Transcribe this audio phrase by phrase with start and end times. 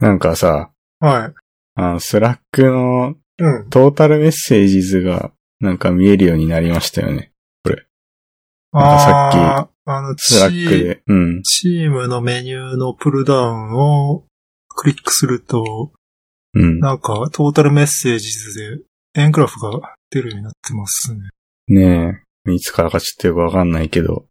[0.00, 0.70] なんかさ、
[1.00, 1.34] はい。
[1.74, 3.70] あの、 Slack のうん。
[3.70, 7.30] total messages がなんか見えるようになりましたよね。
[8.72, 11.02] なんかさっきあーあの、チ Slack で。
[11.06, 11.42] うん。
[11.42, 14.24] チームのメニューのプルダウンを
[14.68, 15.92] クリックすると、
[16.54, 16.80] うん。
[16.80, 18.58] なんか total messages
[19.14, 21.20] で円グラフが出るようになってますね。
[21.68, 22.52] ねえ。
[22.52, 24.26] いつからかちょっとよくわかんないけど。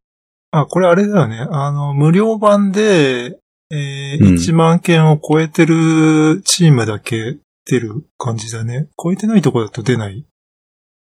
[0.52, 1.40] あ、これあれだよね。
[1.50, 3.40] あの、無料版で、
[3.70, 8.88] えーうん1万件を超えてるチームだけ出る感じだね。
[9.02, 10.26] 超えてないとこだと出ない。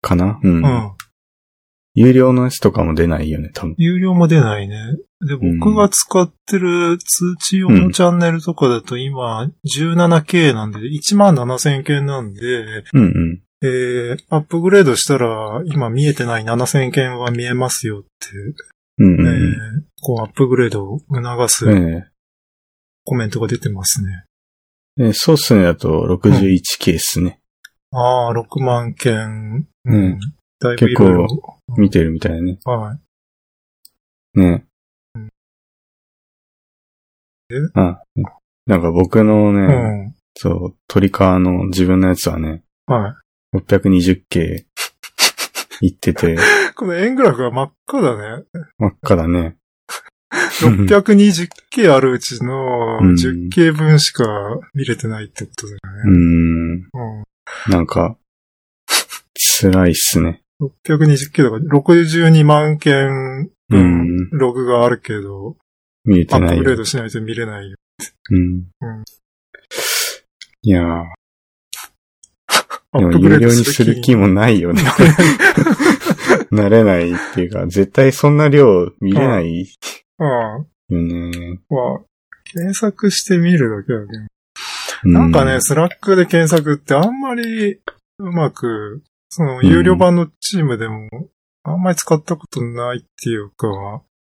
[0.02, 0.39] かな？
[0.43, 0.66] うん。
[0.66, 0.91] うん。
[1.93, 3.75] 有料のやつとかも出ないよね、多分。
[3.77, 4.75] 有料も出ないね。
[5.27, 13.41] で、うん僕が使ってる通知用のチャンネルとかだと今 17K なんで、1万7000件なんで、うんうん。
[13.63, 18.08] えー、アップグレードしたら今見えてない7000件は見えますよって、
[18.99, 19.53] うんうんえー
[20.02, 21.88] こうアップグレードを促すうん。
[21.97, 22.05] え
[23.07, 24.25] コメントが出てますね。
[24.99, 27.39] ええそうっすね、だと 61K っすね。
[27.91, 29.66] ああ、6万件。
[29.86, 30.19] うん。
[30.59, 31.28] だいぶいろいろ。
[31.78, 32.59] 見てるみたいなね。
[32.66, 32.97] は
[34.35, 34.39] い。
[34.41, 34.66] ね
[35.16, 35.31] うん
[37.75, 38.02] あ、
[38.66, 40.16] なんか僕のうね、ん。
[40.35, 43.16] そう、鳥川の自分のやつはね、は
[43.53, 43.58] い。
[43.58, 44.66] 620K
[45.80, 46.38] い ってて、
[46.75, 48.44] この円グラフが真っ赤だね。
[48.78, 49.55] 真っ赤だね。
[50.31, 54.25] 620K あるうちのうん 10K 分しか
[54.73, 56.11] 見れてないってことだよね。
[56.11, 56.73] ん。
[56.73, 57.72] うん。
[57.72, 58.17] なんか、
[59.61, 60.42] 辛いっすね。
[60.61, 64.30] 620K だから62万件う分ん。
[64.31, 65.56] ログがあるけど、
[66.03, 66.58] 見えてアップ。
[66.58, 67.78] グレードしないと見れないよ。
[68.31, 69.03] うんうん。
[70.64, 71.08] いやー、でも
[72.91, 74.81] アップグレード有料にする気もないよね。
[76.52, 79.67] な れないっていうか、絶対そんな量見れない
[80.19, 80.67] うん。
[80.89, 81.59] よね。
[81.69, 81.99] まあ、
[82.51, 84.23] 検索してみるだけだけど。
[85.05, 87.79] うなんかね、、 Slack で検索ってあんまり
[88.19, 91.07] うまく、その有料版のチームでも
[91.63, 93.67] あんまり使ったことないっていうか、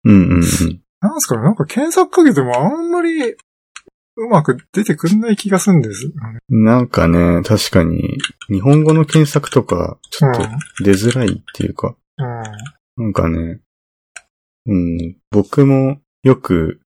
[0.03, 0.41] うんうんうん。
[1.01, 3.35] なんすかね、なんか検索かけてもあんまり
[4.19, 6.11] うまく出てくんない気がするんです。
[6.49, 8.17] なんかね、確かに、
[8.49, 10.43] 日本語の検索とか、ちょっと
[10.83, 13.03] 出づらいっていうか、うん。
[13.03, 13.61] なんかね、
[14.69, 16.79] うん、僕もよく、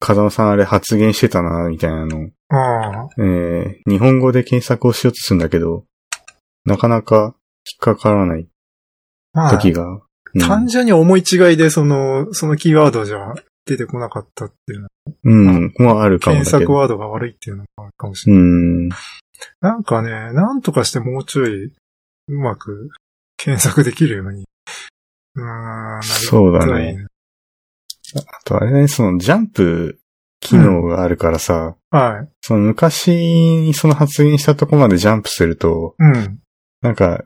[0.00, 2.32] 風間さんあれ発言してたな、みたいなの、うん。
[2.48, 3.08] ああ。
[3.18, 5.84] えー、日本語で検索をしようとするんだけど、
[6.64, 7.36] なかなか
[7.70, 8.46] 引っかからない
[9.32, 10.02] まあ、時が、うん
[10.40, 13.34] 単純に思い違いでその、そのキーワードじゃ
[13.66, 14.88] 出てこなかったっていうの。
[15.24, 16.58] うん、もうあるかもだ検けど。
[16.60, 18.42] 索ワードが悪いっていうのもあるかもしれない。
[18.42, 18.88] うん、
[19.60, 21.72] なんかね、なんとかしてもうちょい、う
[22.38, 22.88] まく
[23.36, 24.46] 検索できるように。
[26.02, 27.06] そうだね。
[28.16, 29.98] あとあれね、そのジャンプ
[30.40, 32.28] 機能があるからさ、はい。
[32.40, 36.40] その昔にその発言したとこまでジャンプすると、うん。
[36.82, 37.24] なんか、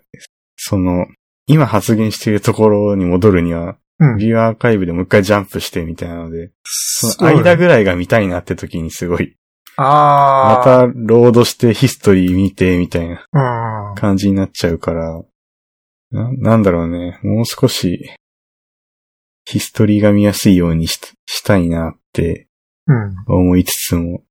[0.57, 1.07] その、
[1.47, 4.17] 今発言しているところに戻るには、うん。
[4.19, 9.37] ビューアーカイブでもう一回ジャンプしてみたいなので、その間ぐらいが見たいなって時にすごい、
[9.79, 13.27] あまたロードしてヒストリー見てみたいな。
[13.97, 15.23] 感じになっちゃうから、
[16.11, 18.11] ななんだろうね、もう少し、
[19.45, 22.47] ヒストリーが見やすいようにししたいなって
[22.87, 23.15] うん。
[23.27, 24.23] 思いつつも、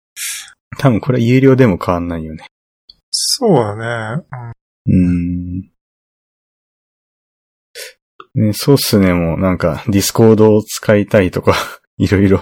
[0.78, 2.46] 多分これは有料でも変わんないよね。
[3.12, 4.24] そうだね。
[4.86, 5.76] うーん。
[8.36, 11.54] ね、そうっすね、もうなんか、 Discord を使いたいとか、
[11.98, 12.40] いろいろ。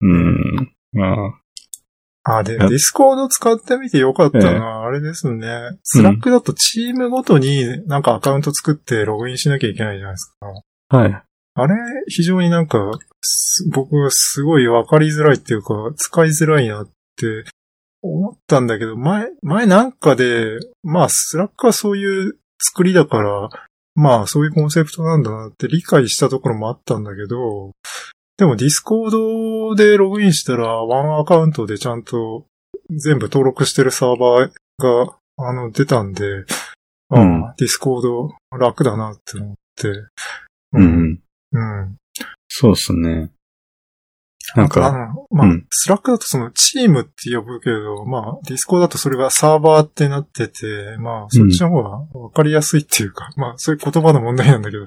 [0.00, 0.16] う
[0.62, 0.72] ん。
[0.92, 1.41] まあ、
[2.24, 5.78] あ、で、や Discord 使ってみてよかったのは、あれですね。
[5.82, 10.96] Slack だとチームごとになんかアカウント作ってログインしなきゃいけないじゃないですか。
[10.96, 11.22] はい。
[11.54, 11.74] あれ、
[12.08, 12.78] 非常になんか、
[13.20, 17.44] す僕はすごいわかりづらいっていうか、使いづらいなって
[18.00, 23.50] 思ったんだけど、前、前なんかで、まあ、 Slack はそういう作りだから、
[23.94, 27.72] まあ、そういうコンセプトなんだなって理解したところもあったんだけど、
[28.36, 32.46] でも Discord でログインしたら、 one account でちゃんと
[32.90, 36.24] 全部登録してるサーバーが、あの、出たんで、
[37.10, 39.88] ああうんディスコード楽だなって思って、
[40.72, 41.20] うん。
[41.52, 41.96] うん。
[42.48, 43.30] そうっすね。
[44.56, 54.86] なんあか、のまあ、うんスラックだとそのチームって呼ぶけど、まあ、ディスコだとそれがサーバーってなってて、まあ、そっちの方がわかりやすいっていうか、まあ、そういう言葉の問題なんだけど、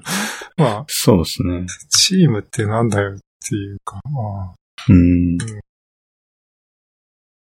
[0.56, 1.66] まあ、そうですね。
[2.06, 3.18] チームってなんだよっ
[3.48, 4.54] ていうか、まあ、
[4.88, 5.38] うん。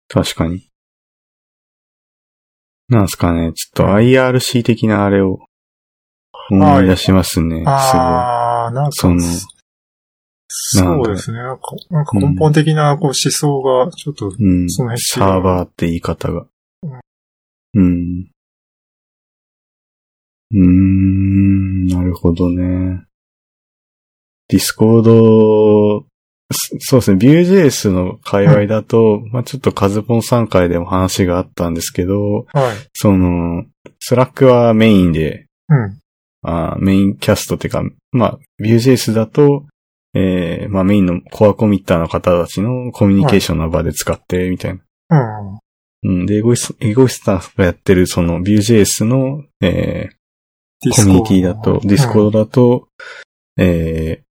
[0.07, 0.69] 確かに。
[2.89, 5.39] なんすかね、ちょっと IRC 的なあれを
[6.49, 7.59] 思い出しますね。
[7.59, 7.67] すごい。
[7.67, 9.21] ああ、なんか、その
[10.51, 11.37] そうですね。
[11.37, 14.69] なんか、なんか根本的なこう思想が、ちょっと、うん。
[14.69, 16.47] その辺違うサーバーって言い方が。
[17.75, 18.31] うん。
[20.51, 23.05] うーん、なるほどね。
[24.49, 26.05] ディスコード、
[26.51, 32.77] そそうですね、Vue.js の界隈だと、まあちょっとカズポンさん回でも話があったんですけど、はい。
[32.93, 33.65] その、
[33.99, 35.99] スラックはメインで、うん。
[36.41, 39.65] あーメインキャストっていうか、まあ Vue.js だと、
[40.15, 44.79] えー、まあメインのコアコミッターの方たちのコミュニケーションの場で使って、みたい
[45.09, 45.59] な。
[46.03, 46.21] うん。
[46.21, 46.25] うん。
[46.25, 52.87] で、エゴイス、エゴイスターがやってるその Vue.js の、えー、コミュニティだと、ディスコードだと、
[53.55, 54.28] えー、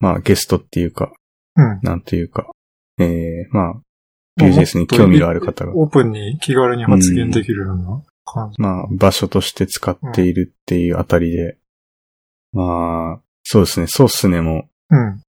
[0.00, 1.12] まあゲストっていうか、
[1.56, 1.80] うん。
[1.82, 2.50] なんていうか、
[2.98, 3.08] えー、
[3.50, 3.74] まあ、
[4.38, 8.60] Vue.js に興味がある方が、オープンに気軽に発言できるような感じ。
[8.60, 11.56] まあ、場所として使っているっていうあたりで、
[12.52, 15.22] まあ、そうですね、そうっすねも、うん。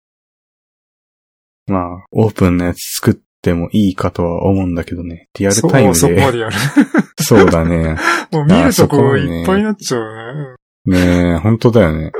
[1.67, 6.57] まあ、オープンなやつ作ってもいいかとは思うんだけどね、リアルタイムそうそこまで、でやる。
[7.23, 7.97] そうだね。
[8.33, 11.35] もう見るとそこいっぱいになっちゃうねね。
[11.35, 12.13] え、本当だよね。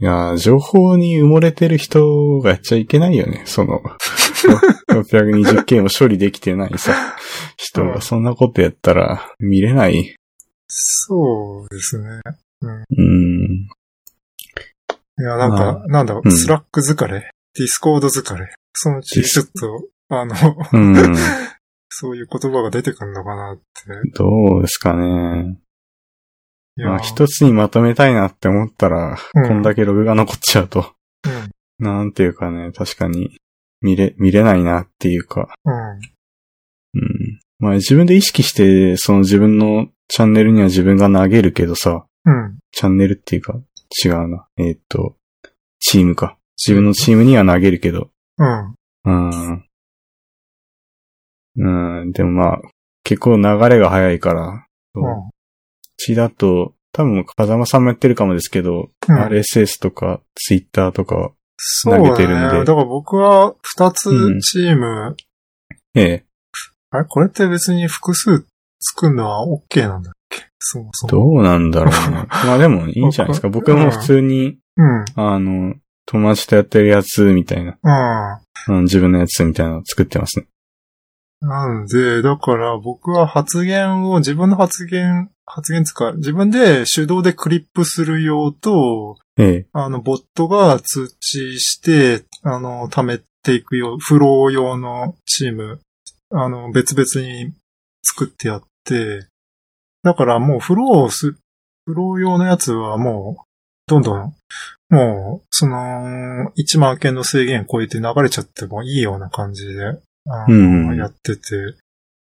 [0.00, 3.42] いやー、情報に埋もれてる人がやっちゃいけないよね。
[3.46, 3.82] その、
[4.90, 6.94] 620件を処理できてないさ、
[7.56, 10.14] 人がそんなことやったら見れない。
[10.68, 12.20] そうですね。
[12.62, 13.68] うん。
[15.20, 18.54] いや、なんまか、なんだろう、うんスラック疲れ、ディスコード疲れ。
[18.74, 20.34] そのうちちょっと、あの、
[20.74, 21.16] うん。
[21.90, 23.62] そういう言葉が出てくるのかなって。
[24.16, 25.58] どうですかね。
[26.84, 30.92] まあ、一つにまとめたいなって思ったら、うんこんだけログが残っちゃうと、
[31.24, 31.84] うん。
[31.84, 33.38] なんていうかね、確かに
[33.80, 35.74] 見れ、見れないなっていうか、うん。
[35.74, 37.40] うん。
[37.58, 42.58] まあ自分で意識して、その自分のチャンネルには自分が投げるけどさ、うん。
[42.72, 43.54] チャンネルっていうか、
[44.04, 44.46] 違うな。
[44.58, 45.16] えーっと、
[45.80, 46.36] チームか。
[46.56, 48.10] 自分のチームには投げるけど。
[48.38, 48.74] うん。
[49.04, 49.64] うん。
[51.60, 52.60] うん、でもまあ、
[53.04, 55.30] 結構流れが早いから、うん。
[55.98, 62.08] ちだと、多分、風間さんもやってるかもですけど、うん RSS とか、Twitter とか、そうだね。
[62.08, 65.16] 投げてるんでだから僕は二つうんチーム、
[65.94, 66.24] ええ、
[66.90, 67.04] あれ？
[67.04, 68.46] これって別に複数
[68.80, 70.42] 作るのは OK なんだっけ？
[70.60, 71.10] そもそも。
[71.10, 72.26] どうなんだろうね。
[72.46, 73.48] まあでもいいんじゃないですか。
[73.48, 75.04] 僕も普通に、うん。
[75.16, 75.74] あの、
[76.06, 77.76] 友達とやってるやつみたいな、
[78.68, 78.76] うん。
[78.76, 80.46] うん自分のやつみたいなのを作ってますね。
[81.40, 95.80] なんで、だから僕は発言を、自分の発言、発言つか、自分で手動でクリップする用と、ええ、あの、ボットが通知して、あの、貯めていくよう、フロー用のチーム、
[96.30, 97.54] あの、別々に
[98.02, 99.28] 作ってやって、
[100.02, 101.36] だからもうフローす、
[101.86, 103.42] フロー用のやつはもう、
[103.86, 104.34] どんどん、
[104.90, 111.40] もう、その、1万件の制限超えて流れちゃってもいいような感じで、あのうんやってて、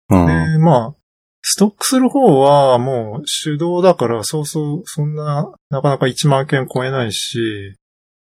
[0.08, 0.94] で、まあ、
[1.42, 7.76] ストックする方はもう手動だから、そうそう、そんな、なかなか1万件超えないし、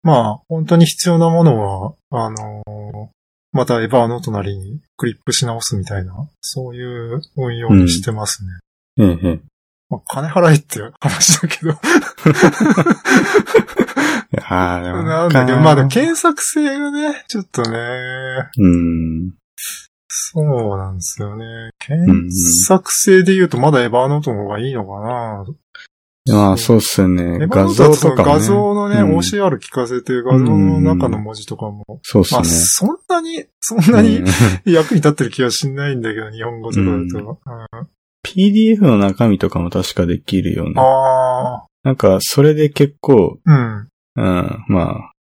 [0.02, 3.08] まあ、本当に必要なものは、あのー
[3.52, 8.50] またエバーの隣にクリップし直すみたいな、そういう運用にしてますね。
[8.98, 9.40] ええ、ええ。
[9.88, 11.72] まあ、金払えって話だけど。
[14.48, 19.32] ああ、でもなんだけど、まあでも検索性がね、ちょっとね、うん。
[20.08, 21.70] そうなんですよね。
[21.78, 25.44] 検索性で言うとまだエヴァーノートの方がいいのかな、
[26.32, 27.46] まあ、そうっすね。
[27.48, 28.24] 画像とかも、ね。
[28.24, 32.40] 画像のね、うん OCR 聞かせて画像の中の文字とかも、そうっすね。
[32.40, 34.26] まあそんなに、そんなにうん
[34.70, 37.40] 役に立ってる気はしないんだけど、日本語とかだと。
[37.46, 37.88] うん
[38.22, 40.74] PDF の中身とかも確かできるよね。
[40.76, 43.88] あなんか、それで結構、あ、うん。
[44.16, 45.12] うん、まあ、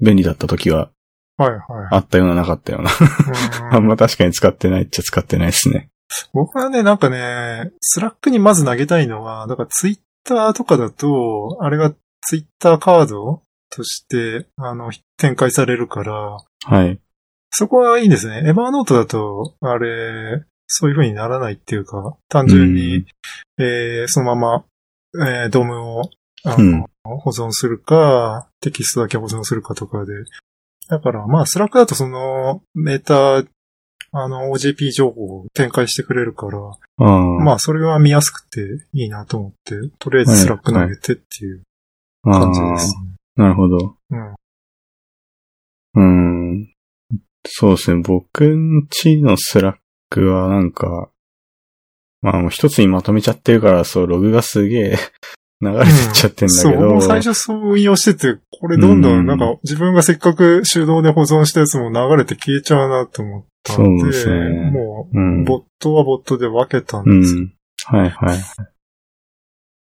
[0.00, 0.90] 便利だった時は
[1.36, 1.60] はいはい。
[1.90, 2.90] あったようななかったような。
[2.90, 5.88] うん あんま確かに使ってないっちゃ使ってないですね。
[6.32, 17.00] 僕はね、なんかね、スラックにまず投げたいのは、だからツイッターとかだと、あれがツイッターカードとして、あの、展開されるから、はい。
[17.50, 18.48] そこはいいんですね。
[18.48, 23.06] エヴァーノートだと、あれ、そういう風にならないっていうか、単純に、
[23.58, 24.64] えーそのま
[25.16, 26.02] ま、えー DOM を、
[26.44, 30.12] あの、保存するか、テキストだけ保存するかとかで。
[30.88, 33.44] だから、まあ、スラックだとその、メータ、
[34.16, 37.20] あの、OJP 情報を展開してくれるから、ああ。
[37.44, 38.60] まあ、それは見やすくて
[38.92, 41.62] いいなと思って、とりあえずスラック投げてっていう
[42.22, 42.94] 感じですね。
[43.36, 43.96] ああなるほど。
[44.10, 44.34] うん。
[45.94, 46.02] う
[46.60, 46.74] ん。
[47.46, 48.00] そうですね。
[48.02, 49.76] 僕んちのスラッ
[50.10, 51.10] クはなんか、
[52.22, 54.98] まあもう一つにまとめちゃってるから、そう、ログがすげえ
[55.60, 56.88] 流れてっちゃってんだそう、けど。
[56.88, 67.42] もう最初そう運用してて、これどんどうんんなんか自分がせっかく手動で保存したやつも流れて消えちゃうなと思ったんで、そうですねもうんう、ボットはボットで分けたんうですよ。
[67.42, 67.52] ん。
[67.84, 68.38] はいはい。
[68.38, 68.62] そ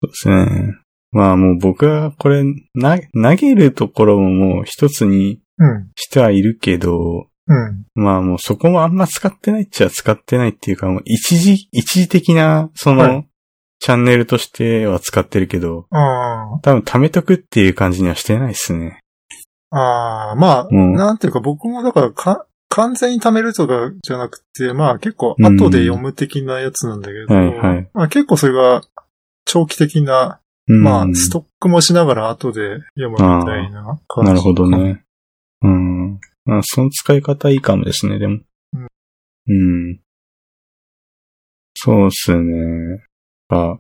[0.02, 0.75] うですね。
[1.12, 5.90] まあもう僕はこれ、な、投げるところももう一つにうん。
[5.97, 7.85] してはいるけど、うん。
[7.95, 13.26] まあもうそこもあんま使ってないっちゃ使ってないっていうか、もう一時、一時的な、その、はい
[13.80, 19.00] チャンネルとしては使ってるけど、あ多分貯めとくっていう感じにはしてないですね。
[19.70, 19.78] あ。
[19.78, 28.82] ああ、まあ、うんなんていうか僕もだからか、完全に貯めるとかじゃなくて、まあ結構後で読む的なやつなんだけど、はいはいまあ結構それが
[29.44, 34.30] 長期的な、うんまあストックもしながら後で読むみたいな感じ。
[34.30, 34.68] なるほど。
[34.68, 35.02] ね。
[35.62, 36.20] うん。
[36.44, 38.40] まあ、その使い方いいかもですね、でも。
[39.49, 40.00] うん。
[41.75, 43.04] そうっすね。
[43.50, 43.78] あ、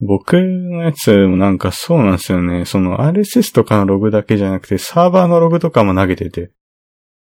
[0.00, 2.64] 僕のやつもなんかそうなんですよね。
[2.64, 6.50] その RSS とかのログだけじゃなくて、サーバーのログとかも投げてて、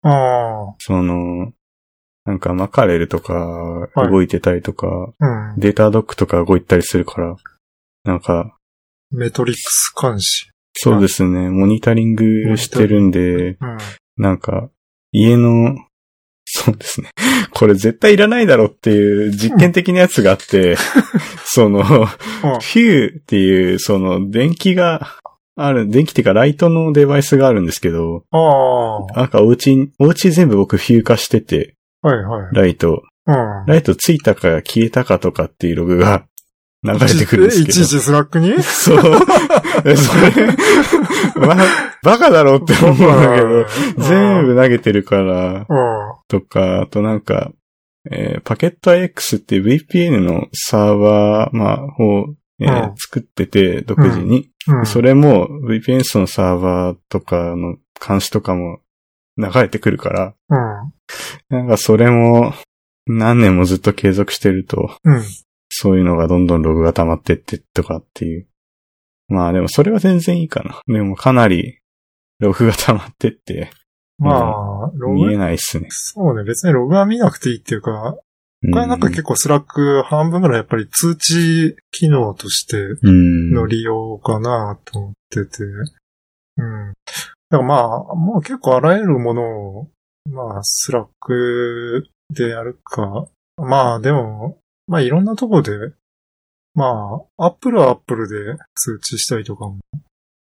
[0.02, 1.54] ああ、その、
[2.26, 5.60] なんかマカレルとか動いてたりとか、うん。
[5.60, 7.36] データドックとか動いたりするから、
[8.04, 8.58] なんか、
[9.12, 10.50] メトリックス監視。
[10.74, 13.58] そうですね、モニタリングしてるんで、うん。
[14.18, 14.70] なんか、
[15.12, 15.76] 家の、
[16.46, 17.12] そうですね。
[17.56, 20.76] これ絶対いらないだろっていう実験的なやつがあって、
[21.46, 25.08] その、フューっていう、その、電気が
[25.56, 28.26] ある、電気っていうかライトのデバイスがあるんですけど、
[29.16, 32.56] なんかお家、お家全部僕フュー化してて、いはい。
[32.56, 33.36] ライト、うん。
[33.66, 36.26] ライトついたか消えたかとかっていうログが
[36.84, 37.70] 流れてくるんですけど。
[37.72, 38.62] いちいちスラックに？
[38.62, 39.00] そう。
[39.86, 40.32] えそれ、
[41.36, 41.56] ま、
[42.04, 43.66] バカだろって思うんだけど、
[43.98, 45.66] 全部投げてるから、うん。
[46.28, 47.52] とか、あとなんか、
[48.12, 54.50] えーパケット X っていう VPN のサーバー、まあ、を、えーうん作ってて、独自に。
[54.68, 54.86] うん。
[54.86, 58.80] それも VPN のサーバーとかの監視とかも
[59.38, 60.94] 流れてくるから、うん。
[61.50, 62.54] なんかそれも
[63.08, 65.24] 何年もずっと継続してると、うん。
[65.70, 68.48] そういうのがどんどんログが溜まってってとかっていう。
[69.28, 70.80] まあでもそれは全然いいかな。
[70.94, 71.80] でもかなり
[72.40, 73.70] ログが溜まってって
[74.18, 75.88] まあ、ロ見えグ、ないっすね。
[75.90, 83.52] そうね、別にログは見なくていいっていうか、うんこれなんか結構スラック半分ぐらいやっぱり通知機能としてうん。
[83.52, 85.64] の利用かなと思ってて。
[85.64, 86.94] うん。
[87.52, 87.76] だからま
[88.12, 89.42] あ、もう結構あらゆるもの
[89.82, 89.90] を、
[90.32, 93.28] まあ、スラックでやるか。
[93.58, 95.72] まあでも、まあいろんなとこで、
[96.76, 99.80] まあ、アップルはアップルで通知したりとかも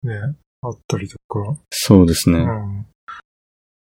[0.02, 0.14] ね、
[0.62, 1.58] あったりとか。
[1.70, 2.38] そうですね。
[2.38, 2.86] うん。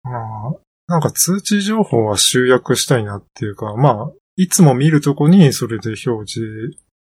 [0.03, 0.11] ま
[0.47, 0.53] あ、
[0.87, 6.77] なんか通知情報は集約したいなっていうか、まあ、いつも見るとこにそれで表示、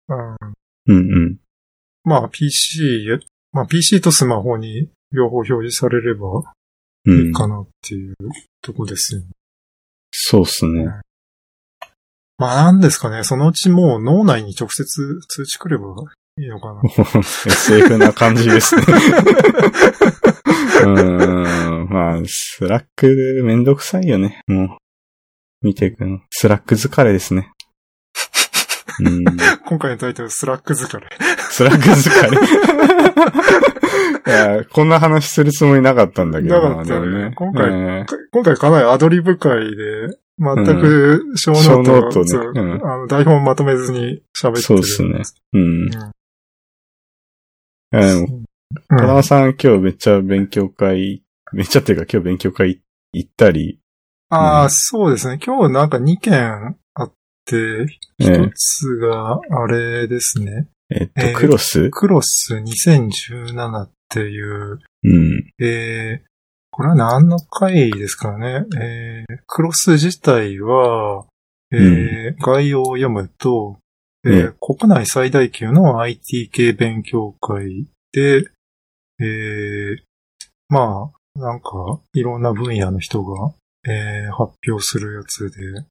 [0.10, 0.36] うん、
[0.88, 1.38] うんうん。
[2.04, 3.06] まあ PC、
[3.52, 6.42] まあ PC とスマホに両方表示されれば
[7.06, 7.34] うんいい。
[7.34, 8.16] かなっていう
[8.62, 9.28] とこですよね。
[10.12, 10.88] そうっすね。
[12.42, 15.90] まあなんですかね、そのうちもう脳内に直接通知来れば
[16.40, 16.82] いいのかな。
[17.46, 18.82] SF な感じですね。
[20.82, 21.88] うーん。
[21.88, 24.42] まあ、スラックめんどくさいよね。
[24.48, 24.70] もう。
[25.62, 26.22] 見ていくの。
[26.32, 27.52] スラック疲れですね。
[29.02, 29.24] うん。
[29.68, 31.08] 今回のタイトル、スラック疲れ。
[31.52, 32.38] スラック疲れ。
[34.26, 44.62] いや、こんな話するつもりなかったんだけどなかったよね今回え今回かなりアドリブ回で、全く小ノート,、小ノートねそううんあの台本まとめずに喋ってる。
[44.62, 45.22] そうっすね。
[45.54, 45.90] うん。
[47.94, 48.46] うん
[48.88, 53.82] 田中さん今日めっちゃ勉強会、めっちゃっていうか今日勉強会行ったり、
[54.30, 55.40] ああ、うんそうですね。
[55.46, 57.14] 今日なんか2件あっ
[57.46, 57.86] て、
[58.20, 60.70] え一つが、あれですね。
[60.90, 65.54] えっと、えークロスクロス2017っていう、うん。
[65.60, 66.31] えー、
[66.82, 68.66] これは何の回ですかね。
[68.82, 71.28] えー、クロス自体は、
[71.72, 73.78] えー概要を読むと、
[74.26, 78.50] えーえ国内最大級の IT 系勉強会で、
[79.20, 79.98] えー、
[80.70, 83.54] まあ、なんか、いろんな分野の人が、
[83.86, 85.86] えー発表するやつで、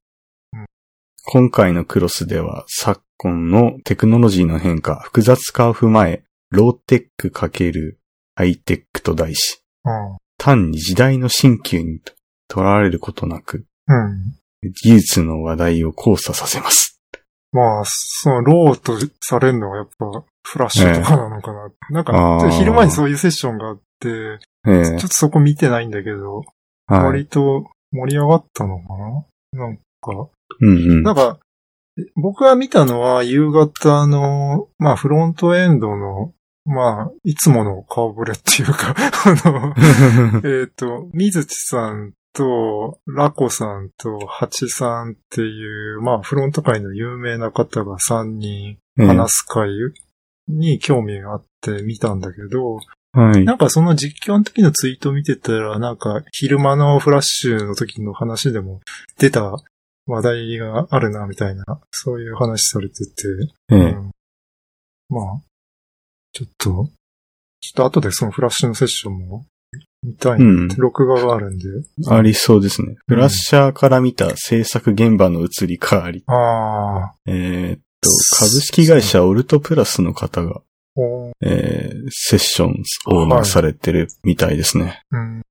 [1.23, 7.93] 今回のクロスでは昨今のテクノロジーの変化、複雑化を踏まえ、ローテック×
[8.35, 10.17] ハイテックと題し、うん。
[10.43, 11.99] 単に時代の新旧に
[12.47, 14.71] 取られることなく、うん。
[14.83, 16.99] 技術の話題を交差させます。
[17.51, 20.05] まあ、その、ローとされるのはやっぱ、
[20.43, 21.69] フラッシュとかなのかな。
[21.91, 26.37] なんか、昼間にそういうセッションがあって、ええちょっとそこ見てないんだけど、
[26.87, 27.03] はい。
[27.03, 28.97] 割と盛り上がったのか
[29.53, 29.65] な？
[29.67, 29.81] なんか、
[30.59, 30.71] うんう
[31.01, 31.03] ん。
[31.03, 31.39] なんか、
[32.15, 36.33] 僕が見たのは夕方の、まあフロントエンドの、
[36.65, 39.73] まあ、いつもの顔ぶれっていうか、あの、
[40.61, 49.69] えっと、水地さんと、ラコさんと、ハチさんっていう、まあフロント界の有名な方が3人ええ話す会
[50.47, 52.79] に興味があって見たんだけど、
[53.13, 53.43] はい。
[53.43, 58.81] なんかその実況の時のツイート見てたら、なんか昼間のフラッシュの時の話でも
[59.17, 59.57] 出た
[60.05, 63.11] 話題があるな、みたいな、そういう話されてて、
[63.71, 64.11] ええうん
[65.09, 65.41] まあ、
[66.33, 66.89] ちょっと、ちょっ
[67.75, 69.45] と後でそのフラッシュのセッションも
[70.03, 71.65] 見たいなうん録画があるんで。
[72.09, 72.95] ありそうですね。
[73.07, 76.23] フラッシャーから見た制作現場の移り変わり。
[76.27, 80.61] ああ、えーっと、株式会社オルトプラスの方が、
[81.41, 85.03] えーセッションオーナーされてるみたいですね。
[85.11, 85.41] うん。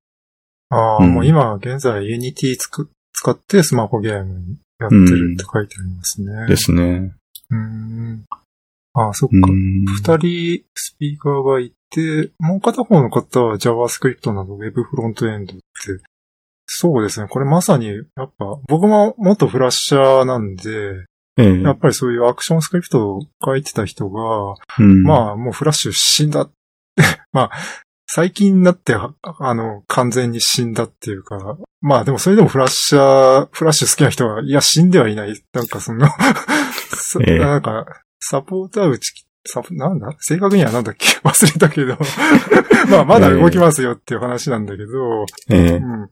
[0.71, 6.47] ああ、うんもう今現在 Unity つく使ってスマホゲームやってるって書いてありますね。
[6.49, 7.13] ですね。
[7.51, 8.25] うん。
[8.95, 9.51] ああ、そっうか。
[9.51, 9.85] ん。
[9.85, 15.63] 二人スピーカーがいて、もう片方の方は JavaScript など Web フロントエンドって、
[16.67, 17.29] そうですね。
[17.29, 21.05] これまさに、やっぱ、僕も元フラッシャーなんで、
[21.37, 26.51] ええやっぱりそういうアクションスクリプトを書いてた人が、うんまあもうフラッシュ死んだ。
[27.33, 27.51] まあ、
[28.07, 35.41] 最近になって、ああの、完全に死んだっていうか、まあでもそれでもフラッシャー、フラッシュ好きな人は、いや死んではいない。
[35.53, 36.07] なんかその、
[36.95, 37.87] そええなんか、
[38.21, 40.15] サポーター打ち、サポ、なんだ？
[40.21, 41.07] 正確にはなんだっけ？
[41.27, 41.97] 忘れたけど。
[42.91, 46.11] まあまだ動きますよっていう話なんだけど、ええうん。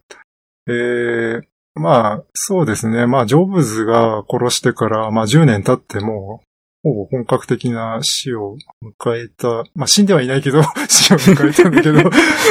[0.69, 1.43] えー、
[1.75, 3.07] まあ、そうですね。
[3.07, 6.43] まあ、ジョブズが殺してから、まあ、10年経っても、
[6.83, 8.57] ほぼ本格的な死を
[9.03, 9.65] 迎えた。
[9.75, 12.03] まあ、死んではいないけど、 死を迎えたんだけど、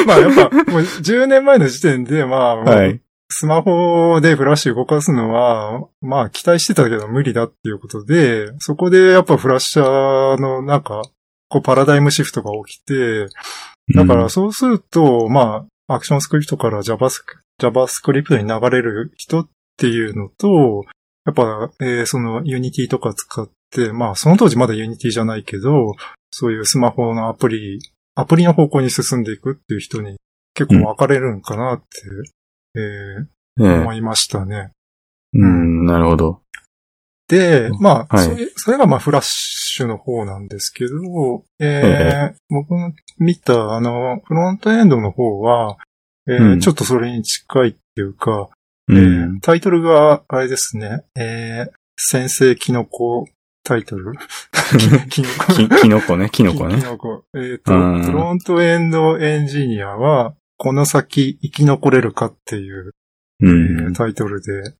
[0.06, 3.00] まあ、やっぱ、もう10年前の時点で、まあ、はい。
[3.30, 11.04] スマホでフラッシュ動かすのは、まあ、期待してたけど無理だっていうことで、そこでやっぱフラッシャーのなんか、
[11.50, 13.28] こう、パラダイムシフトが起きて、
[13.96, 20.84] だからそうすると、まあ、アクションスクリプトから JavaScript に流れる人っていうのと、
[21.26, 25.94] やっぱ、えーその Unity とか使って、まあその当時まだ Unity じゃないけど、
[26.32, 27.80] そういうスマホのアプリ、
[28.16, 30.18] アプリの方向に進んでいくっていう人に
[30.54, 31.86] 結構分かれるんかなって、
[32.78, 34.72] えええー思いましたね。
[35.34, 36.42] うん、なるほど。
[37.28, 45.78] で、まあ、はいそれ、それがまあフラッシュの方なんですけど、ええー僕の見たあの、フロントエンドの方は、
[46.28, 48.50] えーうんちょっとそれに近いっていうか、
[48.88, 49.40] うえんー。
[49.42, 53.26] タイトルが、あれですね、えー、先生キノコ
[53.63, 54.13] タイトル？
[55.10, 55.54] キノコ。
[55.54, 56.84] き、キノコね、キノコねキ。
[56.86, 57.24] ノコ。
[57.36, 62.91] えっ、と、うんフロントエンドエンジニアは、この先生き残れるかっていう、
[63.39, 63.93] うえんー。
[63.93, 64.76] タイトルで。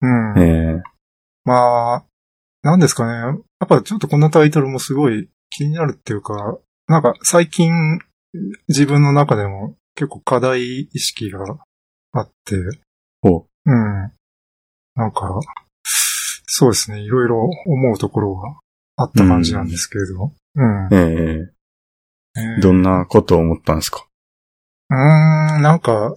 [0.00, 0.38] うん。
[0.38, 0.82] ええ
[1.44, 2.04] まあ、
[2.62, 3.12] なんですかね。
[3.60, 7.72] やっぱちょっとこのタイトルもすごい気になるっていうか、なんか最近
[8.68, 11.40] 自分の中でも結構課題意識が
[12.12, 12.56] あって、
[13.22, 14.12] ほうん。
[14.94, 15.40] なんか、
[16.46, 17.00] そうですね。
[17.00, 18.58] いろいろ思うところが
[18.96, 20.32] あった感じなんですけれど。
[20.54, 20.86] うん。
[20.86, 20.88] う。
[20.92, 21.50] え
[22.36, 24.06] ええどんなことを思ったんですか？
[24.90, 26.16] うーん、なんか、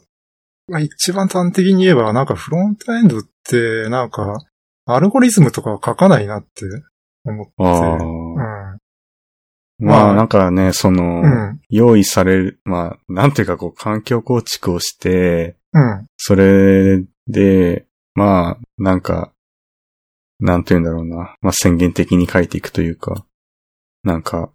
[0.67, 4.39] まあ、一番端的に言えば、なんかフロントエンドって、なんか、
[4.85, 6.65] アルゴリズムとかは書かないなって
[7.25, 7.53] 思って。
[7.57, 7.93] ああ。
[7.93, 8.35] うん。
[8.35, 11.61] ままああなんかね、その、うん。
[11.69, 16.07] 用意される、まあ、なんていうかこう環境構築をして、うん。
[16.17, 19.31] それで、まあ、なんか、
[20.39, 21.35] なんていうんだろうな。
[21.41, 23.25] まあ宣言的に書いていくというか、
[24.03, 24.51] なんか、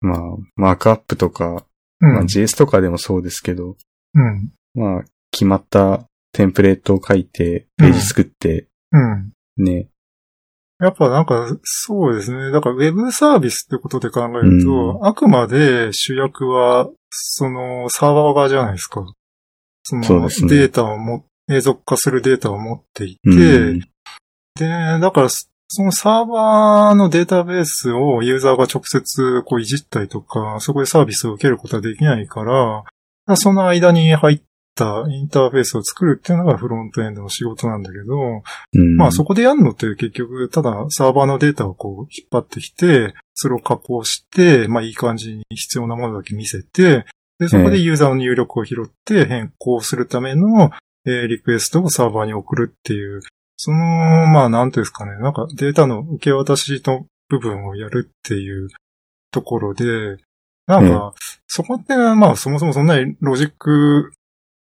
[0.00, 0.20] まあ、
[0.54, 1.65] マークアップとか、
[2.00, 2.14] うん。
[2.14, 3.76] まあ JS とかでもそうですけど、
[4.14, 4.50] うん。
[4.74, 9.32] まあ、決まったテンプレートを書いて、ページ作って、うん。
[9.62, 9.88] ね。
[10.78, 12.50] やっぱなんか、そうですね。
[12.50, 19.06] だから、ウェブサービスってことで考えると、うあくまで主役は、その、サーバー側じゃないですか。
[19.84, 23.32] その、データをも、永続化するデータを持っていて、う
[23.74, 23.80] ん。
[23.80, 24.66] で、
[25.00, 34.40] だから、そそのサーバーのデータベースをユーザーが直接こういじったりとか、そこでサービスを受けることはできないから、その間に入っ
[34.76, 38.42] たインターフェースを作るっていうのがフロントエンドの仕事なんだけど、
[38.74, 38.96] うん。
[38.96, 47.06] まあそこでやるのって結局、ただサーバーのデータをこう引っ張ってきて、それを加工して、まあいい感じに必要なものだけ見せて、
[47.38, 50.70] で、そこでユーザーの入力を拾って変更するための、
[51.06, 53.20] えーリクエストをサーバーに送るっていう、
[53.56, 58.68] その、まあなんていうんですかね、なんかデータの受け渡しの部分をやるっていう
[59.30, 60.18] ところで、
[60.66, 61.12] なんか、
[61.46, 64.12] そこってまあそもそもそんなにロジック、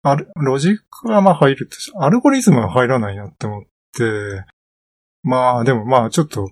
[0.03, 4.45] あるロジックはまあ入るとし、アルゴリズムは入らないなって思って、
[5.23, 6.51] まあでもまあちょっと、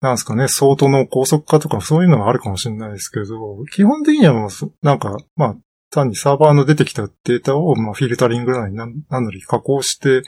[0.00, 5.56] なんですかね、相当の高速化とかそういうのがあるかもしれないですけど、基本的にはもうそ、なんか、まあ、
[5.90, 10.22] 単にサーバーの出てきたデータを、まあ、フィルタリングなりなんなり加工して、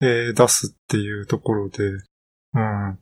[0.00, 1.84] え出すっていうところで、
[2.54, 2.98] うん。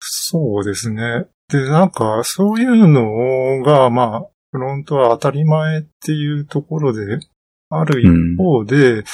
[0.00, 1.26] そうですね。
[1.48, 7.18] で、なんか、そういうのが、まあ、フロントは当たり前っていうところで、
[7.70, 9.04] ある一方で、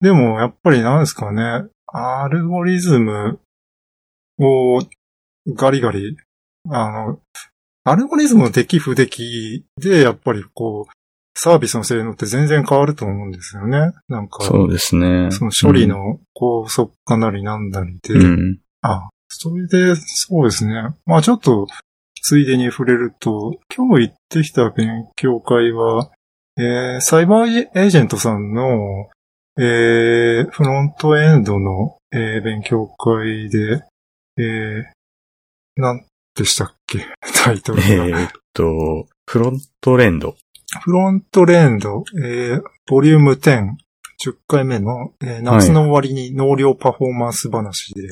[0.00, 3.38] でも、やっぱりなんですかね、アルゴリズム
[4.38, 4.82] を
[5.54, 6.16] ガリガリ、
[6.70, 7.20] あの、
[7.84, 10.92] アルゴリズムの出来不出来で、やっぱりこう、
[11.38, 13.92] サービスの性能って全然変わると思うんですよね。
[14.08, 15.30] なんか、そうですね。
[15.30, 18.58] その処理の高速化なりなんだりで、うん。
[18.80, 20.72] あ、それで、そうですね。
[21.04, 21.66] まあちょっと、
[22.22, 26.10] ついでに触れると、今日行ってきた勉強会は、
[26.58, 29.08] えー、サイバーエージェントさんの、
[29.58, 33.82] えー、フロントエンドの、えー、勉強会で、
[34.38, 37.06] えー、なんでしたっけ？
[37.44, 37.88] タイトルが。
[37.88, 40.34] えーっと、フロントレンド。
[40.80, 43.70] フロントレンド、えー、ボリューム10、
[44.24, 48.02] 10回目の、えー夏の終わりに納涼パフォーマンス話で、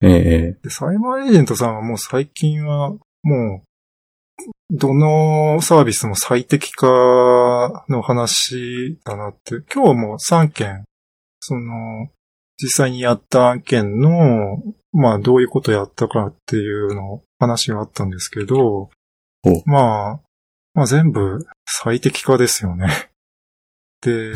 [0.00, 3.62] えで、サイバーエージェントさんはもう最近は、もう、
[4.70, 6.86] どのサービスも最適化
[7.88, 10.84] の話だなって、今日も3件、
[11.40, 12.08] その、
[12.62, 18.90] 実際にやった案件の、まあどういうことやったかっていうの話があったんですけど
[19.44, 20.20] お、まあ、
[20.74, 23.10] まあ全部最適化ですよね。
[24.02, 24.32] で、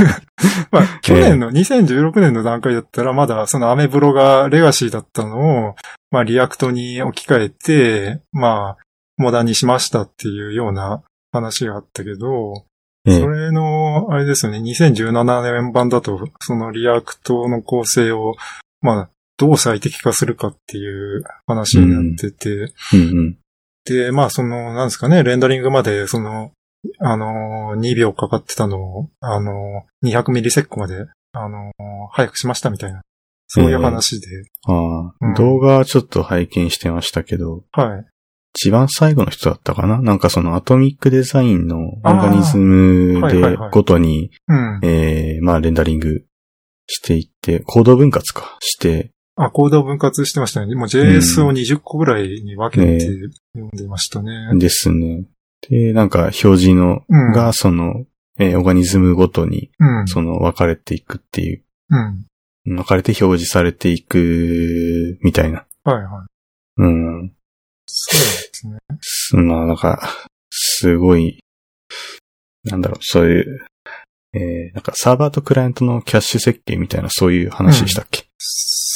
[0.72, 5.76] まあ去年の2016年の段階だったらまだそのアメブロがレガシーだったのを、
[6.10, 8.84] まあ React に置き換えて、まあ
[9.16, 12.64] モダンにしましたっていうような話があったけど、
[13.06, 18.34] ええそれの、あれですよね、2017年版だと、その React の構成を、
[18.80, 23.38] まあ、どう最適化するかっていう話になってて、うんうん。
[23.86, 26.52] で、まあ、その、なんですかね、レンダリングまで、その、
[26.98, 31.72] あの、2秒かかってたのを、あの、200 millisec まで、あの、
[32.12, 33.02] 早くしましたみたいな、
[33.46, 34.26] そういう話で、
[34.66, 35.32] あうん。
[35.32, 38.04] あ、動画はちょっと拝見してましたけど、はい。
[38.58, 40.00] 一番最後の人だったかな？
[40.00, 42.22] なんかそのアトミックデザインのオー。
[42.22, 44.80] ガニズムでごとに、うん。
[44.82, 46.24] えー、まあレンダリング
[46.86, 50.74] していって、コード分割かして、あ、コードを分割してましたね。
[50.74, 53.10] もう JS を20個ぐらいに分けて
[53.54, 54.30] 読んでましたね。
[54.58, 55.24] ですね。
[55.68, 58.04] で、なんか表示の、うんがその、
[58.38, 60.08] えーオーガニズムごとに、うん。
[60.08, 62.76] その分かれていくっていう、うん。
[62.76, 65.66] 分かれて表示されていく、みたいな。
[65.84, 66.82] はいはい。
[66.82, 67.32] うん。
[67.86, 68.78] そうですね。
[69.00, 70.10] すまあ、なんか、
[70.50, 71.38] すごい、
[72.64, 73.66] なんだろう、そういう、
[74.34, 78.26] えー、なんかサーバーとクライアントのキャッシュ設計みたいなそういう話でしたっけ？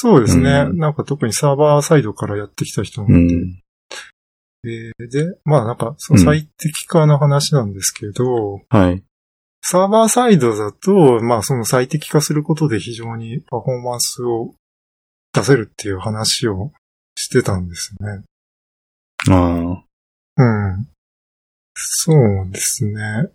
[0.03, 0.65] そうですね。
[0.67, 3.35] うんなんか特にサーバーサイドからやってきた人うなんで。
[3.35, 3.61] ん。
[4.63, 9.05] で、でまあなんか、その最適化の話なんですけど、はい。
[9.61, 14.55] サーバーサイドだと、まあその最適化することで非常にパフォーマンスを
[15.35, 16.73] 出せるっていう話を
[17.15, 18.25] してたんですね。
[19.29, 19.85] あ
[20.39, 20.89] うん。
[21.75, 23.29] そうですね。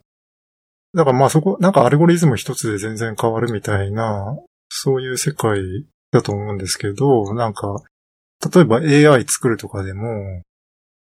[0.95, 4.35] だからまあそこ、なんかアルゴリズム一つで全然変わるみたいな、
[4.69, 5.59] そういう世界
[6.15, 7.83] だと思うんですけど、なんか、
[8.53, 10.41] 例えば AI 作るとかでも、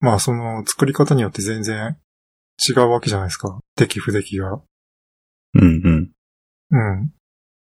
[0.00, 1.96] まあその作り方によって全然
[2.68, 3.58] 違うわけじゃないですか。
[3.76, 4.60] 出来不出来が。
[5.54, 6.10] うんうん。
[6.70, 7.12] うん。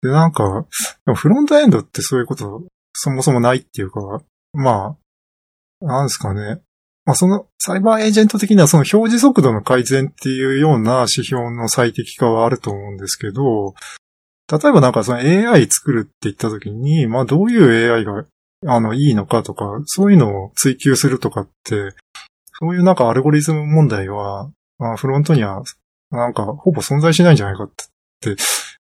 [0.02, 0.66] で、なんか、
[1.14, 4.00] フロントエンドってそういうこと、そもそもないっていうか、
[4.52, 4.96] ま
[5.80, 6.60] あ、なんですかね。
[7.04, 13.74] まあその、サイバーエージェント的にはその表示速度の改善っていうような指標の最適化はあると思うんですけど、
[14.50, 18.24] 例えばなんかその AI 作るって言った時に、まあどういう AI が、
[18.66, 21.94] あの、いいのかとか、そういうのを追求するとかって、
[22.60, 25.62] そういうなんかアルゴリズム問題は、まあ、フロントには、
[26.10, 27.70] なんかほぼ存在しないんじゃないかっ
[28.20, 28.36] て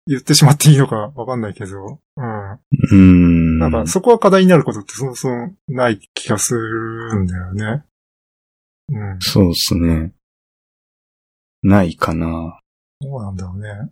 [0.08, 2.52] 言ってしまっていいのかわかんないけど、うん。
[2.54, 3.60] うーん。
[3.60, 7.84] なんかそこは課題になることってそもそもない気がするんだよね。
[8.92, 9.18] うん。
[9.20, 10.14] そうですね。
[11.62, 12.60] ないかな。
[13.02, 13.92] そうなんだろうね。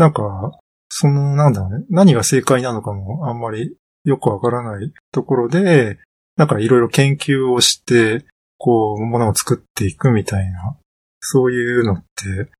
[0.00, 0.58] なんか、
[0.88, 1.84] その、なんだろうね。
[1.90, 5.98] 何が正解なのかもあんまりよくわからないところで、
[6.36, 8.24] なんかいろいろ研究をして、
[8.56, 10.74] こう、ものを作っていくみたいな、
[11.20, 12.50] そういうのって、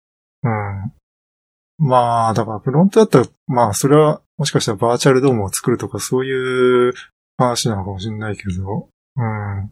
[0.43, 0.93] うん。
[1.79, 6.93] まあ、だからフロントだったら、まあ、それは、もしかしたらバーチャルドームを作るとかそういう
[7.39, 9.63] 話なのかもしれないけど、うん。
[9.65, 9.71] う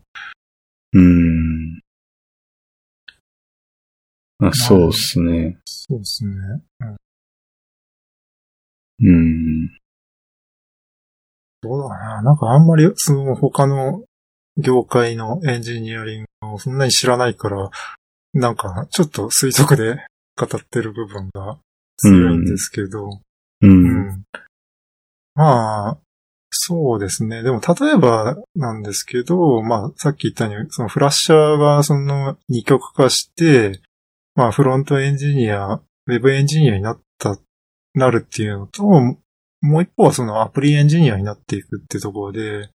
[0.95, 1.81] ーん。
[4.41, 5.59] あそうですね。
[5.67, 6.33] そうですね。
[6.81, 9.69] うーん。
[11.61, 12.23] どうだな。
[12.23, 14.05] なんかあんまり、その他の
[14.57, 17.71] 業界のエンジニアリングをそんなに知らないから、
[18.35, 20.05] なんかちょっと推測で
[20.37, 21.59] 語ってる部分が
[21.97, 23.67] 強いんですけど、う。
[23.67, 24.25] うんん。
[25.35, 25.99] まあ、
[26.51, 27.43] そうですね。
[27.43, 33.81] でも例えばなんですけど、まあさっき言ったように、そのフラッシャーがその二極化して、
[34.35, 37.03] まあフロントエンジニア、ウェブエンジニアになった、
[37.99, 38.83] なるっていうのと、
[39.61, 42.71] もう一方はそのアプリエンジニアになっていくってところで、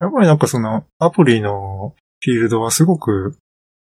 [0.00, 3.36] やっぱりなんかそのアプリのフィールドはすごく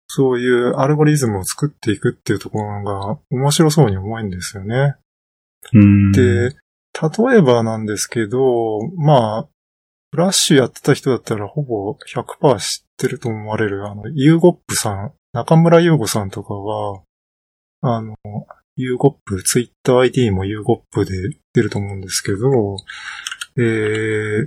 [0.09, 4.97] そういうアルゴリズムを作っていくっていうところが面白そうに思えるんですよね。
[5.73, 6.13] うん。
[6.13, 9.49] で、例えばなんですけど、まあ、
[10.11, 17.03] フラッシュやってた人だったらほぼ100%知ってると思われる、あの、ユーゴップさん、中村優吾さんとかは、
[17.81, 18.15] あの、
[18.77, 21.13] ユーゴップ、ツイッター ID もユーゴップで
[21.53, 22.77] 出ると思うんですけど、
[23.57, 24.47] えー、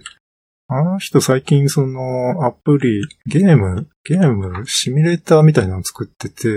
[0.68, 6.50] あの人最近そのアプリ、ゲーム、ゲーム、シミュレーターみたいなの作ってて、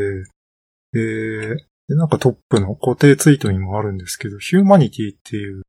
[0.94, 1.56] えー、
[1.88, 5.62] で、なんかトップの固定ツイートにもあるんですけど、ヒューマニティっていう、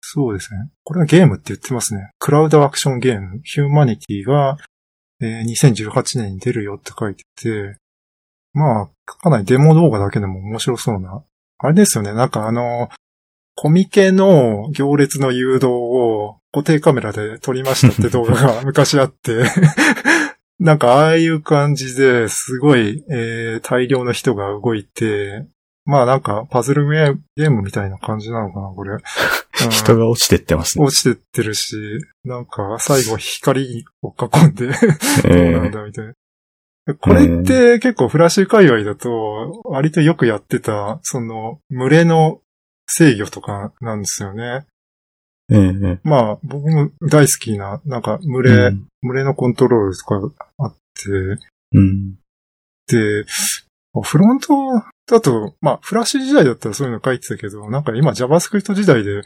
[0.00, 0.70] そうですね。
[0.82, 2.10] これはゲームって言ってますね。
[2.18, 4.56] クラウドアクションゲーム、ヒューマニティが、
[5.20, 7.76] えー2018年に出るよって書いてて、
[8.52, 11.22] まあ、かなりデモ動画だけでも面白そうな。
[11.58, 12.12] あれですよね。
[12.12, 12.88] なんかあの、
[13.54, 19.44] コミケの行列の誘導を固定カメラで撮りましたって動画が 昔あって、
[20.58, 25.46] なんかああいう感じですごい、えー大量の人が動いて、
[25.84, 28.92] まあなんかパズルゲームみたいな感じなのかな、これ。
[28.94, 29.02] うん
[29.70, 30.84] 人が落ちてってますね。
[30.84, 31.76] 落ちてってるし、
[32.24, 34.72] なんか最後光を囲んで、どう
[35.52, 36.14] なんえだみたいな。
[37.00, 42.40] これって結構フラッシュ界隈だと割とよくやってた、その群れの
[42.86, 44.66] 制御とかなんですよね。
[45.50, 51.10] えええまあ僕も大好きな、なんか群えれ、うん群れのコントロールとかあって、
[51.72, 52.14] うん。
[52.86, 53.24] で、
[54.00, 54.54] フロント
[55.06, 59.22] だと、まあフラッシュ時代だったらそういうの書いてたけど、なんか今 JavaScript 時代で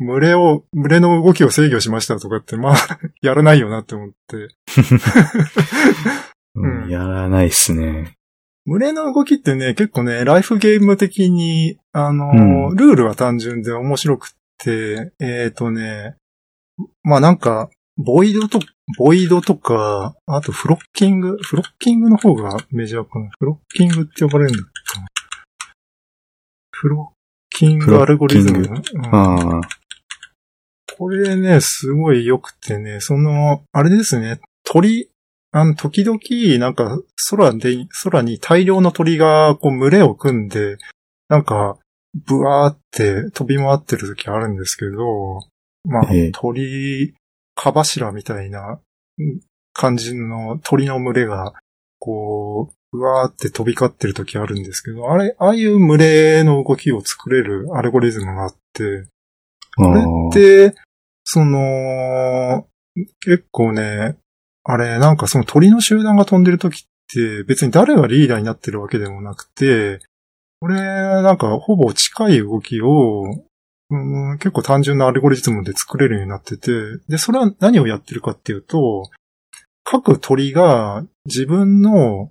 [0.00, 2.76] 群れを、群れの動きを制御しましたとかって、まあ、
[3.20, 4.48] やらないよなって思って。
[6.90, 8.14] やらないっすね。
[8.66, 12.30] 群れの動きってね、結構ね、ライフゲーム的に、あの、
[12.70, 16.16] うんルールは単純で面白くって、えっ、とね、
[17.02, 18.60] まあなんか、ボイドと、
[18.98, 23.30] ボイドとか、あとフロッキング、フロッキングの方がメジャーかな。
[23.38, 25.06] フロッキングって呼ばれるんだっけかな。
[26.72, 28.64] フロッキングアルゴリズム？
[28.64, 29.60] フうんああ。
[30.96, 35.10] これね、すごい良くてね、その、あれですね、鳥、
[35.52, 36.18] あの、時々、
[36.58, 36.98] なんか、
[37.30, 40.76] 空で、空に大量の鳥が、こう、群れを組んで、
[41.28, 41.78] なんか、
[42.26, 45.40] ブワーって飛び回ってる時あるんですけど、
[45.84, 47.14] まあええ、鳥、
[47.54, 48.80] 蚊柱みたいな
[49.18, 49.40] うん
[49.72, 51.52] 感じの鳥の群れが、
[51.98, 59.06] こう、ブワーって飛び交ってる時あるんですけど、あれ、ああいう群れの動きを作れるアルゴリズムがあって、
[59.76, 60.74] これって、
[61.24, 62.66] その、
[63.20, 64.16] 結構ね、
[64.72, 69.98] あれ、なんかその鳥の集団が飛んでる時って別に誰がリーダーになってるわけでもなくて、
[70.60, 73.24] これ、なんかほぼ近い動きを、
[73.90, 73.96] う
[74.34, 76.70] ん、結構単純なアルゴリズムで作れるようになってて、
[77.08, 79.10] で、それは何をやってるかっていうと、
[79.82, 82.30] 各鳥が自分の、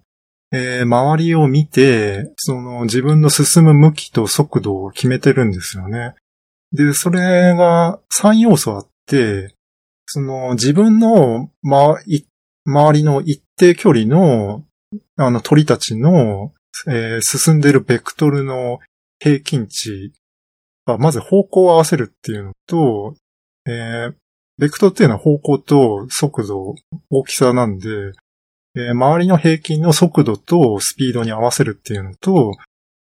[0.51, 6.15] えー周りを見て、その自分の進む向きと速度を決めてるんですよね。
[6.71, 9.53] で、それが3要素あって、
[10.05, 12.23] その自分の、ま、い
[12.69, 14.63] 周りの一定距離の、
[15.17, 16.53] あの鳥たちの、
[16.87, 18.79] えー進んでるベクトルの
[19.19, 20.13] 平均値
[20.85, 23.15] が、まず方向を合わせるっていうのと、
[23.67, 24.13] えー
[24.57, 26.75] ベクトルっていうのは方向と速度、
[27.09, 27.87] 大きさなんで、
[28.75, 32.51] えー周りの平均の速度とスピードに合わせるっていうのと、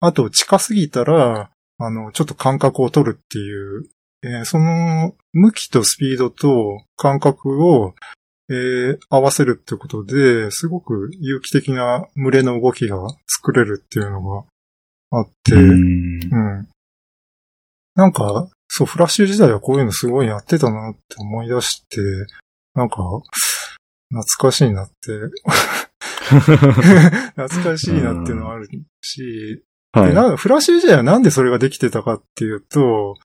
[0.01, 3.89] あと近すぎたら、あの、ちょっと間隔を取るっていう、
[4.23, 7.95] えーその向きとスピードと間隔を、
[8.49, 14.45] えー合わせるってことで、すごく有機的な群れの動きが作れるっていうのが
[15.11, 15.61] あって、うん。
[15.63, 16.69] うん。
[17.95, 22.01] なんか、そう、フラッシュ時代はこういうのすごいやってたなって思い出して、
[22.75, 22.97] なんか、
[24.11, 24.95] 懐かしいなって、
[26.29, 28.69] 懐かしいなっていうのはある
[29.01, 30.37] し、はい。
[30.37, 33.17] フラッシュ時代はなんでそれができてたかっていうと、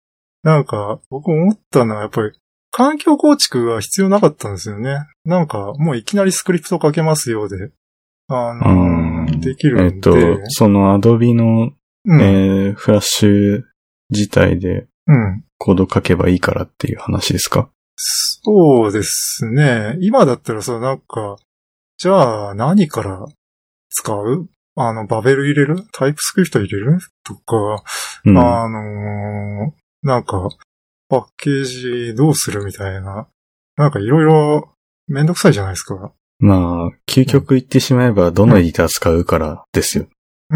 [0.43, 2.31] なんか、僕思ったのはやっぱり、
[2.71, 5.05] 環境構築が必要なかったんですよね。
[5.25, 7.71] なんか、もういきなりスクリプト書けますようで、
[8.29, 9.95] あの、うんできるんで。
[9.95, 11.71] えっと、その Adobe の、
[12.05, 13.63] うん、えーフラッシュ
[14.10, 15.43] 自体でうん。
[15.57, 17.69] コード書けばいいからっていう話ですか？
[17.97, 19.97] そうですね。
[20.01, 21.38] 今だったらさ、なんか、
[21.97, 23.25] じゃあ何から
[23.89, 24.49] 使う？
[24.75, 25.84] あの、バベル入れる？
[25.91, 26.99] タイプスクリプト入れる？
[27.23, 27.84] とか、
[28.25, 28.38] うん。
[28.38, 30.49] あのーなんか、
[31.12, 33.28] パッケージどうするみたいな。
[33.76, 34.74] なんかいろいろ
[35.08, 36.13] めんどくさいじゃないですか。
[36.39, 40.06] まあ、究極言ってしまえば、どのエディター使うからですよ。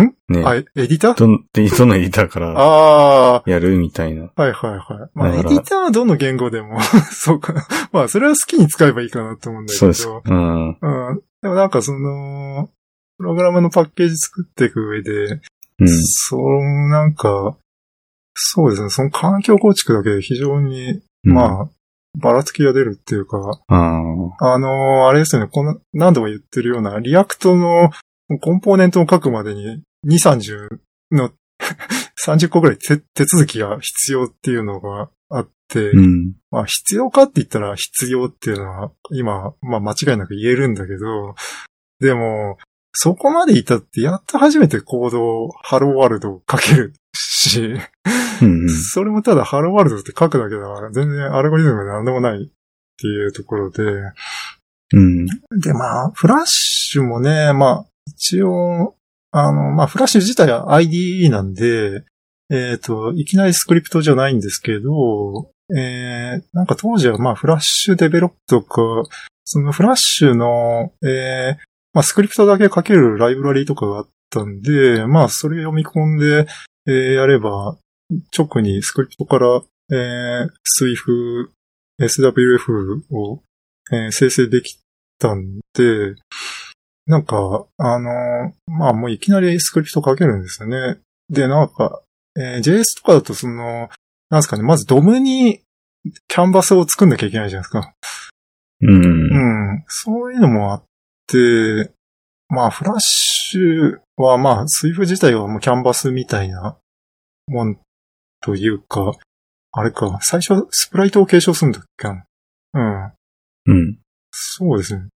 [0.02, 0.16] ん？
[0.30, 0.44] ね。
[0.46, 1.14] あ、エディター？
[1.16, 4.28] どどのエディターからああやるみたいな。
[4.28, 5.10] ー、はいはいはい。
[5.14, 6.80] まあ、エディターはどの言語でも、
[7.12, 7.68] そうか。
[7.92, 9.80] まあ、それは好きに使えばいいかなと思うんだけど。
[9.80, 10.08] そうです。
[10.08, 10.68] うん。
[10.70, 11.22] うん。
[11.42, 12.70] でもなんかその、
[13.18, 15.42] プログラムのパッケージ作っていく上で、
[15.80, 15.88] うん。
[15.90, 17.58] そのなんか、
[18.36, 21.34] そうですね、その環境構築だけで非常に、うん。
[21.34, 21.70] まあ、
[22.18, 27.90] ばらつきが出るっていうか、ああのーあれですよね、この、何度も言ってるような、 React の
[28.42, 30.80] コンポーネントを書くまでに2、30
[31.12, 31.32] の
[32.26, 36.34] 30個ぐらい手手続きが必要っていうのがあって、ーうん。
[36.52, 41.36] まあ必要かって言ったら必要っていうのは今、まあ間違いなく言えるんだけど、
[42.00, 42.58] でも、
[42.94, 47.76] そこまで至ってやっと初めてコードをハローワールドを書けるし、
[48.42, 48.70] うんうん。
[48.70, 52.48] それもただハローワールドって書くだけだから全然アルゴリズムが何でもないっ
[52.98, 53.84] ていうところで、
[54.94, 55.26] うん。
[55.60, 58.96] でまあ、フラッシュもね、まあ一応、
[59.32, 62.06] あの、まあフラッシュ自体は IDE なんで、
[62.50, 68.82] えっ、と、いきなりスクリプトじゃないんですけど、えー、なんか当時はまあフラッシュデベロップとか、
[69.44, 71.58] そのフラッシュの、えー、
[71.94, 76.48] まあスクリプトだけ書けるライブラリーとかがあったんで、まあそれ読み込んで、
[76.88, 77.78] えーやれば、
[78.38, 80.50] 直にスクリプトから、えー、
[80.82, 81.50] SWIF、
[82.02, 83.42] SWF を、
[83.92, 84.80] えー生成でき
[85.20, 86.16] たんで、
[87.08, 91.00] なんか、あのまあもういきなりスクリプト書けるんですよね。
[91.30, 92.02] で、なんか、
[92.36, 93.90] えー JS とかだとその、
[94.30, 95.62] なんですかね、まずドムに
[96.28, 97.94] キャンバスを作んなきゃいけないじゃないですか。
[98.82, 98.92] うん。
[98.92, 99.84] うん。
[99.88, 100.84] そういうのもあっ
[101.28, 101.92] て、
[102.50, 106.78] まあ、フラッシュは、まあ、スイフ自体はもうキャンバスみたいな
[107.48, 107.78] もん
[108.46, 109.14] というか、
[109.72, 112.26] あれか、最初はスプライトを継承するんだっけな
[112.76, 113.74] うん。
[113.74, 113.98] うん。
[114.32, 115.08] そうですね。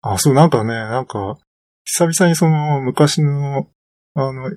[0.00, 1.38] あ、そう、なんかね、なんか、
[1.84, 3.66] 久々にその、昔の、
[4.14, 4.52] あの、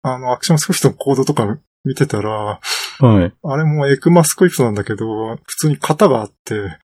[0.00, 2.30] あの、アクションスクリプトのコードとか見てたら、
[2.98, 3.32] はい。
[3.42, 6.54] あれもエクマスクリプトなんだけど、普通に型があって、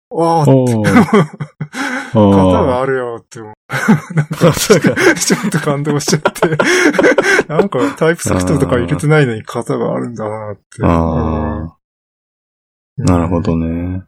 [0.08, 0.82] わーおー。
[2.12, 4.94] 型があるよって思うあそうか。
[5.14, 6.56] ちょっと感動しちゃって。
[7.48, 10.62] なんかタイプスクリプトとか入れてないのに型があるんだなって。
[10.82, 11.72] ああ、うん
[13.02, 13.40] なるほ。
[13.40, 14.02] どね。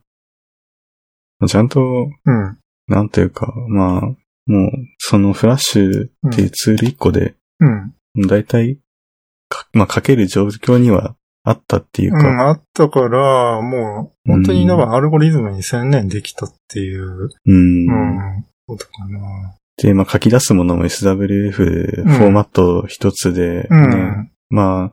[1.47, 2.59] ちゃんと、うん。
[2.89, 8.27] なんていうか、まあ、もう、そのフラッシュっていうツール1個で、うん。
[8.29, 8.79] だいたい、
[9.49, 17.57] かまあ、書ける状況にはあったっていううん、か、あったから、もう、本当になんかアルゴリズムに専念できたっていう、うん。
[17.57, 19.57] うん、ことかな。
[19.77, 24.31] で、まあ、書き出すものも SWF フォーマット一つで、ね、うん。
[24.51, 24.93] ま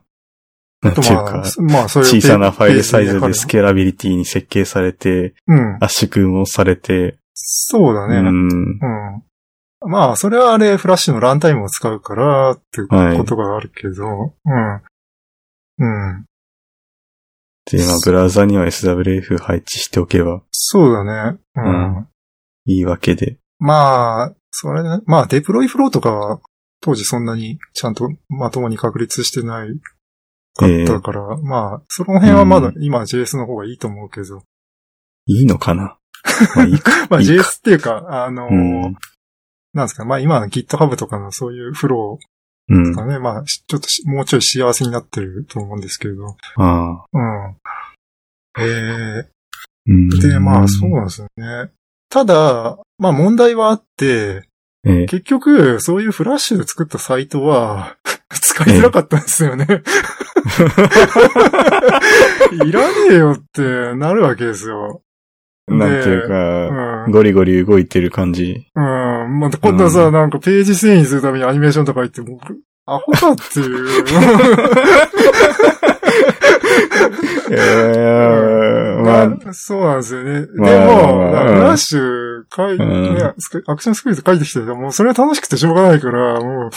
[0.82, 5.76] なんていうか、まあ、小さなファイルサイズでスケーラビリティに設計されて、うん。
[5.80, 8.16] 圧縮もされて、そうだね。
[8.16, 8.48] うん。
[8.48, 9.90] うん。
[9.90, 14.82] まあ、それはあれ、フラッシュのランタイムを使うから、っていうことがあるけど、うん。
[15.78, 15.86] う
[16.18, 16.24] ん。
[17.76, 21.38] で、まあ、ブラウザには SWF 配置しておけばそうだね。
[21.56, 21.96] うん。
[21.96, 22.06] うん
[22.66, 23.38] いいわけで。
[23.58, 26.40] まあ、それね、まあ、デプロイフローとかは、
[26.80, 29.68] 当時そんなにちゃんとまともに確立してない
[30.56, 34.42] かったから、まあ、その辺はまだう今 JS の方がいいと思うけど。
[35.26, 35.98] いいのかな？
[36.56, 37.06] まあ、いいか。
[37.10, 38.96] まあ JS っていうか、あのーうん。
[39.72, 42.24] なんですか、まあ今の GitHub とかのそういうフロう
[42.68, 42.94] んー。
[42.94, 46.36] がね、まあ、しちょっとしもうちょい幸せになってると思うんですけど。
[46.56, 47.04] ああ。
[47.12, 47.56] うん。
[48.62, 49.28] え
[49.86, 50.08] うん。
[50.08, 51.70] ー、で、まあそうなんですよね。
[52.08, 54.44] ただ、まあ問題はあって、
[54.84, 57.96] ええ結局、そういうフラッシュで作ったサイトは、
[58.32, 59.66] 使いづらかったんですよね。
[62.64, 65.02] いらねえよってなるわけですよ。
[65.78, 67.10] なんていううか、ん。
[67.10, 68.66] ゴリゴリ動いてる感じ。
[68.74, 69.38] うん。
[69.38, 73.86] またこんなさ、うんなんかページ遷移するためにアニメーションとか言って、僕、 アホかっていう。
[77.52, 77.56] え
[78.98, 80.42] えまあ、まあ、そうなんですよね。
[80.42, 82.78] でまあも、まあフラッシュ書い、
[83.66, 86.70] アクションスクリプト書いてきて、もうそれは楽しくてしょうがないから、もう、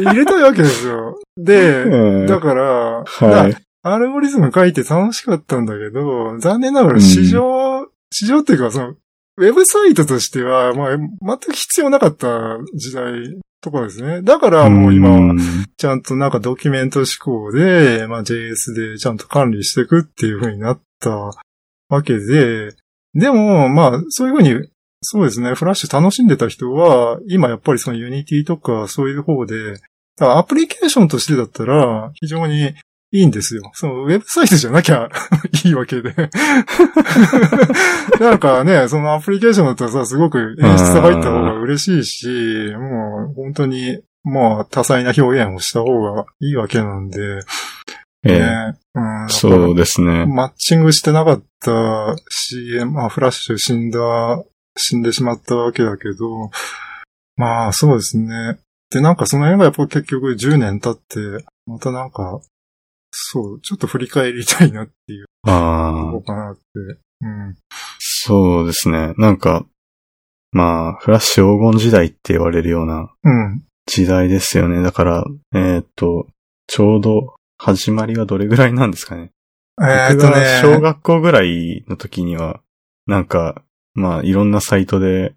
[0.00, 1.18] い入れたいわけですよ。
[1.36, 3.56] で、うんだから、はい。
[3.82, 8.94] アルゴリズム書いて楽しかったんだけど、残念ながら市場、市場っていうかその、
[9.36, 14.22] ウェブサイトとしては、まあ、全く必要なかった時代とかですね。
[14.22, 15.34] だからもう今は、
[15.76, 21.10] ちゃんとなんかドキュメント思考で、まあ JS でちゃんと管理していくっていう風になった
[21.88, 22.74] わけで、
[23.14, 24.68] でも、まあ、そういう風に、
[25.02, 29.80] そうですね、フラッシュ楽しんでた人は、今やっぱりその Unity とかそういう方で、
[30.20, 32.74] アプリケーションとしてだったら、非常に
[33.12, 33.70] いいんですよ。
[33.74, 35.08] そのウェブサイトじゃなきゃ
[35.64, 36.14] いいわけで。
[38.20, 47.40] なんかね、そのアプリケーションだったらさ、すごく演出入った方が嬉しいし、もう本当に、まあ多彩な表現をした方がいいわけなんで、
[48.22, 50.26] ええねうん、そうですね。
[50.26, 53.98] マッチングしてなかったし、まあフラッシュ死んだ、
[54.76, 56.50] 死んでしまったわけだけど、
[57.36, 58.58] まあそうですね。
[58.90, 62.40] で、なんかその辺がやっぱ結局10年経って、またなんか、
[63.22, 66.60] そう、ちょっと振り返りたいなっていうとああ、こかなって。
[67.22, 67.56] うん。
[67.98, 69.12] そうですね。
[69.18, 69.66] なんか、
[70.52, 73.62] まあ、フラッシュ黄金時代って言われるようなうん。
[73.86, 74.82] 時代ですよね。
[74.82, 76.26] だから、えーっと、
[76.66, 79.32] ちょうど始まりはどれぐらいなんですかね。
[79.80, 80.60] えーっ僕が。
[80.62, 82.60] 小学校ぐらいの時には、
[83.06, 83.62] なんか、
[83.94, 85.34] まあ、いろんなサイトで、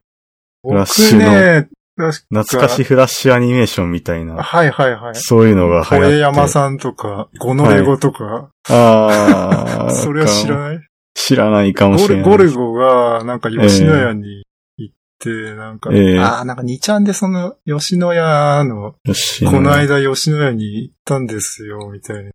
[0.63, 5.15] フラッシュの懐かしフラッシュアニメーションみたいな、はいはいはい。
[5.15, 6.15] そういうのが流行って。
[6.15, 9.91] 小山さんとか、ゴノレゴとか、ああ。
[9.93, 10.79] それは知らない
[11.13, 12.23] 知らないかもしれない。
[12.23, 14.43] ゴルゴが、なんか吉野家に
[14.77, 18.93] 行って、なんか、ええああ、なんか2ちゃんでその、吉野家の。
[18.93, 22.31] この間吉野家に行ったんですよ、みたいな。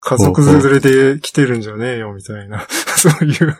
[0.00, 2.66] 家族連れで来てるんじゃねえよ、みたいな。
[2.96, 3.56] そういう、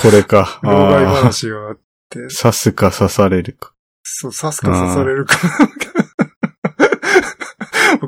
[0.00, 0.60] これか。
[0.62, 1.04] 老害。
[1.04, 1.78] 話があっ
[2.10, 3.73] て、刺すか刺されるか。
[4.04, 5.36] そう、刺すか刺されるか。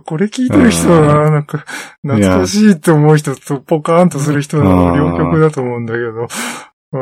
[0.04, 1.64] これ聞いてる人はな、なんか、
[2.02, 6.28] 懐かしいって思う人とポカーンとする人の両極だと思うんだけど、
[6.92, 6.98] う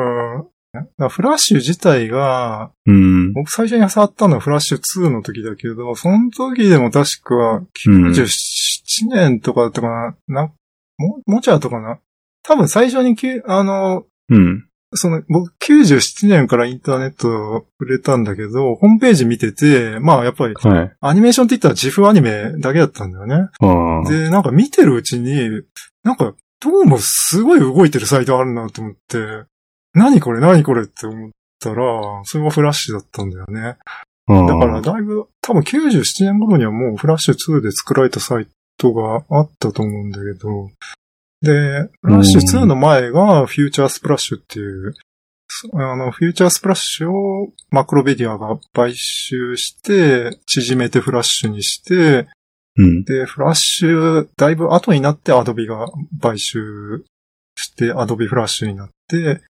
[1.06, 1.08] ん。
[1.08, 3.32] フラッシュ自体が、うん。
[3.32, 10.52] 僕最初に触ったのはフラッシュ2の時だけど、その時でも確か97年とかだったかな、な
[10.98, 11.98] も、もうちょい後かな。
[12.42, 14.66] 多分最初にきゅ、あの、うん。
[14.94, 20.92] その、僕97年からインターネット触れたんだけど、ホームページ見てて、まあやっぱりはい。
[21.00, 23.48] アニメーションって言ったら自負アニメだけだったんだよね。
[24.08, 25.62] で、なんか見てるうちに、
[26.02, 29.44] なんか、どうもすごい動いてるサイトあるなと思って、
[29.94, 31.30] 何これ何これって思っ
[31.60, 33.76] たら、それがフラッシュだったんだよね。
[34.26, 38.46] だだからだいぶ、多分97年頃にはもうフラッシュ2で作られたサイ
[38.78, 40.70] トがあったと思うんだけど、
[41.44, 44.94] で、フラッシュ2の前がフューチャースプラッシュっていう、
[45.46, 52.26] そあの、フューチャースプラッシュをマクロベディアが買収して、縮めてフラッシュにして、
[52.76, 53.04] うん。
[53.04, 55.86] で、フラッシュ、だいぶ後になってアドビが
[56.20, 57.04] 買収
[57.56, 59.42] して、アドビフラッシュになって、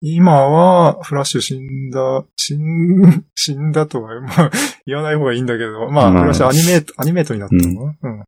[0.00, 4.50] 今は、フラッシュ死んだ、死ん、 死んだとは、まあ、
[4.84, 6.22] 言わない方がいいんだけど、まあ、まあ。
[6.22, 8.24] フラッシュアニメート、アニメートになったのかな、うん、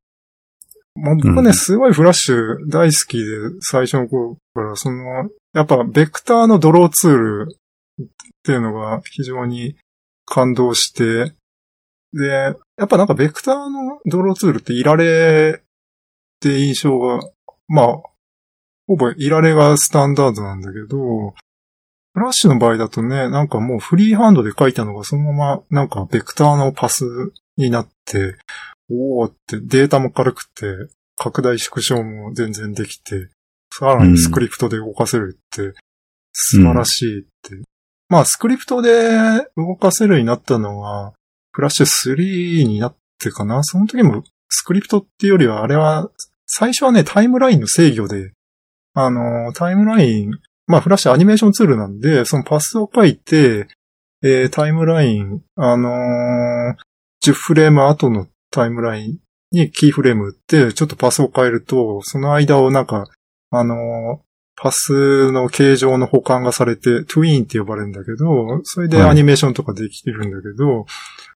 [1.02, 1.54] もう僕ね、うん。
[1.54, 3.24] すごいフラッシュ大好きで、
[3.60, 7.56] 最初の頃から、その、やっぱ、ベクターのドローツール
[8.02, 8.06] っ
[8.44, 9.76] ていうのが非常に
[10.24, 11.34] 感動して、
[12.12, 15.62] で、やっぱなんかベクターのドローツールっていられっ
[16.40, 17.20] て印象が、
[17.66, 17.96] まあ、
[18.86, 21.34] ほぼいられがスタンダードなんだけど、
[22.14, 27.04] フラッシュの場合だとね、なんかもうフリーハンドで書いたのがそのままなんかベクターのパス
[27.56, 28.36] になって、
[28.90, 30.66] おーってデータも軽くて、
[31.16, 33.28] 拡大縮小も全然できて、
[33.72, 35.74] さらにスクリプトで動かせるって、
[36.32, 37.56] 素晴らしいって。
[38.08, 39.10] まあ、スクリプトで
[39.56, 41.12] 動かせるようになったのは、
[41.52, 43.62] フラッシュ3になってかな。
[43.64, 46.10] その時もスクリプトっていうよりは、あれは、
[46.46, 48.32] 最初はね、タイムラインの制御で、
[48.94, 50.30] あの、タイムライン、
[50.66, 53.68] まあ、フラッシュアニメーションツールなんで、そのパスを書いて、
[54.22, 56.76] えータイムライン、あのー
[57.24, 59.18] 10フレーム後のタイムライン
[59.52, 63.06] にキーフレーム打って、ちょっとパスを変えると、その間をなんか、
[63.50, 64.28] あのー
[64.60, 70.84] パスの形状の保管がされて、トゥイーンって呼ばれるんだけど、それではいアニメーションとかできてるんだけど、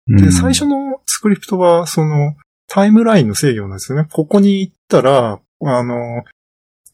[0.07, 2.35] で、うん最初のスクリプトは、その、
[2.67, 4.09] タイムラインの制御なんですよね。
[4.11, 6.25] ここに行ったら、あの、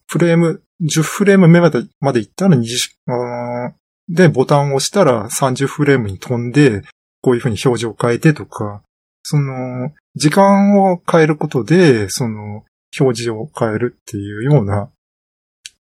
[0.08, 2.66] フレーム、10フレーム目までまで行ったら20、
[3.06, 3.72] あー
[4.08, 6.82] で、ボタンを押したら30フレームに飛んで、
[7.22, 8.82] こういう風に表示を変えてとか、
[9.29, 12.64] その、時間を変えることで、その、
[13.01, 14.89] 表示を変えるっていうような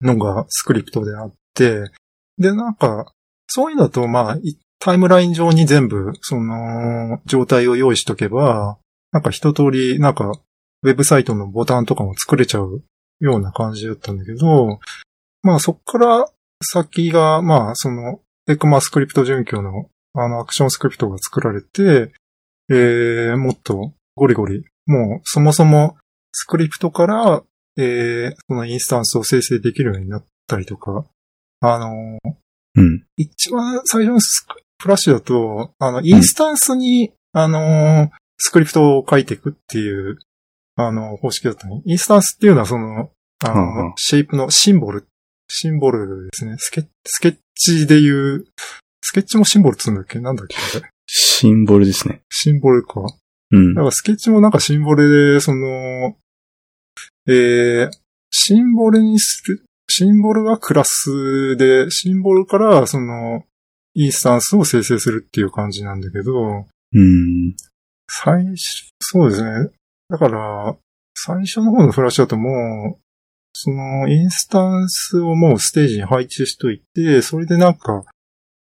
[0.01, 1.83] のがスクリプトであって、
[2.39, 3.13] で、なんか、
[3.45, 4.37] そういうのだと、まあ、
[4.79, 8.79] タイムライン上に全部、その、状態を用意しとけば、
[9.11, 10.31] なんか一通り、なんか、
[10.81, 12.81] ウェブサイトのボタンとかも作れちゃう
[13.19, 14.79] ような感じだったんだけど、
[15.43, 16.27] まあそっから
[16.63, 18.19] 先が、まあその、
[18.49, 22.11] エクマスクリプト準拠の、あの、アクションスクリプトが作られて、
[22.69, 25.97] えー、もっとゴリゴリ、もうそもそも
[26.31, 27.43] スクリプトから、
[27.77, 31.05] えー、そのインスタンスを生成できるようになったりとか、
[31.61, 32.19] あの、
[32.75, 33.03] うん。
[33.15, 40.19] 一番最初のスクフラッシュだと、あの、インスタンスに、あのースクリプトを書いていくっていう、
[40.75, 41.81] あの、方式だったね。
[41.85, 43.09] インスタンスっていうのはその、
[43.43, 43.93] あの、うんうん。
[43.97, 45.07] シェイプのシンボル、
[45.47, 46.55] シンボルですね。
[46.59, 48.45] スケスケッチでいう、
[49.01, 50.19] スケッチもシンボルっつうんだっけ？
[50.19, 50.55] なんだっけ？
[50.55, 50.89] あれ
[51.39, 52.21] シンボルですね。
[52.31, 53.01] シンボルか。
[53.51, 53.81] うんだ。
[53.81, 56.17] からスケッチもなんかシンボルで、その、
[57.27, 57.91] えー、
[58.31, 63.43] シンボルにする、シンボルがクラスで、シンボルからその、
[63.93, 67.55] インスタンスを生成するっていう感じなんだけど、うん。
[68.09, 69.69] 最初、そうですね。
[70.09, 70.75] だから、
[71.13, 72.99] 最初の方のフラッシュだともう、
[73.53, 78.05] その、インスタンスをもうステージに配置しといて、それでなんか、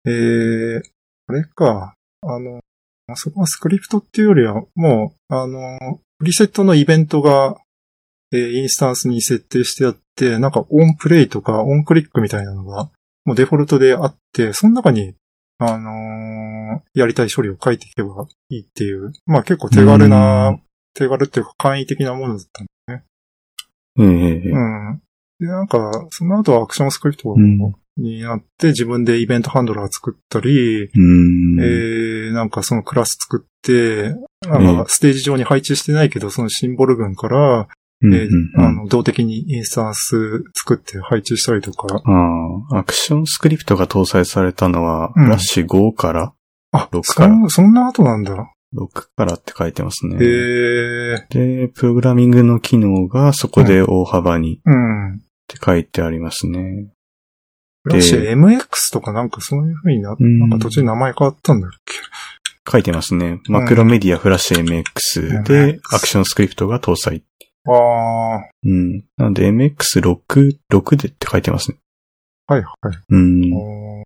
[0.06, 0.82] えー、
[1.28, 2.62] あれか、あの、
[3.16, 7.56] そこはスクリプトっていうよりは、もう、あの、プリセットのイベントが、
[8.32, 12.92] えーインスタンスに設定してあって、なんかオンプレイとかオンクリックみたいなのが、
[13.26, 15.16] もうデフォルトであって、その中に、
[15.58, 20.62] あのーやりたい処理を書いていけばいいっていう、まあ結構手軽うな、ん。
[20.94, 23.02] 手軽っていうか簡易的なものだったんえ
[23.98, 25.02] えええうん。
[25.40, 27.58] で、なんか、その後はアクションスクリプトうん
[27.98, 31.60] になって、自分でイベントハンドラー作ったり、うん。
[31.60, 34.16] えー、なんかそのクラス作って、
[34.48, 37.68] なんかステージ上に配置してないけど、そのシンボル群から、
[38.02, 42.02] うんえーうんあの、動的にインスタンス作って配置したりとか。
[42.06, 46.34] ああ、アクションスクリプトが搭載されたのは、うんフラッシュ5から
[46.72, 48.54] あ、6からそんそんな後なんだ。
[48.76, 50.16] 6からって書いてますね。
[50.16, 54.62] へえで、プログラミングの機能がそこで大幅に
[55.54, 55.60] っうん。
[55.60, 56.92] て書いてありますね。
[57.84, 61.94] フラッシュ MX とかなんかそういう風にな、うんなんか途中名前変わったんだっけ？
[62.72, 63.40] 書いてますね。
[63.48, 67.24] マクロメディアフラッシュ MX でアクションスクリプトが搭載。
[67.66, 67.74] ああ、
[68.38, 69.04] はうん。
[69.18, 71.78] なんで MX6、6でって書いてますね。
[72.50, 72.64] いはい。
[73.10, 74.04] うん。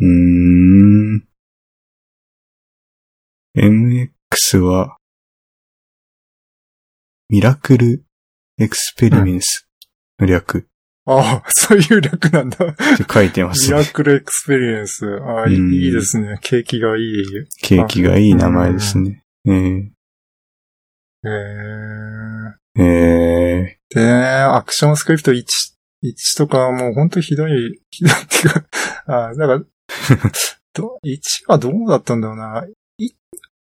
[0.00, 0.06] うー
[1.16, 1.24] ん。
[3.56, 4.96] MX は、
[7.28, 8.04] Miracle
[8.58, 9.67] Experience
[10.18, 10.68] の略
[11.06, 12.66] ああ、 そういう略なんだ。
[12.66, 13.78] って書いてますね。
[13.78, 15.06] Miracle Experience。
[15.06, 16.38] ああ、いうんいいいですね。
[16.42, 17.24] 景気がいい。
[17.62, 19.22] 景気がいい名前ですね。
[19.46, 19.50] え
[21.24, 24.12] えー、ー、えでね、
[24.42, 25.44] アクションスクリプト1、
[26.04, 28.64] 1とかはもうほんとひどい、ひどいっていうか、
[29.30, 29.60] あだから、
[30.74, 32.66] ど1はどうだったんだろうな。
[32.98, 33.14] い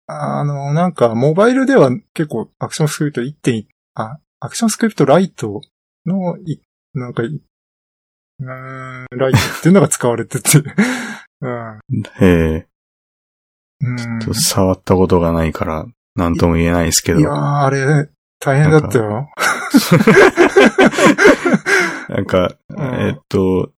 [0.07, 5.61] あの、なんか、モバイルでは結構アクションスクリプト1.1、あ、アクションスクリプトライト
[6.07, 6.61] の、い
[6.95, 10.59] なんかい、うーん、ライトっていうのが使われてて、
[11.41, 11.79] うん。
[11.79, 11.81] ー、
[12.21, 12.67] え
[13.81, 17.23] うんー、触ったことがないから、なんとも言えないですけどい。
[17.23, 18.09] やー、あれ、
[18.41, 19.29] 大変だったよ。
[22.09, 23.73] なんか、 うんえっと、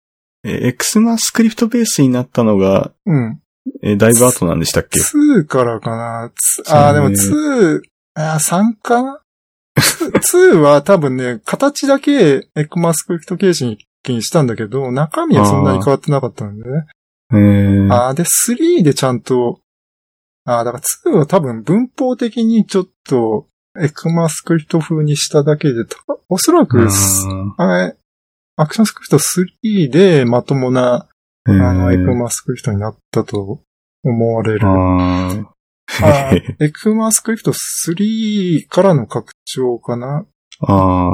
[0.44, 3.40] え XMA スクリプトベースになったのが、うん。
[3.82, 6.32] えだいぶ後なんでしたっけ？2からかな。
[6.68, 7.80] あー、でも2、
[8.14, 9.20] あー、3かな
[10.32, 16.86] ?2 は多分ね、形だけエクマスクリプト形式にしたんだけど、中身はそんなに変わってなかったんでね。
[17.32, 19.60] えー、あー、で、3でちゃんと、
[20.44, 23.46] あー、だから2は多分文法的にちょっと、
[23.78, 25.96] ECMAScript 風にしただけで、た
[26.28, 26.88] おそらく、
[27.58, 27.96] あれ、
[28.57, 31.08] ActionScript 3でまともな、
[31.44, 33.60] あの、 ECMAScript になったと
[34.02, 34.66] 思われる。
[36.03, 36.34] ああ
[36.64, 40.26] ECMAScript 3からの拡張かな？
[40.61, 41.11] あ。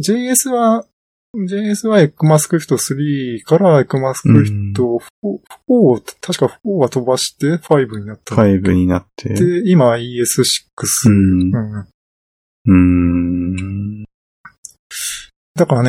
[0.00, 0.86] JS は、
[1.34, 8.34] JS はエクマスクリプト3からエクマスクリプト 4, 4を、確か4は飛ばして5になった。
[8.34, 9.34] 5になって。
[9.34, 10.44] で、今 ES6。
[11.06, 11.54] うん。
[11.54, 11.86] うん
[12.66, 14.04] うーん。
[15.54, 15.82] だから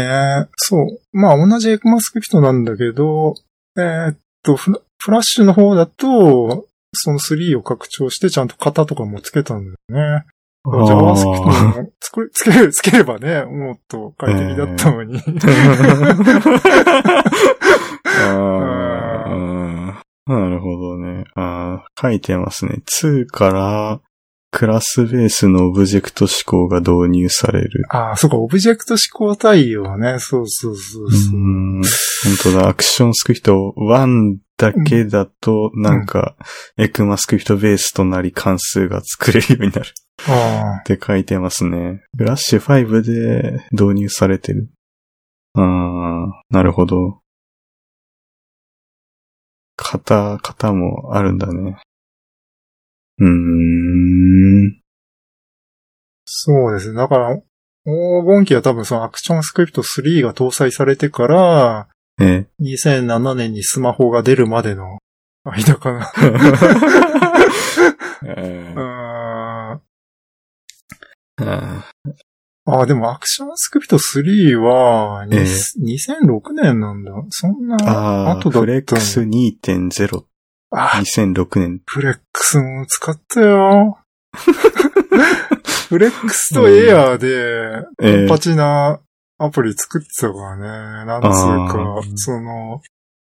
[0.43, 0.99] ね、そう。
[1.11, 3.35] まあ同じエクマスクリプトなんだけど、
[3.77, 9.75] えーっとフラ、フラッシュの方だと、その3を拡張してちゃんと型とかもつけたんだよ
[10.19, 10.25] ね。
[10.65, 11.91] JavaScript も
[12.33, 15.21] つける、つければね、もっと快適だったのに。
[20.25, 21.23] なるほどね。
[21.35, 22.83] ああ、書いてますね。
[23.01, 24.01] 2から
[24.51, 27.85] クラスベースのオブジェクト思考が導入される。
[27.89, 30.17] ああ、そうか、オブジェクト思考対応ね。
[30.19, 31.35] そうそうそうそう。
[31.35, 31.37] う
[31.79, 31.81] ん。
[31.81, 31.83] 本
[32.43, 36.35] 当だ、アクションスクリプト1だけだと、なんか、
[36.77, 39.93] エクマスクリプトベースとなり関数が作れるようになる
[40.27, 42.01] あって書いてますね。
[42.17, 44.69] フラッシュ5で導入されてる。
[45.53, 47.21] ああ、なるほど。
[49.77, 51.77] 型、型もあるんだね。
[53.19, 54.81] うーん。
[56.25, 56.95] そうですね。
[56.95, 57.43] だから、黄
[58.25, 61.87] 金期は多分そのアクションスクリプト3が搭載されてから、
[62.21, 64.97] え2007年にスマホが出るまでの
[65.45, 66.11] 間かな。
[72.65, 77.11] ああ、でもアクションスクリプト3は、にええ2006年なんだ。
[77.29, 80.25] そんな後だったフレックス2.0、
[80.71, 81.81] あ、2006年。
[81.85, 83.97] フレックスも使ったよ。
[85.89, 88.99] フレックスとエアーで、ええパチな
[89.39, 91.05] アプリ作ってたからね。
[91.05, 92.81] なんつうあかー、その、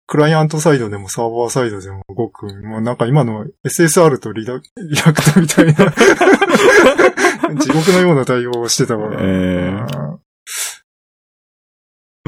[0.08, 2.48] クライアントサイドでもサーバーサイドでも動く。
[2.64, 4.62] もうなんか今の SSR とリダリ
[5.06, 5.74] アクトみたいな、
[7.62, 9.20] 地獄のような対応をしてたから。
[9.22, 9.86] え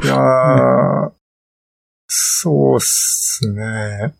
[0.04, 1.12] いやー、
[2.06, 4.14] そうっすね。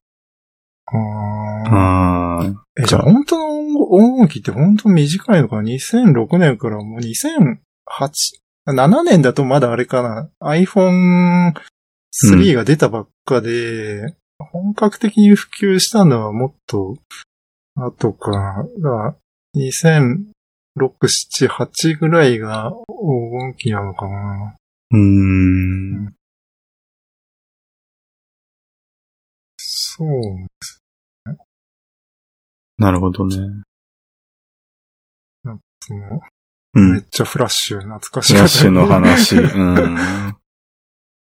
[0.95, 7.59] あーああ、え、じゃあ本当の音音機って本当短いのかな ?2006 年からもう2008、
[8.67, 11.53] 7年だとまだあれかな ?iPhone
[12.31, 16.97] 3が出たばっかで、本格的に普及したのはもっと
[17.77, 18.65] 後かな。
[18.65, 19.17] だから
[19.57, 20.27] 2006、
[20.79, 24.57] 7、8ぐらいが黄金期なのかな。
[24.91, 26.15] うーん。
[29.57, 30.52] そう。
[32.83, 33.37] なるほどね。
[35.87, 36.21] その、
[36.75, 36.93] うん。
[36.93, 38.35] めっちゃフラッシュ懐かしい。
[38.35, 39.37] フラッシュの話。
[39.37, 39.99] うん。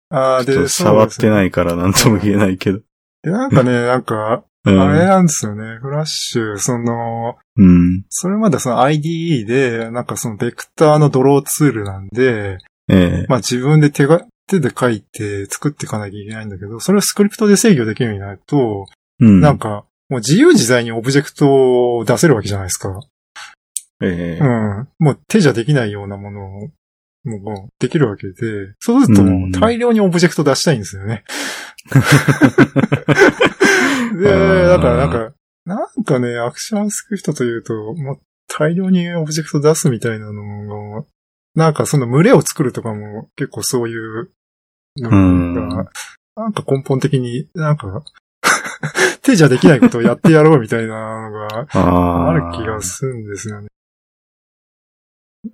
[0.09, 1.29] ああ、で、ちょっと触ってい。
[1.29, 2.79] ないからなんとも言えないけど。
[3.23, 4.81] で、なんかね、 なんか、うん。
[4.81, 5.77] あれなんですよね。
[5.79, 8.03] フラッシュ、その、うん。
[8.09, 13.25] それまでその IDE で、なんかそのベクターのドローツールなんで、ええ。
[13.27, 18.85] まあ自分で手が、手で書いて作っていかなきゃいけないんだけど、それをスクリプトで制御できるようになると、
[19.19, 19.39] うん。
[19.39, 22.99] なんか、もう自由自在にオブジェクトを出せるわけじゃないですか。
[24.01, 24.43] ええう。
[24.43, 24.87] ん。
[24.99, 26.69] もう手じゃできないようなものを、
[27.23, 28.33] もうできるわけで、
[28.79, 31.23] そうするともう大量にオブジェクト出したいんですよね。
[34.19, 35.33] で、だからなんか、
[35.65, 41.05] なんかね、アクションスクリプトというと、もう大量にオブジェクト出すみたいなのが、
[41.55, 44.29] なんかその群れを作るとかも結構そういう
[44.97, 45.89] のが、
[46.35, 48.03] なんか根本的になんか
[49.25, 53.67] 手じゃできないことをやってやろうみたいなのがある気がするんですよね。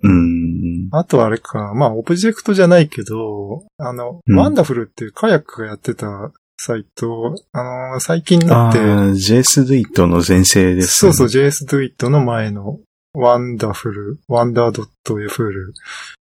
[0.02, 0.88] うん。
[0.92, 12.78] あとあれか、まあオブジェクトじゃないけど、あの、うん wonderfl っていうカヤックがやってたサイト、あのー最近になって、JS Duit の前世です、そうそう、 jsdo.it の前の
[13.14, 15.72] wonderfl、wonder.fl。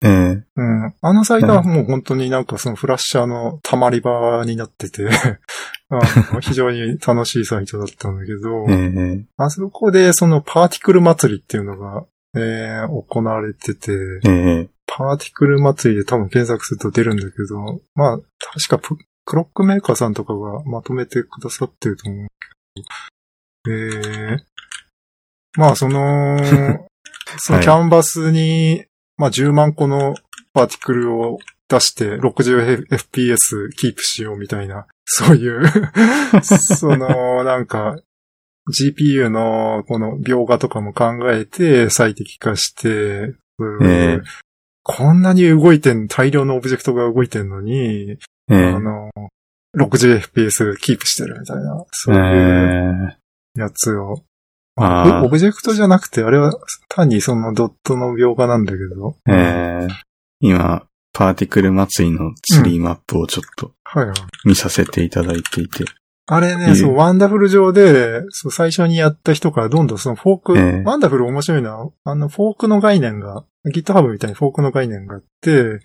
[0.04, 0.44] ええ。
[0.56, 0.94] うん。
[1.02, 5.08] あのサイトはもう本当になんかそのフラッシャーの溜まり場になってて、
[5.90, 6.00] あ
[6.34, 9.26] の非常に楽しいサイトだったんだけど、ええ。
[9.38, 13.92] あそこでそのパーティクル祭りっていうのが、えー行われてて、
[14.26, 14.70] ええ。
[14.88, 22.28] パーティクル祭りで多分検索すると出るんだけど、まあ、確かプクロックメーカーさんとかがまとめてくださってると思う
[22.76, 24.40] けど、えー、
[25.58, 26.38] まあ、その、
[27.38, 28.86] そのキャンバスに、
[29.18, 30.16] まあ、10万個の
[30.54, 31.40] パーティクルを
[31.70, 35.64] 出して 60fps キープしようみたいな、そういう、
[36.44, 37.98] その、なんか、
[38.70, 43.88] GPU のこの描画とかも考えて最適化して、うん。
[43.88, 44.22] ええ。
[44.84, 48.18] こんなに動いてん、大量のオブジェクトが動いてんのに、え
[48.50, 48.56] え。
[48.74, 49.10] あの、
[49.78, 53.18] 60fps キープしてるみたいな、そういうえ
[53.58, 53.62] え。
[53.62, 54.24] やつを。
[54.76, 56.54] あーオブジェクトじゃなくて、あれは
[56.90, 59.18] 単にそのドットの描画なんだけど。
[59.28, 59.94] ええ
[60.40, 64.16] 今、パーティクル祭りのツリーマップをちょっとはいはい。
[64.46, 65.86] 見させていただいていて。
[66.28, 75.80] あれね、そう、 wonderfl 上で、そう、最初にやった人からどんどんそのフォーク、ええ wonderfl 面白いのは、あの、フォークの概念が、GitHub みたいにフォークの概念があって、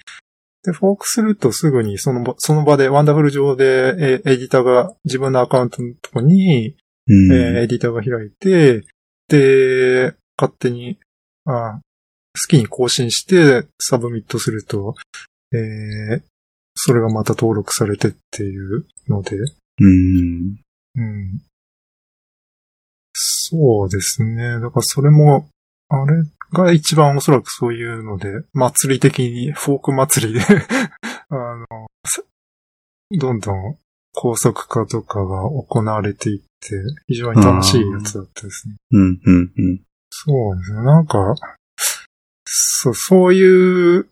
[0.63, 6.77] で、フォークするとすぐにその場、その場で、 wonderfl 上で、えエディターが、自分のアカウントのとこに、
[7.09, 7.33] うん。
[7.33, 8.85] えーエディターが開いて、
[9.29, 10.99] で、勝手に、
[11.47, 11.81] あ好
[12.49, 14.95] きに更新して、 submit すると、
[15.53, 16.23] えー
[16.79, 19.37] それがまた登録されてっていうので、
[19.81, 20.57] うん。
[20.95, 21.41] うん。
[23.15, 24.61] そうですね。
[24.61, 25.49] だからそれも、
[25.89, 30.41] あれが一番おそらくそういうので、祭り的に、フォーク祭りで
[31.31, 31.67] あの、
[32.07, 32.23] さ
[33.19, 33.79] どんどん
[34.13, 36.77] 高速化とかが行われていって、
[37.07, 38.77] 非常に楽しいやつだったですね。
[38.93, 39.81] うん、うん、うん。
[40.11, 40.83] そうですね。
[40.83, 41.35] なんか、
[42.45, 44.09] そう、そういう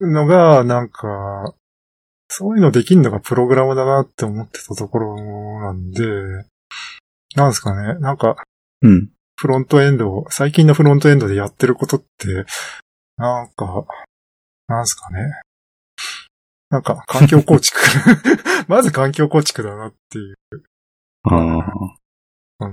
[0.00, 1.54] のが、なんか、
[2.28, 6.02] そういうのできんのがプログラムだなって思ってたところなんで、
[7.36, 7.98] なんですかね。
[8.00, 8.36] なんか、
[8.82, 9.10] うん。
[9.36, 12.46] フロントエンドを、最近のフロントエンドでやってることって、
[13.18, 13.84] なんか、
[14.68, 15.18] なんすかね。
[16.70, 17.78] なんか、環境構築。
[18.66, 20.36] まず環境構築だなっていう。
[21.30, 21.58] あ
[22.60, 22.66] あ。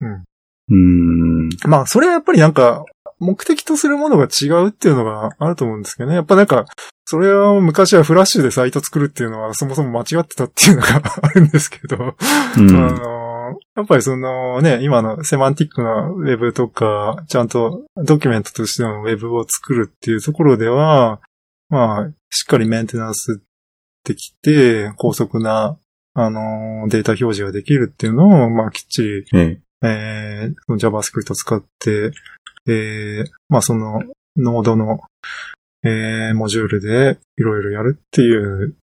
[0.00, 0.24] うん。
[0.70, 1.48] うん。
[1.66, 2.84] まあ、それはやっぱりなんか、
[3.20, 6.16] 目的とするものが違うっていうのがあると思うんですけどね。
[6.16, 6.66] やっぱなんか、
[7.06, 12.16] それは昔はフラッシュでサイト作るっていうのはそもそも間違ってたっていうのがあるんですけど、う
[12.56, 12.66] あん。
[12.66, 21.20] の、やっぱりそのね、今のセマンティックなウェブとか、ちゃんとドキュメントとしてのウェブを作るっていうところでは、
[21.68, 23.40] まあ、しっかりメンテナンス
[24.04, 25.78] できて、高速な、
[26.14, 29.60] あの、データ表示ができるっていうのを、まあ、きっちりええ。
[29.86, 32.12] えー、JavaScript を使って、
[32.66, 34.00] えー、まあその、
[34.36, 35.00] ノードの、
[35.84, 38.76] えー、モジュールでいろいろやるっていう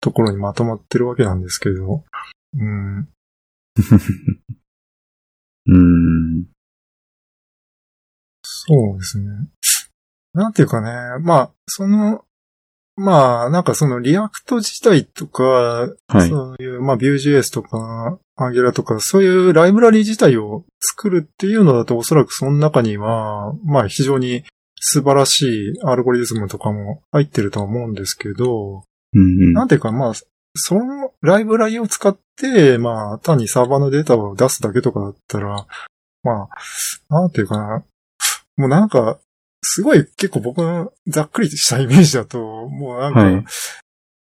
[0.00, 2.04] ところにまとまってるわけなんですけど、
[2.54, 3.08] うん、
[5.66, 6.46] うん。
[8.42, 9.48] そうですね。
[10.34, 12.24] なんていうかね、まあ、その、
[13.02, 16.28] まあ、なんかその React 自体とか、はい。
[16.28, 24.44] そういう、まあ、Vue.js とか、Angular とか、そういうライブラリ自体を作るっていうのだと、おそらくその中には、まあ、非常に
[24.80, 28.84] 素晴らしいアルゴリズムとかも入ってるとは思うんですけど、
[29.14, 30.12] うんなんていうか、まあ、
[30.54, 35.66] そのライブラリを使って、まあ、単にサーバーのデータを出すだけとかだったら、
[36.22, 36.48] ま
[37.10, 37.84] あ、なんていうかな、
[38.56, 39.18] もうなんか、
[39.62, 42.38] すごい結構僕のざっくりしたイメージだと、
[42.68, 43.44] もうなんか、はい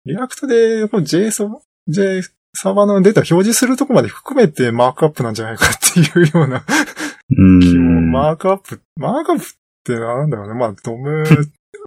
[0.06, 2.22] React で、この JS を、J、
[2.54, 6.64] サーバーのデータを表示するとこまで含めてマークアップなんじゃないかっていうような
[7.38, 7.60] うん。
[7.60, 9.48] 気も、マークアップ、マークアップっ
[9.84, 10.54] てなんだろうね。
[10.54, 11.26] まあ、 DOM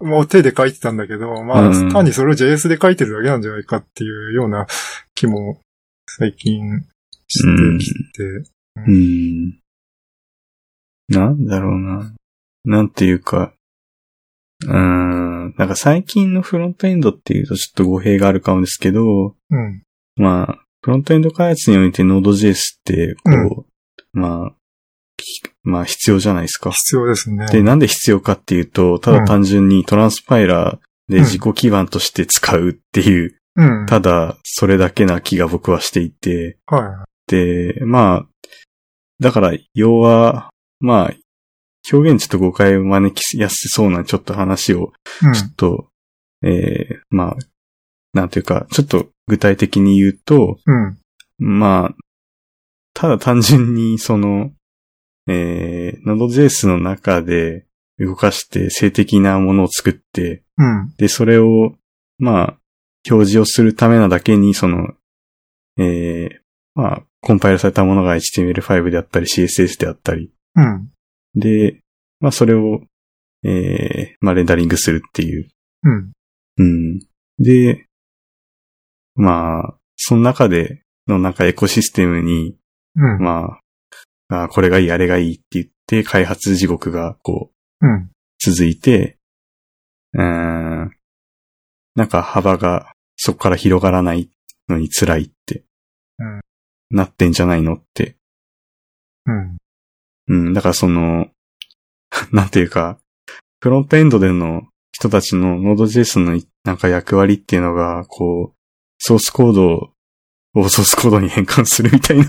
[0.03, 4.66] も手で書いてたんだけど、まあ、うん単にそれを JS で書いてるだけなんじゃないかっていうような
[5.14, 5.61] 気も
[6.07, 6.84] 最近
[7.28, 8.51] してきて、
[8.86, 9.59] うん。
[11.09, 12.12] なんだろうな。
[12.69, 13.55] なんていうか、
[14.66, 15.55] うーん。
[15.57, 19.83] なんか最近のフロントエンドっていうとちょっと語弊があるかもですけど、うん。
[20.16, 24.53] まあ、フロントエンド開発において Node.js って、こう、まあ、
[25.16, 26.71] きまあ必要じゃないですか。
[26.73, 27.47] 必要ですね。
[27.47, 33.87] で、なんで必要かっていうと、ただ単純にトランスパイラーで自己基盤として使うっていう、うん。
[33.87, 38.27] ただそれだけな気が僕はしていて、はで、まあ、
[39.21, 40.51] だから、要は、
[40.81, 41.14] まあ、
[41.93, 44.93] 表現ちょっと誤解を招きやすそうなちょっと話を。
[45.34, 45.89] ちょっと、
[46.43, 47.36] えー、まあ、
[48.12, 50.99] なんていうか、ちょっと具体的に言うと、うん。
[51.39, 51.95] まあ、
[52.95, 54.51] ただ単純にその、
[55.28, 57.66] えー、Node.js の中で
[57.99, 60.95] 動かして静的なものを作って、うん。
[60.97, 61.74] で、それを、
[62.18, 62.59] まあ、
[63.09, 64.95] 表示をするためなだけに、その、
[65.78, 66.39] えー、
[66.74, 70.91] まあ、コンパイルされたものが HTML5 であったり CSS であったり、うん。
[71.35, 71.81] で、
[72.20, 72.81] まあ、それを、
[73.45, 75.49] えー、まあ、レンダリングするっていう。
[75.85, 76.12] うん。
[76.59, 76.99] うん。
[77.39, 77.87] で、
[79.14, 82.57] まあ、その中でのなんかエコシステムに、
[82.97, 83.18] うん。
[83.22, 83.59] ま
[84.29, 87.51] あ、あこれがいい、あれがいいって言って、開発地獄がこ
[87.81, 88.11] う、うん。
[88.39, 89.18] 続いて、
[90.14, 90.91] うーん、
[91.95, 94.31] なんか幅がそこから広がらない
[94.68, 95.64] のに辛いって、
[96.18, 96.41] うん
[96.91, 98.16] なってんじゃないのって
[99.26, 99.59] うん。
[100.29, 101.29] うん、だからその、
[102.33, 102.99] なんていうか、
[103.61, 104.62] フロントエンドでの
[104.93, 108.57] 人たちの Node.js のなんか役割っていうのが、こう、
[108.99, 109.91] ソースコード
[110.55, 112.24] をソースコードに変換するみたいな、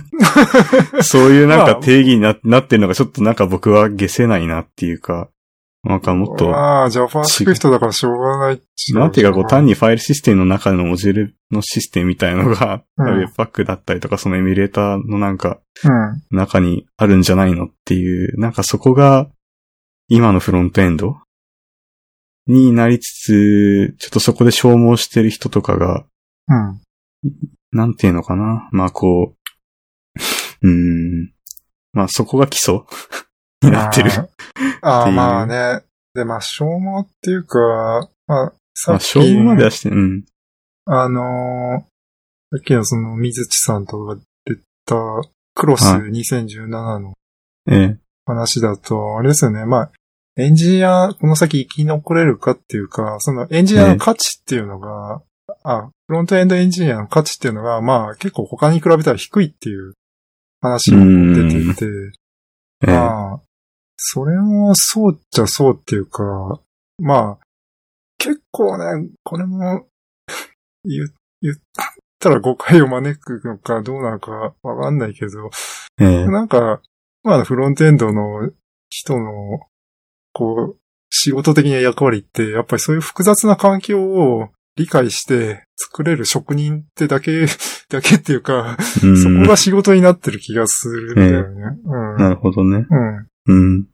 [1.04, 5.30] そういうなんか定義にななってるのがちょっとなんか僕は消せないなっていうか、
[5.84, 8.62] なんかもっと、ああ、JavaScript だからしょうがない
[8.94, 9.70] なんていうかこう単に。
[9.70, 15.88] にファイルシステムの中のモジュールのシステムみたいなのが、うん Webpack だったりとかそのエミュレーターのなんかう
[16.36, 16.38] ん。
[16.38, 19.30] 中にあるんじゃないのっていう、なんかそこが
[20.10, 21.16] 今のフロントエンド？
[22.48, 26.06] になりつつ、ちょっとそこで消耗してる人とかが、
[26.48, 26.82] うん。
[27.72, 28.68] なんていうのかな？
[28.72, 29.36] まあこ
[30.62, 31.32] う、 うーん。
[31.94, 32.82] まあそこが基礎？
[33.62, 34.12] に なってる。
[34.82, 35.84] ああまあね。
[36.14, 40.26] で、まあ、消耗っていうか、まあ、さまあっき、消耗まではして、うん。
[40.86, 41.90] あのー
[42.52, 44.56] さっきのその水地さんとか出
[44.88, 44.96] た
[45.54, 47.14] クロスはい2017の
[47.70, 47.98] ええ。
[48.26, 49.66] 話だと、あれですよね。
[49.66, 49.92] まあ、
[50.36, 55.22] エンジニア、この先生き残れるかっていうか、そのエンジニアの価値っていうのが、
[55.64, 59.94] あ、フロントエンドエンジニアの価値っていうのが、まあ結構他に比べたら低いっていう
[60.62, 61.06] 話も
[61.36, 61.86] 出てて、
[62.88, 62.92] ええ。
[62.92, 63.42] まあ、
[64.02, 66.24] それもそうっちゃそうっていうか、
[67.00, 67.46] まあ、
[68.18, 69.86] 結構ね、これも、
[70.86, 71.56] 言、言っ
[72.18, 75.50] たら誤解を招くのかどうなのかわかんないけど、
[76.00, 76.28] ええ。
[76.28, 76.82] なんか、
[77.24, 78.50] まあ、フロントエンドの
[78.90, 79.60] 人の、
[80.32, 80.78] こう、
[81.10, 87.48] 仕事的な役割って、やっぱりそういう複雑な環境を理解して作れる職人ってだけ、
[87.90, 91.78] だけっていうか、うんそこが仕事になってる気がするんだよね。
[91.84, 92.18] うん。
[92.18, 92.86] なるほどね。
[92.90, 93.29] うん。
[93.48, 93.88] うん。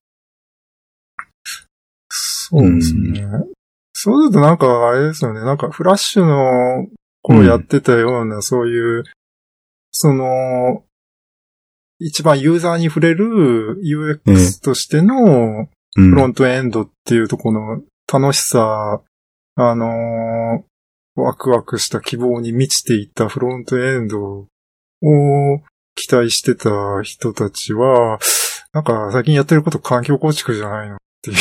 [2.09, 3.23] そうですね。
[3.93, 5.41] そうするとなんか、あれですよね。
[5.41, 6.87] なんか、フラッシュの
[7.21, 9.03] 頃やってたような、そういう、
[9.91, 10.83] その、
[11.99, 15.67] 一番ユーザーに触れる UX としての
[15.97, 16.09] うん。
[16.09, 17.81] フロントエンドっていうところの
[18.11, 19.01] 楽しさ、
[19.55, 20.63] あのー
[21.17, 24.47] ワクワクした希望に満ちていたフロントエンドを
[25.95, 26.69] 期待してた
[27.03, 28.19] 人たちは、
[28.75, 31.37] なんか最近やってること環境構築じゃないのっていう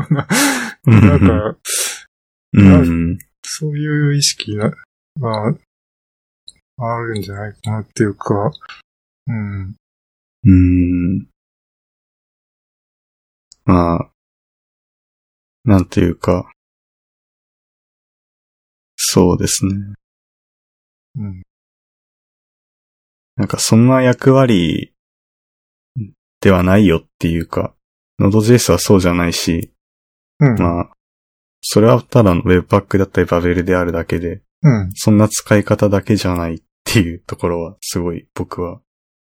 [0.00, 0.28] ような、
[0.86, 1.58] うんなんか、
[2.52, 3.18] うん。
[3.42, 4.70] そういう意識が、
[5.18, 5.54] が
[6.76, 8.52] あるんじゃないかなっていうか、
[9.26, 9.76] うん。
[10.44, 11.26] うん。
[13.64, 14.10] まあ、
[15.64, 16.52] なんていうか、
[18.96, 19.72] そうですね。
[21.16, 21.42] うん。
[23.36, 24.93] なんかそんな役割
[26.44, 27.74] ではないよっていうか、
[28.20, 29.72] Node.js はそうじゃないし、
[30.40, 30.54] うん。
[30.60, 30.90] まあ、
[31.62, 34.90] それはただの Webpack だったり Babel であるだけで、うん。
[34.94, 38.80] そんな使い方だけじゃないっていうところはすごい僕は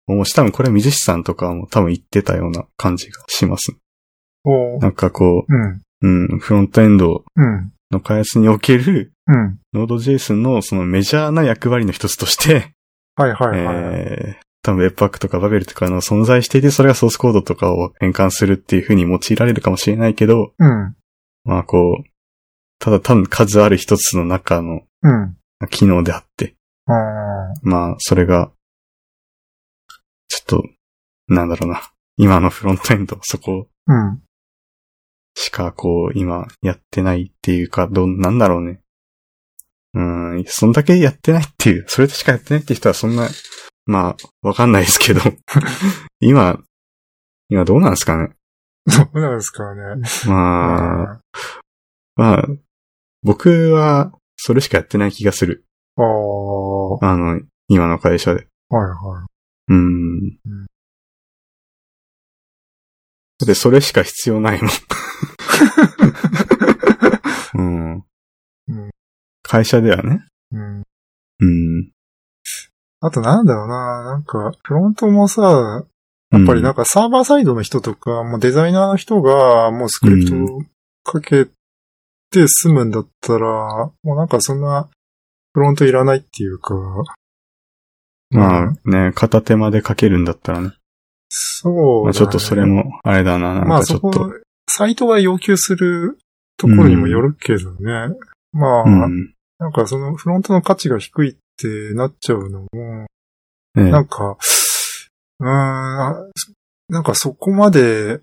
[0.07, 3.75] 思うし、多分これ水師さんとかも多分言ってたような感じがします。
[4.79, 5.71] なんかこうん。
[5.71, 7.73] う、うん、フロントエンドうん。
[7.91, 9.59] の開発におけるうん。
[9.75, 12.73] Node.js のそのメジャーな役割の一つとして、
[13.17, 13.75] はいはいはい。
[13.75, 20.95] えー、多分 Webpack とか Babel とかの存在していて、それがソースコードとかを変換するっていう風に用いられるかもしれないけど、うん。
[21.43, 22.09] まあこう、
[22.77, 25.35] ただ単に数ある一つの中のうん。
[25.69, 26.55] 機能であって、
[26.85, 26.93] あ
[27.63, 28.51] まあそれが、
[30.29, 30.63] ちょっと、
[31.27, 31.81] なんだろうな。
[32.15, 34.21] 今のフロントエンド、そこーうん。
[35.35, 38.81] しかこう、今やってないっていうか、どん、なんだろうね。
[39.93, 43.27] うん、そんだけやってないっていう、それしかやってないって人はそんな、
[43.89, 45.21] まあ、わかんないですけど、
[46.21, 46.59] 今、
[47.49, 48.35] 今どうなんですかね？
[48.85, 49.81] どうなんですかね？
[50.27, 51.19] まあ、
[52.15, 52.47] まあ、
[53.23, 55.65] 僕は、それしかやってない気がする。
[55.97, 56.05] ああ、
[56.97, 58.43] はあの、今の会社で。
[58.43, 59.25] いは
[59.69, 60.37] うん。
[63.39, 64.71] だってそれしか必要ないもん。
[67.55, 68.03] うんうん
[69.41, 70.23] 会社ではね。
[70.51, 70.55] い。
[70.55, 70.83] うん。
[71.39, 71.91] うん。
[73.01, 75.85] あとなんだろうな、なんか、フロントもさ、
[76.31, 80.61] やっぱりなんかサーバーサイドの人とか、もうデザイナーの人がもうスクリプトを
[81.03, 81.45] かけ
[82.29, 84.89] て済むんだったら、もうなんかそんな
[85.53, 86.75] フロントいらないっていうか、
[88.31, 90.73] まあね、片手まで書けるんだったらね。
[91.29, 94.31] そうだね、まあちょっとそれも、あれだな、なんまあかちょっ、そこと
[94.69, 96.19] サイトが要求する
[96.57, 98.15] ところにもよるけどね。
[98.51, 99.33] まあ、うん。
[99.57, 102.67] なんかそのフロントの価値が低いってなっちゃうのも、
[103.75, 104.37] ねなんか、
[105.39, 106.31] うーん、
[106.89, 108.21] なんかそこまで、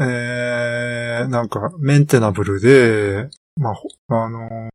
[0.00, 4.70] えー、なんかメンテナブルで、まあ、ほあの、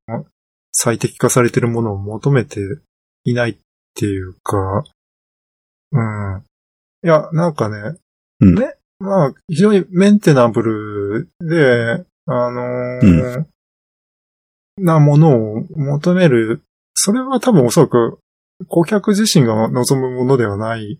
[0.72, 2.60] 最適化されてるものを求めて
[3.24, 3.58] いないっ
[3.96, 4.84] ていうか、
[5.92, 6.44] うん。
[7.04, 7.98] いや、なんかね、
[8.40, 13.46] うんね、まあ、非常にメンテナブルで、あのー
[14.78, 16.64] なものを求める。
[16.96, 18.20] それは多分おそらく
[18.68, 21.00] 顧客自身が望むものではない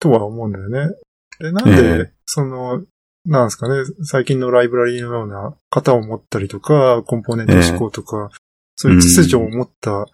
[0.00, 0.94] とは思うんだよね。
[1.38, 1.76] で、なんで、え
[2.08, 2.12] え。
[2.24, 2.82] その、
[3.24, 8.30] なんですかね、最近のライブラリーのような型を持ったりとか、コンポーネント思考とか、
[8.76, 10.06] そういう秩序を持った、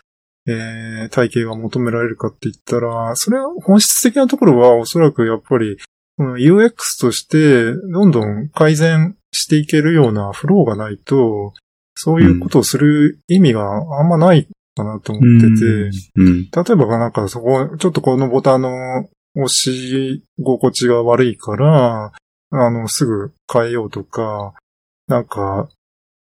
[0.47, 5.77] えー体系が求められるかって言ったら、それは本質的なところはおそらくやっぱり、
[6.19, 11.53] UX としてどんどん改善していけるようなフローがないと、
[11.95, 13.63] そういうことをする意味が
[14.01, 16.43] あんまないかなと思ってて、うん。
[16.43, 22.13] 例えばなんかそこ、ちょっとこのボタンの押し心地が悪いから、
[22.51, 24.55] あの、すぐ変えようとか、
[25.09, 25.69] なんか、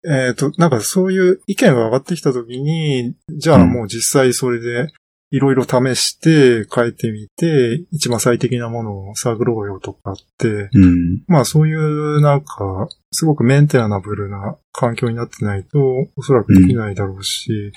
[0.06, 4.92] えっ、と、なんかそういう意見が上がってきたときに、じゃあもう実際それで
[5.34, 11.24] いろいろ試して変えてみて、一番最適なものを探ろうよとかって、うん。
[11.26, 15.80] まあそういうなんか、すごくメンテナブルな環境になってないと、
[16.16, 17.72] おそらくできないだろうし、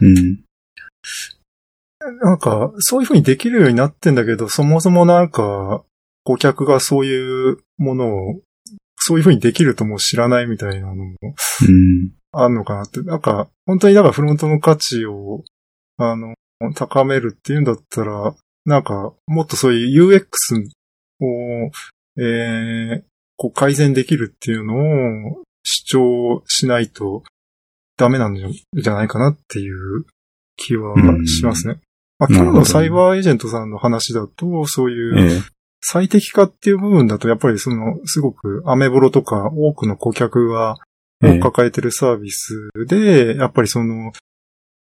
[0.00, 0.40] うん。
[2.22, 5.84] なんか、そういう風にできるようになってんだけど、そもそもなんか、
[6.24, 8.40] 顧客がそういうものを、
[8.96, 11.16] そういう風にできるとも知らないみたいなのも
[11.68, 12.12] うん。
[12.32, 13.02] あるのかなって。
[13.02, 15.44] なんか、本当にだからフロントの価値を、
[15.98, 16.34] あの、
[16.72, 18.34] 高めるっていうんだったら、
[18.64, 20.26] なんか、もっとそういう UX
[21.20, 21.70] を、
[22.16, 23.02] えー、
[23.36, 24.74] こう改善できるっていうの
[25.32, 27.24] を主張しないと
[27.96, 30.06] ダメなんじゃないかなっていう
[30.56, 30.94] 気は
[31.26, 31.80] しますね。
[32.18, 35.42] まあ、今日のサイバーエージェントさんの話だと、そういうええ。
[35.80, 40.76] 最適化っていう部分だと、やっぱりその、すごくアメブロとか多くの顧客が
[41.22, 44.12] ええ抱えてるサービスで、やっぱりその、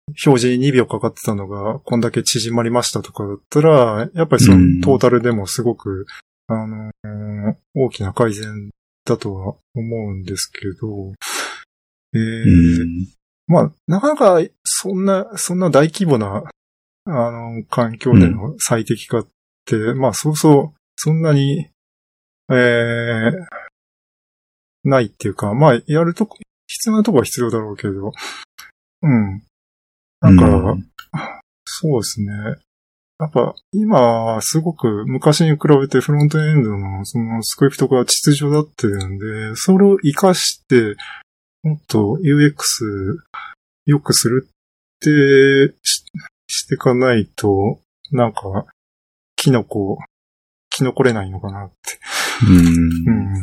[0.07, 6.05] 表示2秒かかってたのが、こんだけ縮まりましたとかだったら、やっぱりそのうんトータルでもすごく、
[6.47, 8.69] あのー大きな改善
[9.05, 11.13] だとは思うんですけど、
[12.13, 13.07] えーうん。
[13.47, 16.43] まあ、なかなか、そんな、そんな大規模な、
[17.05, 19.27] あの、環境での最適化っ
[19.65, 21.67] て、まあ、そうそう、そんなに、
[22.49, 23.31] えー、
[24.83, 26.37] ないっていうか、まあ、やるとこ、
[26.67, 28.11] 必要なとこは必要だろうけど、
[29.01, 29.43] うん。
[30.23, 30.89] なんか、うん
[31.65, 32.31] そうですね。
[33.19, 40.95] やっぱ、今、すごく昔に比べてフロントエンドのそのスクリプトが秩序だってるんで、それを活かして、
[41.63, 42.53] もっと UX
[43.85, 44.49] 良くするっ
[44.99, 46.03] てし
[46.47, 47.79] していかないと、
[48.11, 48.65] なんか、
[49.35, 49.97] キノコ、
[50.69, 51.75] キノコれないのかなって。
[52.47, 53.41] うん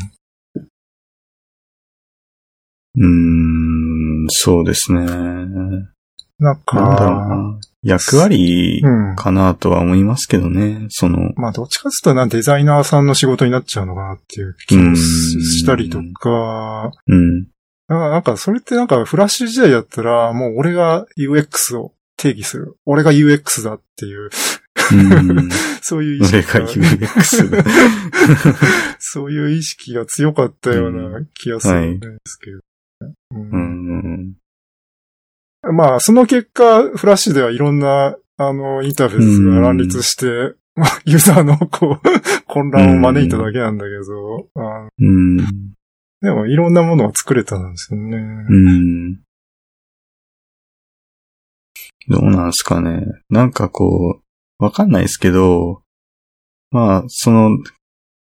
[2.96, 3.06] う。
[3.06, 4.22] ん。
[4.22, 4.26] うん。
[4.28, 5.06] そうですね。
[6.40, 7.60] なんか、なんだろうな。
[7.82, 9.16] 役割うん。
[9.16, 10.86] かなとは思いますけどね。
[10.88, 15.02] その、まあ、どっちかっていうとな、デザイナーさんの仕事になっちゃうのかなっていう気もし
[15.60, 17.46] したりとか、うん。
[17.88, 22.76] あなんか、それってなんか、フラッシュ時代だったら、もう俺が UX を定義する。
[22.86, 24.30] 俺が UX だっていう、
[24.92, 25.48] うん。
[25.82, 27.64] そういう意識俺が UX だ。
[28.98, 32.58] そういう意識が強かったような気がするんですけど。
[32.58, 33.79] うんうん。
[35.62, 42.08] まあ、その結果、フラッシュではいろんな、あの、インターフェースが乱立して、ま あユーザーのこう、
[42.46, 45.36] 混乱を招いただけなんだけど、あうん。
[46.22, 48.16] でもいろんなものは作れたんですよね。
[48.16, 49.14] うん。
[52.08, 53.04] どうなんすかね。
[53.28, 54.20] なんかこ
[54.58, 55.82] う、わかんないですけど、
[56.70, 57.58] まあ、その、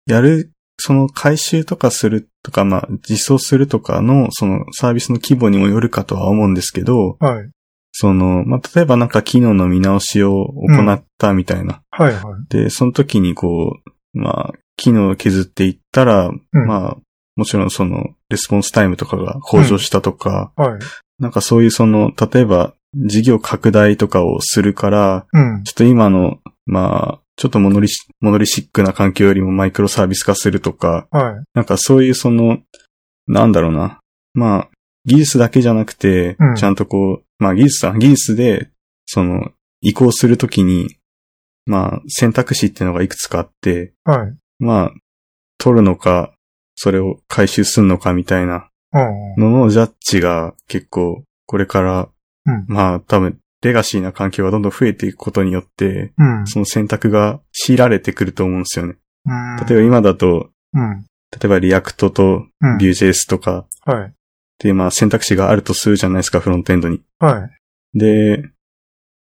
[0.07, 7.51] やる、その回収とかするとか、まあ、実装するとかの、そのサービスの規模にもよるかとは思うんですけど、はい。
[7.91, 11.81] その、まあ、例えばなんか機能の見直しを行ったみたいな。
[11.91, 12.23] はいはい。
[12.51, 13.79] で、その時にこ
[14.15, 16.97] う、まあ、機能を削っていったら、うんまあ、
[17.37, 20.81] もちろんその、レスポンスタイムとかが向上したとか、はい。
[21.19, 25.63] なんかそういうその、例えば、事業拡大とかをするから、うん。
[25.65, 31.45] ちょっと今の、まあ、ちょっとモノリシ、モノリシックな環境よりもマイクロサービス化するとか、はい。
[31.55, 32.59] なんかそういうその、
[33.27, 34.01] なんだろうな。
[34.35, 34.69] まあ、
[35.05, 38.71] 技術だけじゃなくてうん、ちゃんとこう、まあ技術だ、技術で、
[39.07, 40.97] その、移行するときに、
[41.67, 44.37] まあ、選択肢っていうのがいくつかあって、はい。
[44.59, 44.93] まあ、
[45.59, 46.33] 取るのか、
[46.75, 49.43] それを回収するのかみたいなうん。
[49.43, 52.09] ののジャッジが結構、これから、
[52.47, 56.47] うんまあ多分、レガシーな環境がどんどん増えていくことによって、うん。
[56.47, 58.95] その選択が強いられてくると思うんですよね。
[59.27, 61.05] うん例えば今だと、うん。
[61.31, 62.77] 例えば React とうん。
[62.77, 64.05] Vue.js とか、はい。
[64.09, 64.13] っ
[64.59, 67.03] ていうまあ選択肢があるとするじゃないですか、フロントエンドに。
[67.19, 67.47] は
[67.95, 67.99] い。
[67.99, 68.43] で、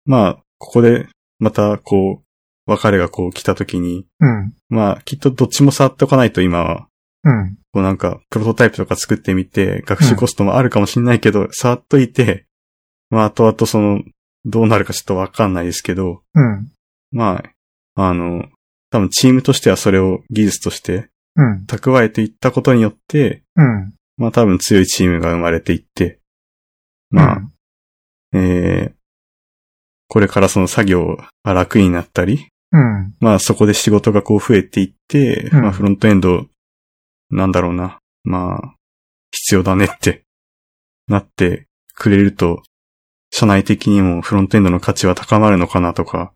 [0.06, 1.08] まあ、ここで、
[1.40, 4.54] また、こう、分かれがこう来た時に、うん。
[4.70, 6.88] まあ、きっとどっちも触っておかないと今は、
[7.24, 7.58] うん。
[7.72, 12.46] こうなんか、プロトタイプとか作ってみて、学習コストもあるかもしれないけど、触っといて、
[13.10, 14.02] まあ、後々その、
[14.46, 16.72] どうなるかちょっとわかんないですけど、うん。
[17.12, 17.44] ま
[17.96, 18.46] あ、あの、
[18.90, 21.66] 多分チームとしてはそれを技術としてうん。
[21.68, 23.94] 蓄えていったことによって、うん。
[24.18, 26.20] まあ多分強いチームが生まれていって、
[27.10, 27.42] まあ、
[28.34, 28.94] えー、
[30.08, 33.16] これからその作業が楽になったり、うん。
[33.20, 36.46] まあそこで仕事がこう増えていって、うんまあフロントエンド、
[37.30, 38.76] なんだろうな、まあ、
[39.32, 40.24] 必要だねって、
[41.08, 42.62] なってくれると、
[43.36, 46.34] 社内的にもフロントエンドの価値は高まるのかなとか、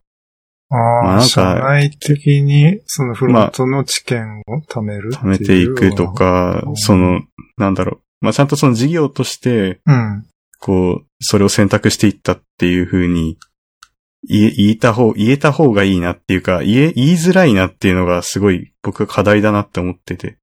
[0.70, 7.22] ああ、まあなんか社内的に、そのフロントの知見を貯めるっていう貯めていくとかう、んその、
[7.56, 10.26] なんだろう、まあちゃんとその事業として、うん。
[10.60, 13.38] こう、それを選択していったっていう風に、
[14.28, 20.40] 言え、言えた方、言えた方がいいなっていうか、言え、言いづらいなっていうのがすごい僕は課題だなって思ってて。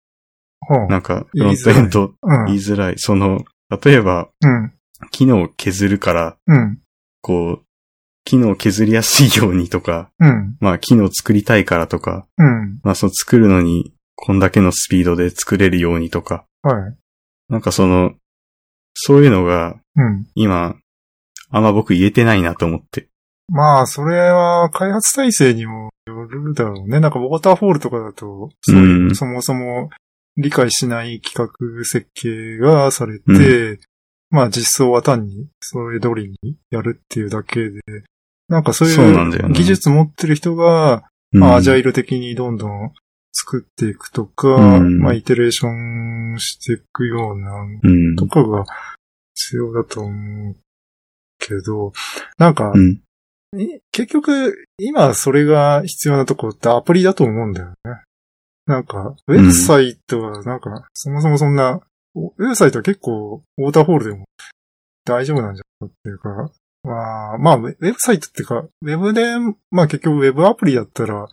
[0.89, 2.47] なんか、フロントエンドうん。
[2.47, 2.95] 言いづらい。
[2.99, 3.45] その、
[3.85, 4.73] 例えば、うん。
[5.11, 6.79] 機能を削るから、うん。
[7.21, 7.65] こう、
[8.25, 10.57] 機能を削りやすいようにとか、うん。
[10.61, 12.81] まあ機能を作りたいからとか、うん。
[12.83, 16.97] まあその作るのに、こんだけのスピードで作れるようにとか、はい。
[17.49, 18.13] なんかその、
[18.95, 20.27] そういうのが、うん。
[20.35, 20.77] 今、
[21.51, 23.09] あんま僕言えてないなと思って。
[23.49, 27.01] まあ、それは開発体制にもよるだろうね。
[27.01, 29.91] なんかウォーターフォールとかだと、そうそもそも
[30.37, 33.79] 理解しない企画設計がされて、
[34.35, 37.81] まあ実装は単にそれ通りにやるっていうだけで、
[38.49, 42.93] なんかそういう技術持ってる人が、うんまあアジャイル的にどんどん
[43.33, 48.17] 作っていくとか、うんまあイテレーションしていくようなうん。
[48.17, 48.65] とかが
[49.35, 50.57] 必要だと思う
[51.39, 51.93] けど、
[52.39, 53.01] なんか、うん。
[53.61, 57.75] い結局、今それが必要なとこってアプリだと思うんだよね。
[58.67, 61.81] なんか、ウェブサイトはなんか、そもそもそんな、お
[62.15, 64.25] ウェブサイトは結構、ウォーターフォールでも
[65.05, 66.51] 大丈夫なんじゃないかっていうか、
[66.85, 69.25] まあ、まあ、ウェブサイトっていうか、ウェブで、
[69.71, 71.27] まあ結局ウェブアプリだったら、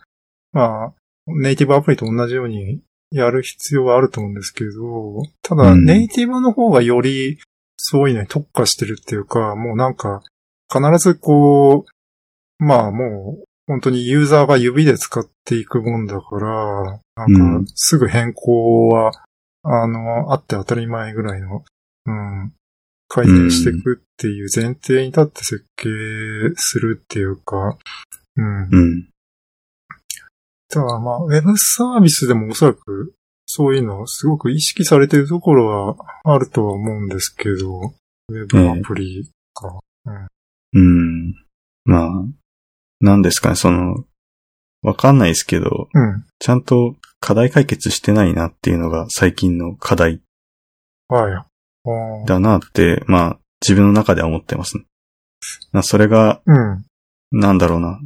[0.52, 0.94] まあ、
[1.26, 2.80] ネイティブアプリと同じように
[3.10, 5.84] やる必要はあると思うんですけど、ただ、うん。
[5.84, 7.38] ネイティブの方がより
[7.76, 10.22] そういうのに特化してるっていうか、もうなんか、
[10.72, 19.12] 必ずこう、まあもう、本当にユーザーが指で使っていくもんだから、なんか、すぐ変更は、
[19.62, 21.64] あの、あって当たり前ぐらいの、
[22.06, 22.52] うん、
[23.08, 25.88] 改善していくっていう前提に立って設計
[26.56, 27.78] するっていうか、
[28.36, 28.68] うん。
[28.70, 29.08] うん。
[30.68, 37.92] ただまあ、ウェブサービスでもおそらく、そういうのすごく意識されてるところはあるとは思うんですけど、
[38.28, 39.78] ウェブアプリか。
[40.72, 41.34] うん。
[41.84, 42.08] まあ、
[43.00, 44.06] なんですかね、その、
[44.80, 46.24] わかんないですけど、うん。
[46.38, 50.20] ちゃんと課題解決してないなっていうのが最近の課題
[51.08, 52.26] はい。
[52.26, 54.84] だなって、まあ、自分の中では思ってますね。
[55.72, 56.84] なそれが、うん。
[57.30, 58.00] なんだろうな。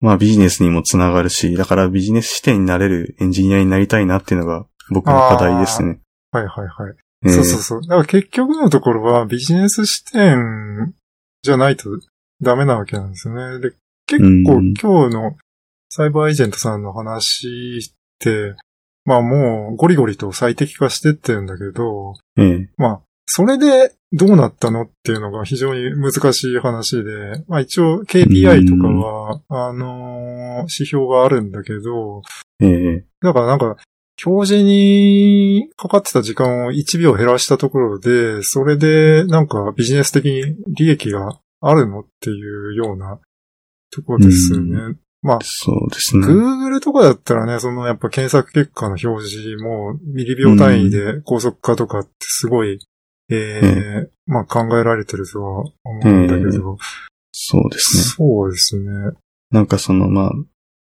[0.00, 6.00] まあビジネスにもつながるし、だからビジネス視点になれるエンジニアになりたいなっていうのが僕の課題ですね。
[6.32, 6.94] はいはいはい。
[7.24, 7.80] えーそうそうそう。
[7.82, 10.94] だから結局のところはビジネス視点
[11.42, 11.90] じゃないと
[12.40, 13.60] ダメなわけなんですよね。
[13.60, 15.36] で、結構うん今日の
[15.88, 17.92] サイバーエージェントさんの話
[19.04, 32.22] まあもうゴリゴリと最適化してってるんだけど、ええまあ、それでどうなったのっていうのが非常に難しい話で、まあ一応 KPI とかは、あのー指標があるんだけど、
[32.60, 33.04] ええ。
[33.20, 33.76] だからなんか、
[34.24, 43.18] 表示にかかってた時間を1秒減らしたところで、それでなんかビジネス的に利益があるのっていうような
[43.90, 44.96] ところですよね。
[45.22, 46.26] まあ、そうですね。
[46.26, 52.80] Google とかだったらね、そのやっぱ検索結果の表示もミリ秒単位で高速化とかってすごい、
[53.30, 55.72] ええまあ考えられてるとは思
[56.04, 56.76] うんだけど、
[57.30, 58.02] そうですね。
[58.02, 58.90] そうですね。
[59.52, 60.32] なんかその、まあ、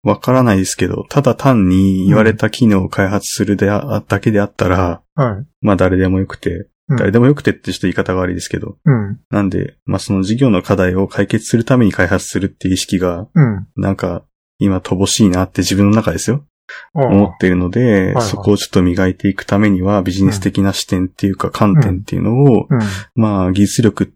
[0.04, 5.46] わからないですけど、ただ単に言われた機能を開発するであ、だけであったら、はい。
[5.62, 9.20] まあ誰でもよくて、うん誰でもよくてってちょっと言い方が悪いですけど、うん。
[9.30, 13.68] なんで、まあその事業の課題を解決するために開発するっていう意識が、うん。
[13.76, 14.24] なんか、
[14.60, 16.46] 今乏しいなって自分の中ですよ。
[16.94, 22.80] 思っているので、はいそこをちょっと磨いていくためには、ビジネス的な視点っていうか観点っていうのを、うん。
[23.16, 24.14] まあ技術力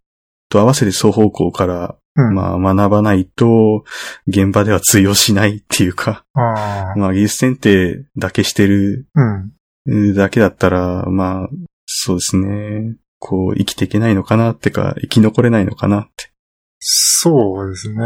[0.50, 2.34] と合わせて双方向から、うん。
[2.34, 3.84] まあ学ばないと、
[4.28, 6.24] 現場では通用しないっていうか。
[6.34, 10.14] まあ技術選定だけしてるうん。
[10.14, 11.50] だけだったら、まあ、
[11.94, 12.96] そうですね。
[13.20, 16.32] こう、生きていけないのかなってか、生き残れないのかなって。
[16.80, 18.00] そうですね。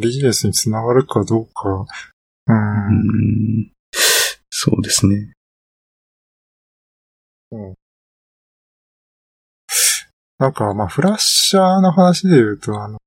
[0.00, 1.68] ビジネスにつながるかどうか。
[1.68, 2.52] う。
[2.52, 2.56] うん
[3.60, 3.72] ん。
[4.50, 5.34] そうですね。
[10.38, 12.98] なんか、まあ、フラッシャーの話で言うと、あの、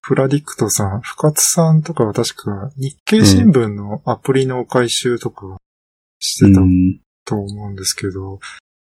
[0.00, 5.58] フラディクトさん、深津さんとかは確か日経新聞のアプリの回収とか
[6.18, 7.00] してたうん。
[7.24, 8.40] と思うんですけど、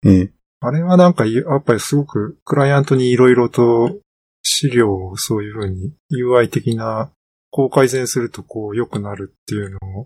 [0.05, 0.36] ええ。
[0.59, 3.97] あれはなんか、やっぱりすごくクライアントにいろいろと
[4.43, 7.11] 資料をそういうふうに UI 的な、
[7.51, 10.05] こう改善するとこう良くなるっていうのを、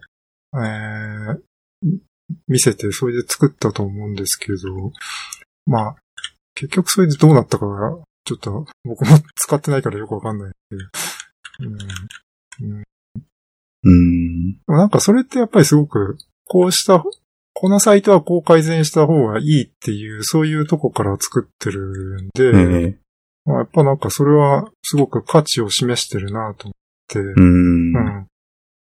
[0.64, 1.41] えー
[2.48, 4.57] 見せて、それで作ったと思うんですけど、
[5.65, 5.95] まあ、
[6.56, 10.52] 結局それでどうなったかが、ちょっと僕も使ってないからよくわかんない
[11.60, 11.65] う
[12.65, 12.84] ん。
[13.84, 14.52] うん。
[14.53, 17.03] でもなんかそれってやっぱりすごく、こうした、
[17.53, 22.98] このサイトはこう改善した方がいいっていう、そういうとこから作ってるんで、ええ。
[23.45, 26.73] まあやっぱなんかそれはすごく価値を示してるなと思っ
[27.07, 27.34] て、う。
[27.36, 28.28] うんん。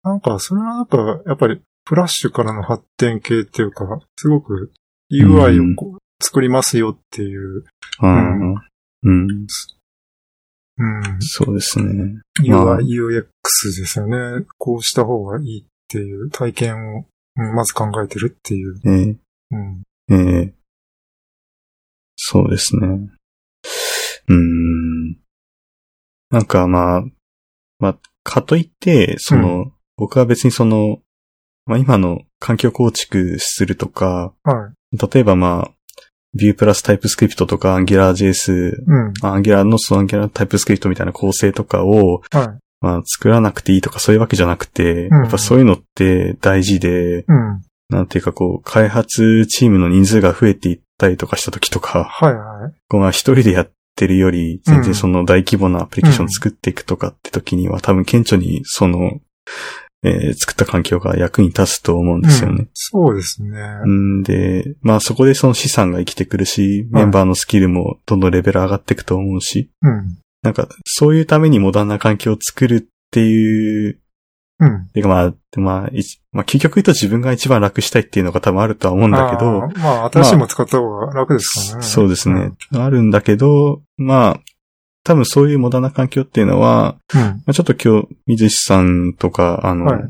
[0.05, 3.85] なんかそれはなんか、やっぱりフラッシュからの発展系っていうか、
[4.17, 4.73] すごく
[5.13, 7.65] UI をこう作りますよっていう、
[7.99, 8.33] ああ。
[9.05, 9.27] うん。
[10.79, 12.21] うん、そうですね。
[12.49, 13.27] まあ UI、UX
[13.81, 14.47] ですよね。
[14.59, 18.81] こうした方がいいっていう体験を、うんまず考えてるっていう。
[18.85, 19.17] ええ。
[19.51, 19.83] うん。
[20.11, 20.55] ええ。
[22.17, 22.87] そうですね。
[24.29, 25.17] うーん。
[26.31, 27.05] なんかまあ、
[27.79, 31.01] まあ、かといって、その、僕は別にその、
[31.67, 34.99] まあ今の環境構築するとか、はい。
[35.15, 35.71] 例えばまあ、
[36.35, 39.13] Vue プラスタイプスクリプトとか AngularJS、うん。
[39.23, 42.59] Angular のその Angular タイプスクリプトみたいな構成とかを、はい。
[42.83, 47.63] まあ作らなくていいとかそういうわけじゃなくて、うんやっぱそういうのって大事で、うん。
[47.89, 52.73] なんていうかこう、開発チームの人数が増えていったりとかした時とか、はいはい。
[52.89, 59.21] こうまあ一人でやってるより、全然その大規模なアプリケーションを作っていくとかって時には、多分顕著にその、
[60.05, 62.71] えー作った環境が役に立つと思うんですよねうん。
[62.73, 63.51] そうですね。
[63.85, 70.19] うんで、まあそこでその資産が生きてくるし、メンバーのスキルもどんどんレベル上がっていくと思うし、うん。
[70.43, 73.99] なんかそういうためにモダンな環境を作るっていう、
[74.59, 74.89] うん。
[74.89, 81.87] てかまあ、まあ、いまあ究極言うと自分が一番楽したいっていうのが多分あるとは思うんだけどまあ、新しいも使った方が楽ですからね。
[81.87, 82.53] そうですね。
[82.75, 84.41] あるんだけど、まあ、
[85.05, 87.21] 多分そういうモダンな環境っていうのは、うん。
[87.21, 90.01] まあ、ちょっと今日、水石さんとか、あの、はい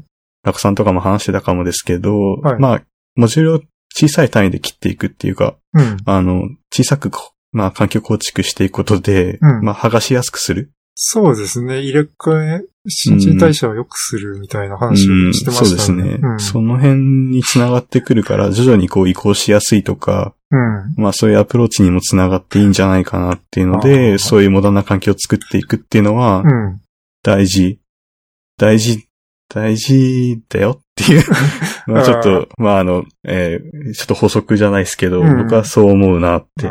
[0.44, 2.82] ラクさんとかも話してたかもですけど、はいまあ、
[3.14, 3.60] モジュールを
[3.94, 5.96] 小さい単位で切っていくっていうか、うん。
[6.04, 10.72] あの、小さくこ、まあ、環境構築していくことで、うんまあ、剥がしやすくする。
[10.94, 11.80] そうですね。
[11.80, 16.02] 入れ替え、新陳代謝を良くするみたいな話をしてまそうしたね。
[16.02, 16.40] ですね、うん。
[16.40, 17.00] その辺
[17.30, 20.94] につながってくるから、徐々にこう移行しやすいとか、うん。
[20.96, 26.80] まあそういうアプローチにもつながっていいんじゃないかなっていうのあで、ーそういうモダンな環境を作っていくっていうのは、うん。
[27.22, 27.78] 大事、
[28.58, 29.08] 大事、
[29.54, 31.24] 大事だよっていう。
[31.86, 36.70] まあちょっと、まああの、えーちょっと補足じゃないですけど、うん僕はそう思うなって。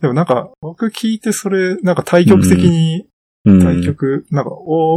[0.00, 3.08] でもなんか、僕聞いてそれ、なんか対極的に、
[3.44, 4.96] うん対極、なんか、お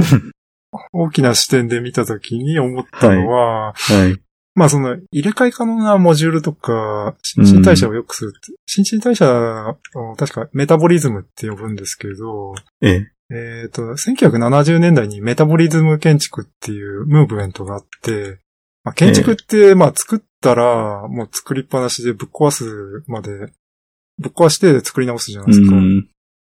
[0.92, 4.20] 大きな視点で見たときに思ったのは、はい。
[4.56, 13.12] まあその、入れ替え可能なモジュールとか、新陳代謝を良くするって、新陳代謝を確かメタボリズムって呼ぶんですけど、ええ。
[13.32, 18.40] えっ、と、1970年代にメタボリズム建築っていうムーブメントがあって、
[18.84, 23.32] まあ、建築って、まあ作ったら、もう作りっぱなしでぶっ壊すまで、
[24.18, 25.76] ぶっ壊して作り直すじゃないですか。
[25.76, 26.10] うん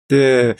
[0.09, 0.55] で、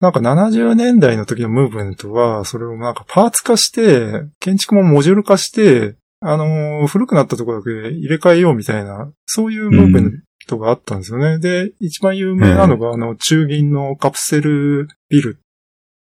[0.00, 11.38] なんか70年代の時のムーブメントは、それをなんかパーツ化して、建築もモジュール化して、あのー古くなったところだけ入れ替えようみたいな、そういうムーブメントがあったんですよね。
[11.38, 15.38] で、一番有名なのが、あの、中銀のカプセルビル。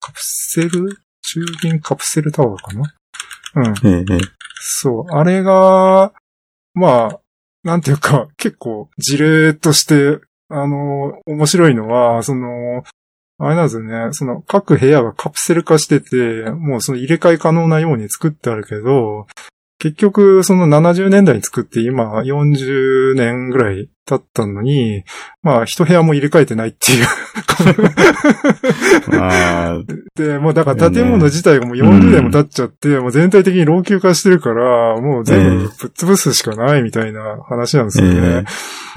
[0.02, 0.98] カプセル？
[1.22, 2.94] 中銀カプセルタワーかな？
[3.56, 3.88] うん。
[3.88, 4.20] ええ、ええ。
[4.60, 5.12] そう。
[5.12, 6.12] あれが、
[6.74, 7.20] まあ、
[7.64, 10.20] なんていうか、 結構事例として、
[10.50, 12.84] あの、面白いのは、その、
[13.38, 19.26] あれなんですよね、その各部屋がカプセル化してて、もうその入れ替え可能なように作ってあるけど、
[19.80, 25.04] 結局その70年代に作って今40年ぐらい経ったのに、
[25.42, 27.06] まあ一部屋も入れ替えてないっていう。
[29.20, 29.84] ああ、
[30.16, 38.14] で、もうだから建物自体がもう40年も経っちゃって、もう全体的に老朽化してるから、もう全部ぶっ潰すしかないみたいな話なんですよね。
[38.16, 38.44] え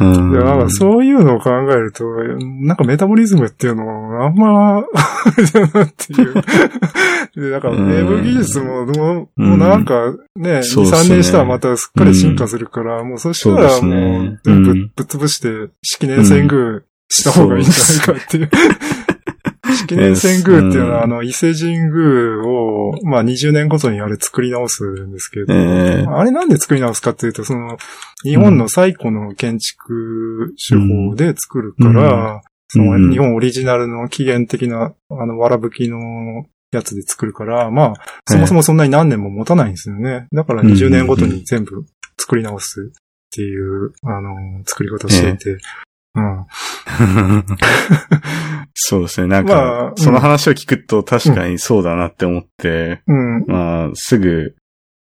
[0.02, 0.05] え。
[0.05, 2.05] うんいや、なんかそういうのを考えると、
[2.39, 4.85] なんかメタボリズムっていうのもあんま、あ
[5.36, 6.35] れだなっていう。
[7.36, 18.50] で、だからウェブ技術も、もうもうなんかね、2、ね3年したらまたすっかり進化するから、もうそしたらもねう全部ぶっ潰して式年遷宮した方がいいんじゃないかっていう。
[19.76, 26.06] 式年遷宮っていうのは、うんあの、伊勢神宮を、まあ20年ごとにあれ作り直すんですけど、ええ。
[26.06, 27.76] あれなんで作り直すかっていうと、その、
[28.22, 33.10] 日本の最古の建築手法で作るから、そのうん。
[33.10, 35.98] 日本オリジナルの起源的な、あの、わらぶきの
[36.72, 37.94] やつで作るから、まあ、
[38.26, 40.28] そもそもそんなに何年も持たないんですよね。
[40.32, 41.84] だから20年ごとに全部
[42.18, 42.92] 作り直す
[43.35, 45.59] っていう、あの、作り方をしていて、
[46.15, 46.47] うん。
[48.74, 49.27] そうですね。
[49.27, 53.44] なんまかあ、うんその話を聞くと確かにそうだなって思って、うん。
[53.48, 54.55] まあ、すぐ、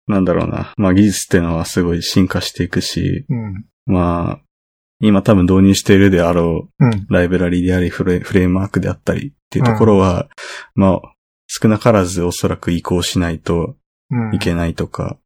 [0.07, 0.75] なんだろうな。
[0.77, 3.65] まあ、技術ってのはすごい進化していくし、うん。
[3.87, 4.41] まあ、
[5.01, 7.07] 今多分導入しているであろううん。
[7.09, 10.29] ライブラリでありフレフレームワークであったりっていうところは、
[10.75, 11.15] まあ、
[11.47, 13.77] 少なからずおそらく移行しないと
[14.11, 14.35] うん。
[14.35, 15.17] いけないとか、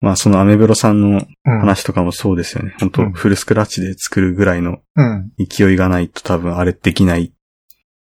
[0.00, 1.60] まあそのアメブロさんのうん。
[1.60, 2.74] 話とかもそうですよね。
[2.80, 5.32] 本当うんフルスクラッチで作るぐらいのうん。
[5.38, 7.32] 勢いがないと多分あれできない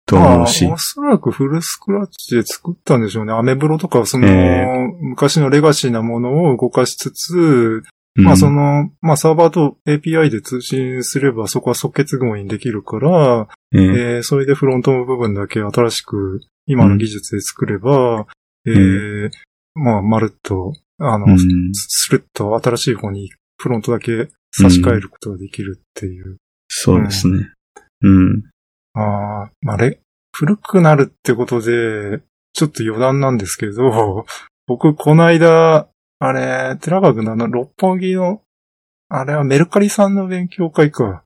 [0.05, 0.77] と思うしまあ、お。
[0.77, 3.33] そらくフルスクラッチで作ったんでしょうね。
[3.33, 4.65] アメブロとかはその、え
[5.01, 18.27] 昔のレガシーなものを動かしつつ、うんまあその、まあサーバーと API で通信すればそこは即決合にできるから、えええーそれでフロントの部分だけ新しく今の技術で作れば、
[18.65, 19.29] えー
[19.75, 21.37] まあまるっと、あの、うん
[21.73, 26.37] スルッと新しい方にフロントだけ差し替えることができるっていう。
[26.67, 27.49] そうですね。
[28.01, 28.43] うん。
[28.93, 29.99] ああ、まあ、れ、
[30.33, 32.21] 古くなるってことで、
[32.53, 34.25] ちょっと余談なんですけど、
[34.67, 35.87] 僕、この間、
[36.19, 38.41] あれ、寺川君のあの、六本木の、
[39.09, 41.23] あれはメルカリさんの勉強会か。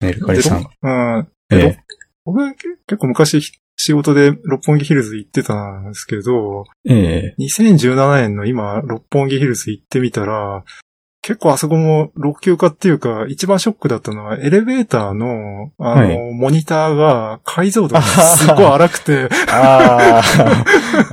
[0.00, 0.60] メルカリさん。
[0.60, 0.88] う
[1.22, 1.28] ん。
[1.50, 1.78] ええ
[2.24, 7.42] 僕、け結構昔、仕事で六本木ヒルズ行ってたんですけど、ええ。
[7.42, 10.62] 2017年の今、六本木ヒルズ行ってみたら、
[11.20, 16.32] 結構あそこも老朽化っていうか、一番ショックだったのは、エレベーターの、あの、はい。
[16.32, 20.20] モニターが解像度がすごい荒くて、あ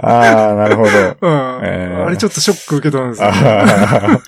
[0.02, 0.90] あ、ああ、なるほど。
[0.90, 3.30] うん、えーあれちょっとショック受けたんですよ。
[3.30, 4.20] ああ。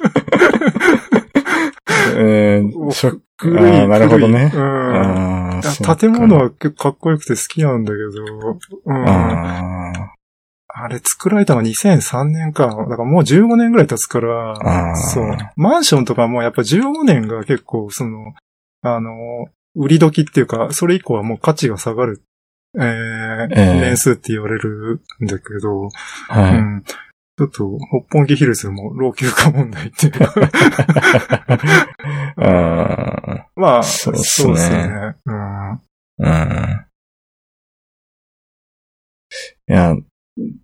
[2.18, 3.58] えー、ショック。
[3.60, 4.52] あーなるほどね。
[4.54, 4.62] うん。
[4.62, 10.14] ああ、そうか建物は結構かっこよくて好きなんだけど、うん、あ
[10.74, 12.68] あれ作られたのが2003年か。
[12.68, 15.38] だからもう15年ぐらい経つから、そう。
[15.56, 18.34] マンションとかもやっぱ15年が結構その、
[18.82, 19.12] あの、
[19.76, 22.24] 売り時っていうか、それ以降はもう価値が下がる、
[22.76, 25.90] えーええ年数って言われるんだけど、
[26.30, 26.56] あ、はい。
[26.56, 26.84] うん。
[27.38, 30.12] ちょっと、六本木ヒルズも老朽化問題って
[33.56, 35.16] まあ、そうっすねそうっすね。
[35.26, 35.36] うん。
[35.36, 35.82] あ、
[36.20, 36.86] うん。
[39.68, 39.96] いや、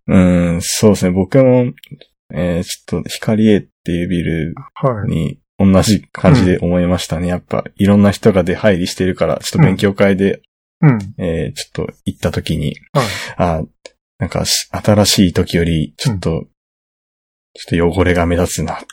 [0.08, 0.18] う
[0.58, 1.12] ん、そうですね。
[1.12, 1.74] 僕も、
[2.34, 5.10] えー、ちょっと、光栄っていうビルはい。
[5.10, 7.28] に同じ感じで思いましたね。
[7.28, 10.42] やっぱ、いろんな人が出入りしてるから、ちょっと勉強会で、
[10.82, 11.00] うん。
[11.18, 13.06] えー、ちょっと行った時に、はい。
[13.38, 13.64] あ
[14.20, 16.46] なんかし、新しい時より、ちょっと、
[17.58, 18.86] ちょっと汚れが目立つなって。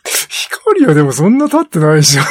[0.64, 2.22] 光はでもそんな経ってないでしょ。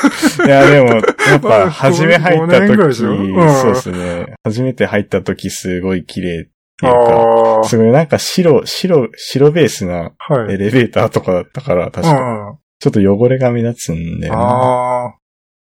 [0.45, 1.01] いや、でも、やっ
[1.33, 3.11] まぱ、あ初め入った5年ぐらいで時、しょ？
[3.11, 4.25] うんそうですね。
[4.43, 6.45] 初めて入った時、すごい綺麗っ
[6.79, 7.63] ていうか、ああ。
[7.63, 10.53] すごいなんか白、白、白ベースなはい。
[10.55, 12.57] エレベーターとかだったから、確か、うん。
[12.79, 14.39] ちょっと汚れが目立つんだよね。
[14.39, 15.13] ああ、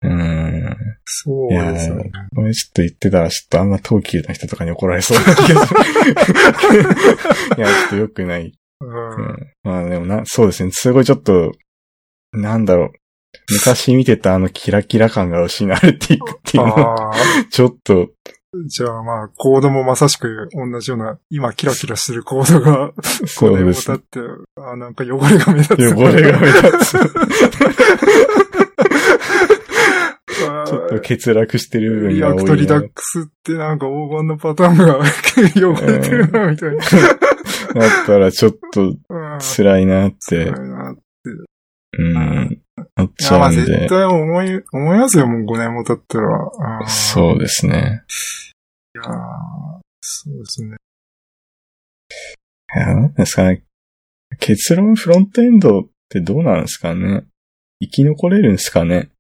[0.03, 0.77] うん。
[1.05, 2.11] そうですね。
[2.35, 5.81] これちょっと言ってたら、ちょっとあんま東急の人とかに怒られそうな気がする。
[7.59, 8.53] いや、ちょっと良くない。
[8.81, 8.87] う。
[8.87, 9.53] うんん。
[9.63, 10.71] まあでもな、そうですね。
[10.73, 11.53] すごいちょっと、
[12.33, 12.93] なんだろう。
[13.53, 17.13] 昔見てたあのキラキラ感が失われていくっていうのは。
[17.51, 18.11] ちょっと、
[18.67, 24.21] じゃあまあ、コードもまさしく同じような、今キラキラしてるコードが、5年もそうです経って、
[24.57, 25.95] あなんか汚れが目立つ。
[25.95, 26.99] 汚れが目立つ。
[30.67, 32.43] ちょっと欠落してる部分リが多いな。
[32.43, 37.30] アクトリダックスってなんか黄金のパターンが 汚れてるな、みたいな。
[37.75, 40.97] だったらちょっとうん辛いなって、辛いな
[41.93, 42.63] うん、
[42.95, 43.65] なっちゃうんで。
[43.65, 46.87] 絶対思い、思いますよ、もう5年も経ったら。
[46.87, 48.05] そうですね。
[48.95, 50.77] いやーそうですね。
[52.77, 53.65] いや、なんですかね。
[54.39, 57.25] 結論フロントエンドってどうなんですかね。
[57.81, 59.11] 生き残れるんですかね。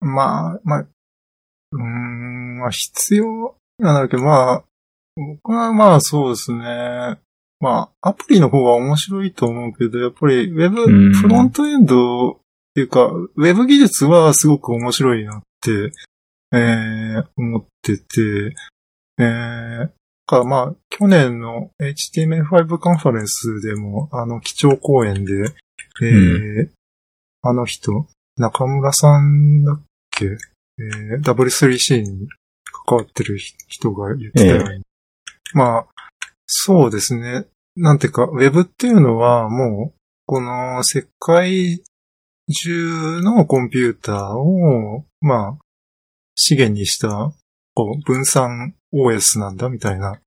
[0.00, 4.64] まあ、まあ、うーん、まあ必要なんだけど、まあ、
[5.16, 7.18] 僕はまあそうですね。
[7.60, 11.14] まあ、アプリの方が面白いと思うけど、やっぱりウェブ、うん。
[11.14, 12.36] フロントエンドっ
[12.74, 15.92] ていうか、ウェブ技術はすごく面白いなって、
[16.52, 18.54] えー、思ってて、
[19.18, 19.90] えー、
[20.26, 25.54] かまあ、去年の HTML5 カンファレンスでも、あの、基調講演で、
[26.02, 26.68] えー
[27.46, 28.06] あの人、
[28.38, 30.24] 中村さんだっけ？
[30.24, 32.26] えー、W3C に
[32.86, 33.36] 関わってる
[33.68, 34.82] 人が言ってたように、
[35.52, 35.86] まあ、
[36.66, 37.44] そうですね。
[37.76, 41.82] なんていうか、ウェブっていうのはもう、この世界
[42.50, 45.58] 中のコンピューターを、まあ、
[46.36, 47.34] 資源にした、
[47.74, 50.18] こう、分散 OS なんだみたいな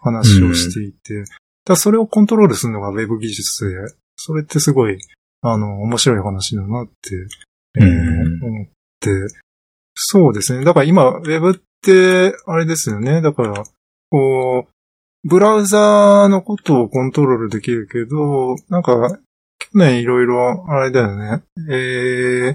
[0.00, 1.30] 話をしていて、だか
[1.66, 3.76] らそれをコントロールするのがウェブ技術で、
[4.16, 4.98] それってすごい、
[5.42, 6.92] あの、面白い話だなって、
[7.78, 8.66] えーうん思っ
[8.98, 9.10] て、
[9.94, 10.64] そうですね。
[10.64, 13.22] だから今、ウェブって、あれですよね。
[13.22, 13.62] だから、
[14.10, 14.75] こう、
[15.28, 19.18] ブラウザーのことをコントロールできるけど、なんか、
[19.58, 21.42] 去年いろいろ、あれだよね。
[21.68, 22.54] え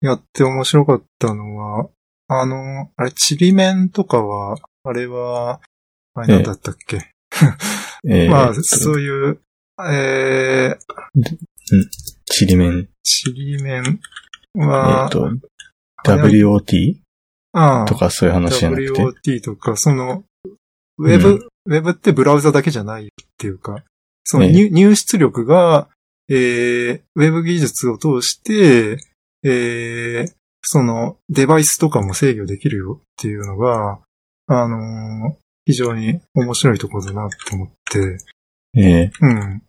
[0.00, 1.88] やって面白かったのは、
[2.26, 5.60] あの、あれ、ちりめんとかは、あれは、
[6.14, 7.12] あれなんだったっけ、
[8.08, 9.40] えーまあ、とそういう、
[9.88, 10.78] えー、
[12.24, 14.00] ちりめん、ちりめん
[14.56, 15.30] えは、っと、
[16.04, 16.96] WOT?
[17.52, 20.24] ああとかそういう話じゃなくて？WOT とか、その、
[20.98, 23.84] ウェブ、うんウェブってブラウザだけじゃないっていうか、
[24.24, 24.52] そのええ。
[24.52, 25.88] 入入出力が、
[26.28, 28.98] えー、ウェブ技術を通して、
[29.44, 30.32] えー、
[30.62, 34.00] そのデバイスとかも制御できるよっていうのが、
[34.48, 35.38] あのー
[35.68, 38.18] 非常に面白いところだなと思って、
[38.74, 39.62] えうん。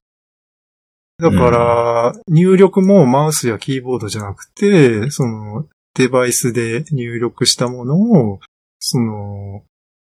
[1.18, 8.40] だから、入力もマウスやキーボードじゃなくて、その、デバイスで入力したものを、
[8.80, 9.64] その、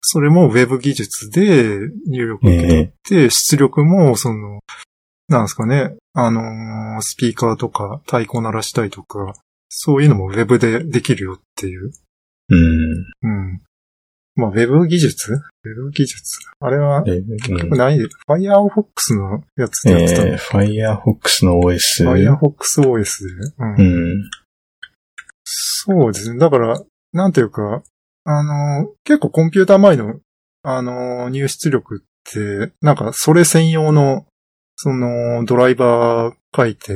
[0.03, 4.61] それもウェブ技術で入力受け取って、出力も、その、
[5.29, 9.35] なんですかね、あのースピーカーとか太鼓鳴らしたりとか、
[9.69, 11.93] そういうのもウェブでできるよっていう。
[12.51, 12.59] うん。
[13.23, 13.63] うん。
[14.35, 15.33] まあ、ウェブ技術？
[15.33, 15.41] ウェ
[15.85, 16.39] ブ技術？
[16.61, 20.33] あれは、え結局何で、Firefox のやつえでやってたの？
[20.33, 21.79] ー、Firefox の OS。
[22.05, 23.55] Firefox OS で。
[23.59, 24.31] うんうん。
[25.45, 26.39] そうですね。
[26.39, 27.83] だから、なんていうか、
[28.25, 30.21] あの、結構コンピューター前の、
[30.63, 34.27] あの、入出力って、なんかそれ専用の、
[34.77, 36.95] その、ドライバー書いて、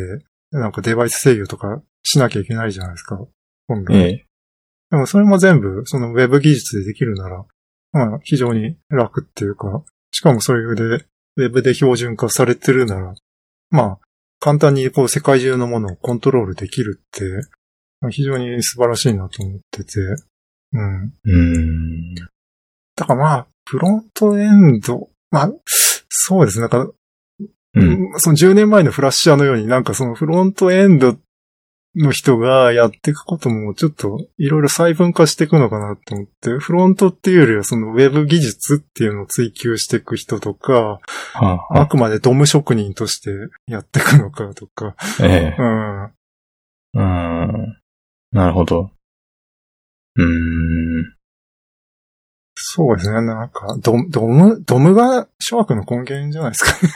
[0.50, 3.18] なんかデバイス制御とかしなきゃいけないじゃないですか。
[3.66, 3.96] 本来。
[3.96, 4.26] え
[4.90, 7.44] でもそれも全部、そのウェブ技術でできるなら、
[7.92, 10.82] まあ、非常に楽っていうか、しかもそれで、
[11.38, 13.14] ウェブで標準化されてるなら、
[13.70, 13.98] まあ、
[14.38, 17.24] 簡単にこう世界中のものをコントロールできるって、
[18.00, 19.92] まあ非常に素晴らしいなと思ってて、
[20.72, 21.12] うん。
[21.26, 22.14] えうん。
[22.14, 25.52] だからまあ、フロントエンド、まあ、
[26.08, 26.62] そうですね。
[26.62, 26.92] なんか、
[27.74, 28.12] うん。
[28.18, 31.16] その10年前のフラッシャーのようになんかそのフロントエンド
[31.96, 41.00] の人がやっていくこともちょっといろいろ細分化していくのかなと思って、フロントっていうよりはそのウェブ技術っていうのを追求していく人とか、は
[41.34, 43.30] あ、はあくまでドム職人として
[43.66, 46.04] やっていくのかとか、ええうん。
[46.94, 47.78] うん。
[48.32, 48.90] なるほど。
[50.16, 51.16] うーん。
[52.58, 53.20] そうですね。
[53.20, 56.92] なんか、ドム、ドム、ドムが諸悪の根源じゃないですかね。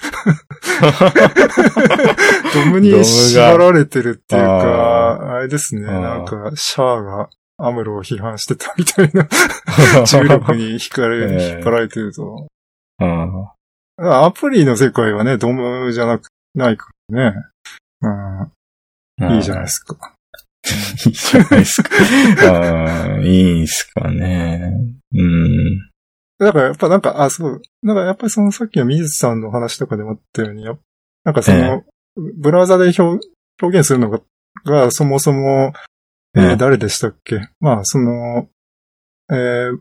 [2.55, 5.83] ドムに縛られてるっていうか、あれですね。
[5.83, 7.29] なんか、シャアが
[7.59, 9.29] アムロを批判してたみたいな
[10.07, 12.49] 重力に惹かれ、ええ引っ張られてると。
[13.01, 13.47] うん
[14.03, 17.37] アプリの世界はね、ドムじゃなく、ないからね。
[19.21, 20.15] うん、いいじゃないですか。
[21.07, 21.91] いいじゃないですか。
[22.43, 24.73] あーいいんすかね。
[25.15, 25.79] うん。
[26.39, 27.63] だからやっぱなんか、あ、そう。
[27.83, 31.85] なんかやっぱりそのさっきの水さんの話とかでもあったように、なんかその、
[32.39, 33.03] ブラウザで表
[33.63, 34.21] 表現するのが、
[34.65, 35.73] がそもそも、
[36.37, 37.49] えーええ誰でしたっけ？
[37.59, 38.49] まあ、その、
[39.31, 39.79] えー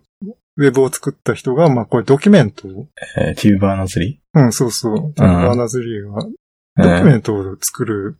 [0.57, 2.87] ウェブを作った人が、まあ、これドキュメントを、
[3.17, 6.27] えー、テューバーノズリうん、そうそう、バーナズリーが、ー
[6.75, 8.17] ドキュメントを作る、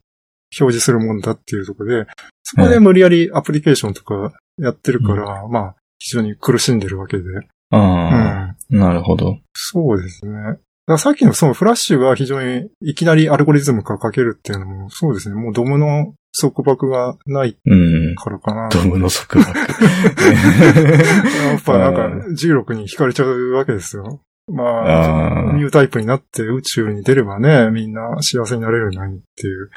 [0.60, 2.12] 表示するものだっていうところで、
[2.44, 7.24] そこで無理やりアプリケーションとかやってるから、まあ、非常に苦しんでるわけで。
[7.24, 8.78] うああ、ん。
[8.78, 9.38] なるほど。
[9.54, 10.58] そうですね。
[10.98, 15.36] さっきのそのフラッシュが非常にいきなりアルゴリズムから書けるっていうのも、そうですね。
[15.36, 18.16] もうドムの束縛がないうん。
[18.16, 18.70] からかな。
[18.70, 19.56] ドムの束縛。
[19.60, 24.22] やっぱなんか重力に惹かれちゃうわけですよ。
[24.52, 29.70] まあ、ニュータイプになって宇宙に出ればね、みんな幸せになれるのにっていう。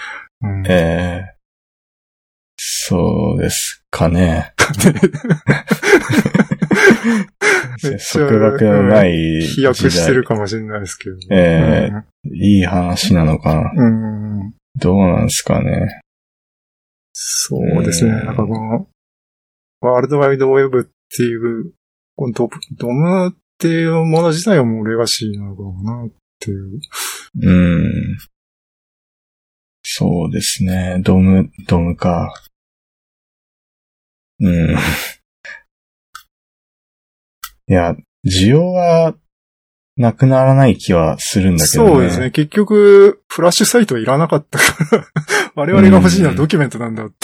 [0.43, 1.43] うん、ええ
[2.57, 4.55] そうですかね。
[8.13, 13.73] 束縛のない飛躍してる時かもしれないですけど、え代いい話なのかな。
[13.75, 16.01] うんうんどうなんですかね。
[17.13, 18.13] そうですね。
[18.13, 18.87] うんなんかこの、
[19.81, 20.85] ワールドワイドウェブっ
[21.15, 21.73] ていう、
[22.17, 26.11] このドドムっていうもの自体はもうレガシーなのかなっ
[26.41, 26.81] ていう。
[27.43, 28.19] うん。
[29.85, 31.01] そうですね。
[31.05, 32.35] ドム、ドムか。
[34.41, 34.71] うん。
[37.69, 37.95] いや、
[38.27, 39.15] 需要は
[39.97, 41.91] なくならない気はするんだけどね。
[41.91, 42.31] そうですね。
[42.31, 44.65] 結局、フラッシュサイトいらなかったか
[44.97, 45.05] ら、
[45.55, 47.15] 我々が欲しいのはドキュメントなんだって。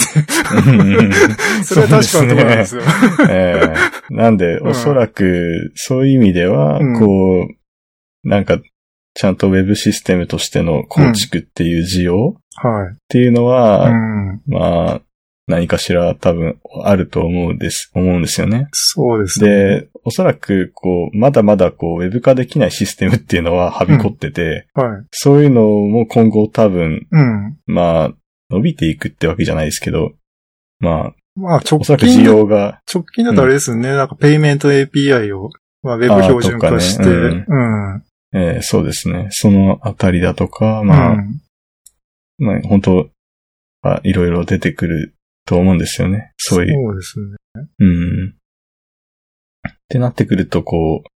[0.70, 1.12] うん。
[1.65, 2.82] それは確かなところなんですよ。
[3.31, 3.74] え
[4.11, 7.47] えなんで、うんおそらく、そういう意味では、うんこ
[8.24, 8.59] う、なんか、
[9.15, 12.97] ちゃんとウェブシステムとしての構築っていう需要っはい。
[13.09, 14.40] ていうのは、うん。
[14.47, 15.01] まあ、
[15.49, 18.69] 何かしら多分あると思うんです、思うんですよね。
[18.73, 19.49] そうですね。
[19.49, 25.07] で、おそらく、こう、まだまだこう、ウェブ化できないシステムっていうのははびこってて、はい。
[25.11, 27.57] そういうのも今後多分、うん。
[27.66, 28.15] まあ、
[28.51, 30.12] 伸びていくってわけじゃないですけど、
[30.81, 33.89] まあ、まあ、直おそらく需要が、直近だとあれですね。
[33.89, 35.51] なんか、ペイメント API を、
[35.83, 38.03] まあ、ウェブ標準化して、あーとかねうん。
[38.35, 39.29] えーそうですね。
[39.31, 41.41] そのあたりだとか、まあ、うん
[42.39, 43.09] まあ、本当
[43.83, 45.15] あいろいろ出てくる
[45.49, 46.33] と思うんですよね。
[46.37, 46.75] そういう。
[46.75, 47.69] そうですね。
[47.79, 48.35] うん。
[49.66, 51.09] ってなってくると、こう、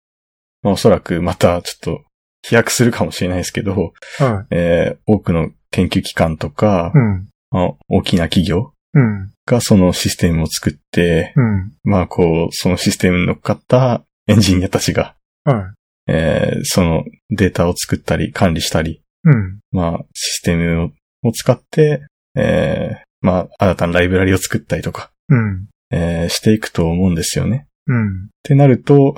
[0.63, 2.05] まあ、おそらくまたちょっと
[2.43, 6.99] 飛躍するかもしれないですけど、はえー多くの研究機関とかい。
[6.99, 7.29] う、ん。
[7.51, 9.33] まあ、大きな企業うん。
[9.47, 11.73] がそのシステムを作って、うん。
[11.83, 15.73] まあ、こう、そのシステムに乗っかったエンジニアたちが、は
[16.07, 16.13] い。
[16.13, 19.59] えーそのデータを作ったり管理したり、うん。
[19.73, 25.69] まあ、システムをを使って、えーまあ、新たなライブラリを作ったりとか、うん。
[25.93, 27.67] えーしていくと思うんですよね。
[27.87, 28.25] うん。
[28.27, 29.17] ってなると、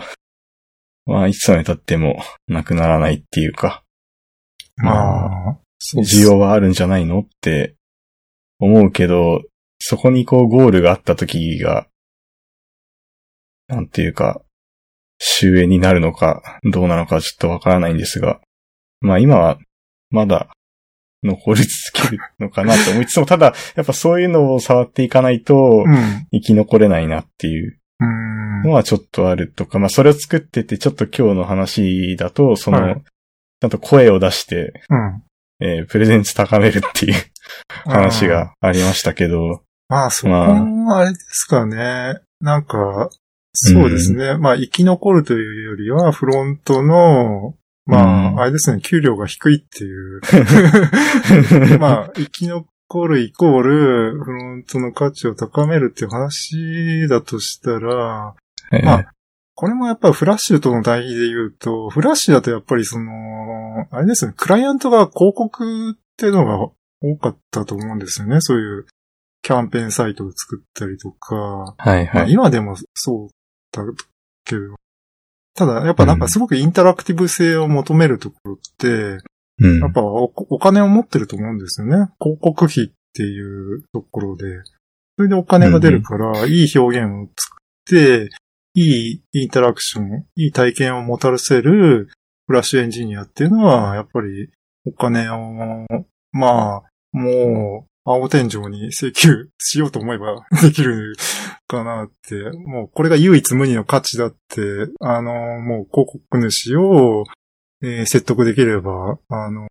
[1.06, 3.82] まあ、いつまで経ってもなくならないっていうか、
[4.76, 5.58] まあ、
[5.96, 7.74] 需要はあるんじゃないのって
[8.58, 9.42] 思うけど、
[9.78, 11.86] そこにこうゴールがあった時が、
[13.66, 14.42] なんていうか、
[15.18, 18.40] 終焉になるのか、どうなのかちょっとわからないんですが、
[19.00, 19.58] まあ今は
[20.10, 20.48] まだ
[21.22, 26.26] 残り続けるのかなと思いつつも、ただ、やっぱそういうのを触っていかないとうん。
[26.32, 28.62] 生き残れないなっていううん。
[28.62, 33.04] のはちょっとあるとか、まあそれを作ってて、ちょっと今日の話だと、その、はい
[33.60, 35.22] ちゃんと声を出して、うん。
[35.60, 37.14] えープレゼンツ高めるっていう
[37.84, 42.14] 話がありましたけど、まあ、そこもあれですかね。
[42.40, 43.10] なんか、
[43.52, 44.38] そうですね。
[44.38, 50.20] まあ、生き残るというよりは、フロントの、まあ、うんあれですね、給料が低いっていう。
[51.78, 58.34] まあ、生き残るイコール、フロントの価値を高めるっていう話だとしたら、
[58.72, 59.12] えーまあ
[59.54, 66.58] これもやっぱりフラッシュとの対比で言うと、フラッシュだとやっぱりその、あれですね、クライアントが広告っていうのが
[67.00, 68.40] 多かったと思うんですよね。
[68.40, 68.86] そういう
[69.42, 71.36] キャンペーンサイトを作ったりとか、
[71.76, 72.32] はいまあ、はい。
[72.32, 73.28] 今でもそう
[73.72, 73.82] だ
[74.44, 74.62] けど、
[75.54, 82.08] ただやっぱなんかすごくインタラクティブ性を求めるところって、うんやっぱおお金を持ってると思うんですよね。
[82.20, 84.44] 広告費っていうところで。
[85.16, 88.30] それでお金が出るから、いい表現を作って、
[88.74, 92.08] いいインタラクション、いい体験をもたらせる
[92.46, 94.50] フラッシュエンジニアっていうのは、やっぱり
[94.86, 95.86] お金を、
[96.32, 101.14] まあ、もう、青天井に請求しようと思えば できる
[101.66, 104.60] かなって、もうこれが唯一無二の価値だって、
[105.00, 107.24] あの、もう広告主を、
[107.82, 109.66] えー説得できれば、あの、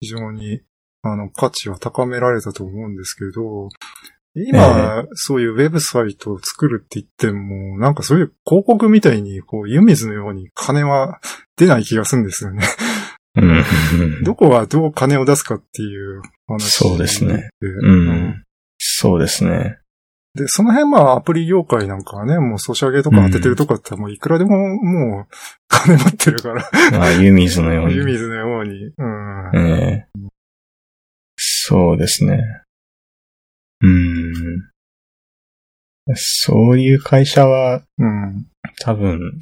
[0.00, 0.60] 非常に、
[1.02, 3.68] あの、価値は高められたと思うんですけど、
[4.34, 11.20] 今、そういうウェブサイトを作るって言っても、なんかそういう広告みたいに、こう、湯水のように金は
[11.56, 12.62] 出ない気がするんですよね。
[13.36, 13.64] うん。
[14.24, 17.68] どこがどう金を出すかっていう話そうですねで。
[17.68, 18.44] ううんん。
[18.78, 19.78] そうですね。
[20.34, 25.26] で、その辺まあアプリ業界なんかはね、もうソシャゲとか当ててるとかってもういくらでももう
[25.68, 27.96] 金持ってるから、まあ、湯水のように。
[27.96, 28.92] 湯水のように。
[28.98, 29.70] うん。
[29.70, 30.28] ええ
[31.36, 32.42] そうですね。
[33.82, 34.32] うん。
[36.14, 38.46] そういう会社はうん。
[38.80, 39.40] 多分、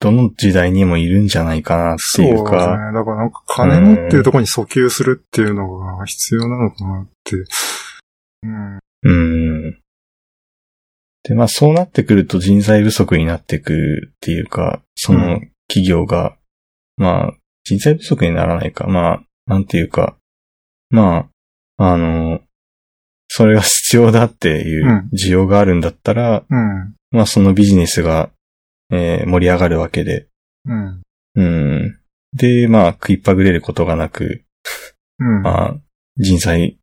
[0.00, 2.40] どの時代にもいるんじゃないかなってそうですね。
[2.40, 7.36] いうか、だからなんか金持ってるところに訴求するっていうのが必要なのかなって。
[8.42, 8.78] うん。
[9.02, 9.12] う
[9.70, 9.78] ん。
[11.24, 16.36] で、まあそうなってくると人材不足になってくるっていうか、その企業が、
[16.96, 17.32] まあ
[17.64, 20.16] 人材不足にならないか、まあ、なんていうか、
[20.90, 21.28] ま
[21.76, 22.40] あ、あの、
[23.28, 26.94] それが必要だっていううん需要があるんだったら、うん。
[27.10, 28.30] まあそのビジネスが、
[28.90, 30.28] えー盛り上がるわけで、
[30.64, 31.02] うん。
[31.34, 31.98] うん。
[32.34, 34.44] で、まあ食いっぱぐれることがなく、
[35.18, 35.42] うん。
[35.42, 35.76] まあ
[36.16, 36.78] 人材、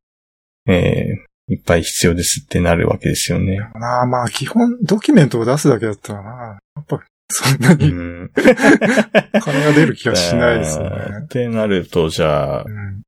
[0.67, 3.57] えーいっぱい必要ですってなるわけですよね。
[3.75, 6.31] なあまあ基本ドキュメントを出すだけだったらな。
[6.75, 8.31] やっぱそんなうにん。
[8.33, 11.27] 金が出る気がしないですよあーっね。
[11.29, 13.03] てなると、じゃあう、ん。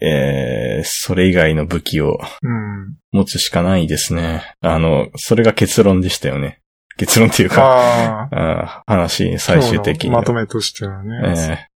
[0.00, 2.96] えー、それ以外の武器をうん。
[3.12, 4.42] 持つしかないですね。
[4.60, 6.58] あの、それが結論でしたよね。
[6.96, 11.68] 結論っていうか、話、最終的にまとめとしてはね。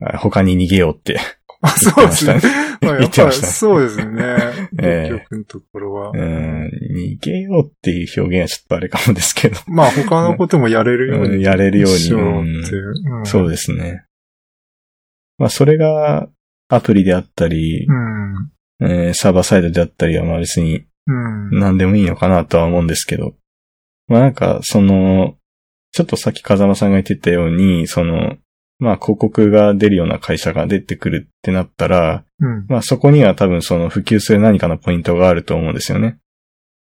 [0.00, 1.18] ええ他に逃げようって。
[1.60, 2.40] あそうですね。
[2.82, 4.22] 言ってましたねそうですね。
[4.82, 6.10] ええ結局のところは。
[6.10, 9.56] うん、逃げようっていう表現はちょっとあれかもですけど。
[9.66, 11.44] まあ他のこともやれるよううんに。
[11.44, 14.04] やれるようにうんそうですね。
[15.38, 16.28] まあ、それが
[16.68, 18.50] アプリであったりう、ん。
[18.82, 21.50] えーサーバーサイドであったりは、まあ別にうん。
[21.58, 23.34] 何でもいいのかなとは思うんですけど。
[24.08, 25.36] まあなんか、その、
[25.92, 28.36] ちょっとさっき風間さんが言ってたように、その、
[28.78, 32.66] まあ広告が出るような会社が出てくるってなったら、うん。
[32.68, 36.18] まあそこには多分その普及する何かのポイントがあると思うんですよね。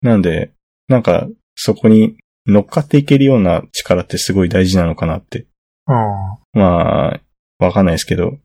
[0.00, 0.52] なんで、
[0.88, 2.16] なんかそこに
[2.46, 5.46] 乗っかっていけるような力ってすごい大事なのかなって。
[5.86, 6.38] ああ。
[6.52, 7.20] まあ、
[7.58, 8.38] わかんないですけど、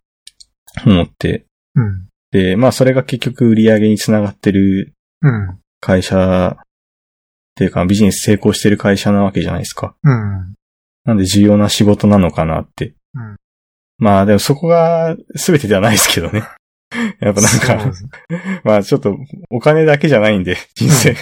[0.85, 1.45] 思って。
[1.75, 2.07] うん。
[2.31, 5.59] で、まあそれが結局売り上げにつながってるうん。
[5.79, 6.57] 会社
[7.57, 9.95] っていうかビジネス成功してる会社なわけじゃないですか。
[10.03, 10.53] うん。
[11.05, 12.93] なんで重要な仕事なのかなって。
[13.15, 13.35] うん
[13.99, 16.43] まあでもそこが全てではないですけどね。
[17.19, 17.91] やっぱなんか
[18.63, 19.17] まあちょっと
[19.49, 21.15] お金だけじゃないんで、人生。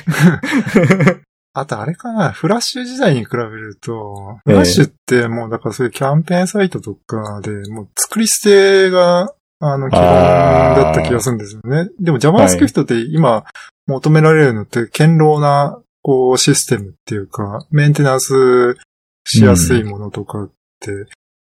[1.53, 11.89] あとあれかな、フラッシュ時代に比べると、フラッシュってもうだからそういうキャンペーンサイトとかで、もう作り捨てが、あの、基本だった気がするんですよね。
[11.97, 13.45] でも JavaScript って今
[13.87, 18.77] 求められるのって堅牢な、こう、システムっていうか、メンテナンス
[19.25, 20.91] しやすいものとかって、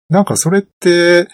[0.08, 1.26] なんかそれって、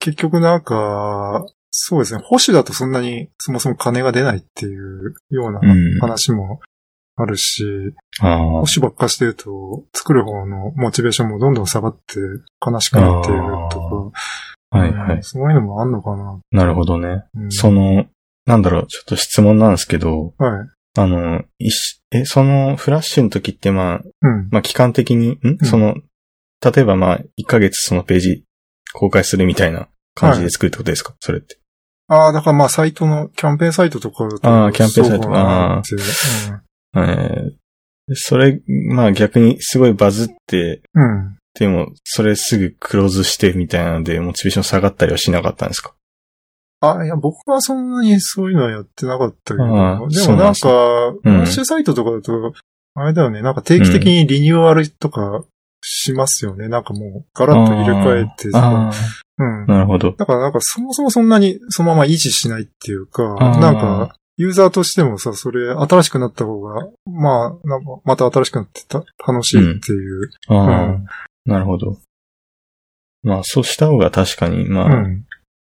[0.00, 6.00] 結局なんか、そうですね、保守だとそんなにそもそも金が出ないっていうようなうん。
[6.00, 6.58] 話も
[7.14, 7.64] あるし、
[8.20, 12.18] ああ保守ばっかしてると、作る方のモチベーションもどんどん下がって
[12.66, 13.40] 悲しくなっている
[13.70, 14.12] と
[14.70, 15.16] か、はいはい。
[15.16, 16.40] うんそういうのもあんのかな。
[16.50, 17.22] なるほどね。
[17.36, 18.06] うんその、
[18.46, 20.68] なんだろう、ちょっと質問なんですけど、はい。
[21.00, 24.48] あの、いしえ、そのフラッシュの時ってまあ、うん。
[24.50, 25.94] まあ期間的に、ん、うんその、
[26.64, 28.44] 例えばまあ、1ヶ月そのページ
[28.92, 31.58] 公開するみたいな感じで作るってことですか、それって。
[32.08, 34.48] ああ、だからまあ、サイトの、キャンペーンサイトとかだと。
[34.48, 36.00] あーキャンペーンサイトかなっていう
[36.96, 37.52] えー
[38.14, 41.02] それ、まあ逆にすごいバズって、うん。
[41.02, 41.38] うん。
[41.58, 45.92] でも、それすぐクローズしてみたいなので、モチベーション下がったりはしなかったんですか？
[46.80, 52.52] あ、いや、僕はそんなにそういうのはやってなかったけど、でもなんか、そうなんですねうんフラッシュサイトとかだと、
[52.94, 55.44] あれだよね、なんか定期的にリニューアルとか
[55.82, 56.68] しますよね。
[56.68, 58.90] なんかもう、ガラッと入れ替えてあ
[59.38, 59.66] うんあ。
[59.66, 60.12] なるほど。
[60.12, 70.30] だからなんかそもそもそんなにそのまま維持しないっていうか、なんか、ユーザーとしてもさ、それ新しくなった方が、まあ、なんかまた新しくなってた楽しいっていう。
[70.48, 71.06] うん
[71.44, 71.96] なるほど。
[73.22, 75.24] まあ、そうした方が確かに、まあ、うん。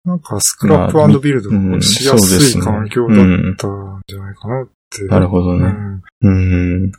[0.03, 3.18] なんかスクラップビルドうんしやすい環境だっ
[3.56, 5.06] たんじゃないかなって。
[5.06, 5.65] なるほどね。
[6.22, 6.34] うん。
[6.84, 6.91] うん。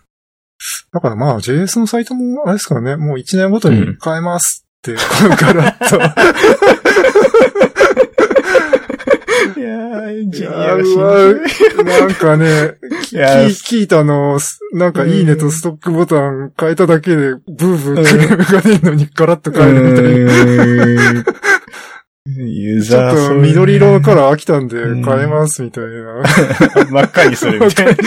[0.93, 4.95] だからまあ JS のサイトもあれですからね、もう1年ごとに変えますって、
[5.41, 5.97] ガラッと。
[9.59, 10.49] いやー、ジニ
[11.85, 12.77] なんかね、
[13.13, 14.39] 聞いたの、
[14.75, 21.25] なんかいいねとストックボタン変えただけでブーブークレームが出るのにガラッと変えるみたいな。
[22.27, 22.45] な。
[22.45, 26.23] ユーちょっザーと緑色のカラー飽きたんでうん変えますみたいな。
[26.91, 27.93] 真っ赤にするみたいな。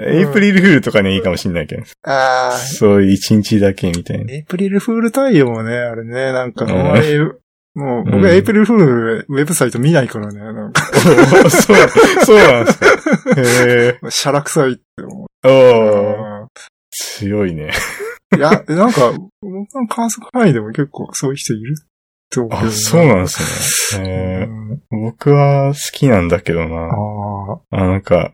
[0.00, 1.82] エイプリルフールとかね、いいかもしんないけど。
[2.04, 4.32] ああ、そういう一日だけみたいな。
[4.32, 7.18] エイプリルフール対応もね、あれね、なんか、うんあまり
[7.74, 10.82] もう、僕はエイプリルフールウェブサイト見ないからね、なんか、
[11.44, 11.76] お そう、
[12.24, 12.86] そうなんですか。
[13.36, 14.10] へえ。
[14.10, 16.46] シャラ臭いって思おう。
[16.46, 16.46] ー、
[16.90, 17.70] 強いね。
[18.36, 21.86] いや、なんか、僕の観測範囲でも結構そういう人いるっ
[22.30, 24.08] て思うけどあ、そうなんですね。
[24.08, 24.10] へ
[24.42, 24.82] えうん。
[24.90, 26.76] 僕は好きなんだけどな。
[26.76, 28.32] ああ、なんか、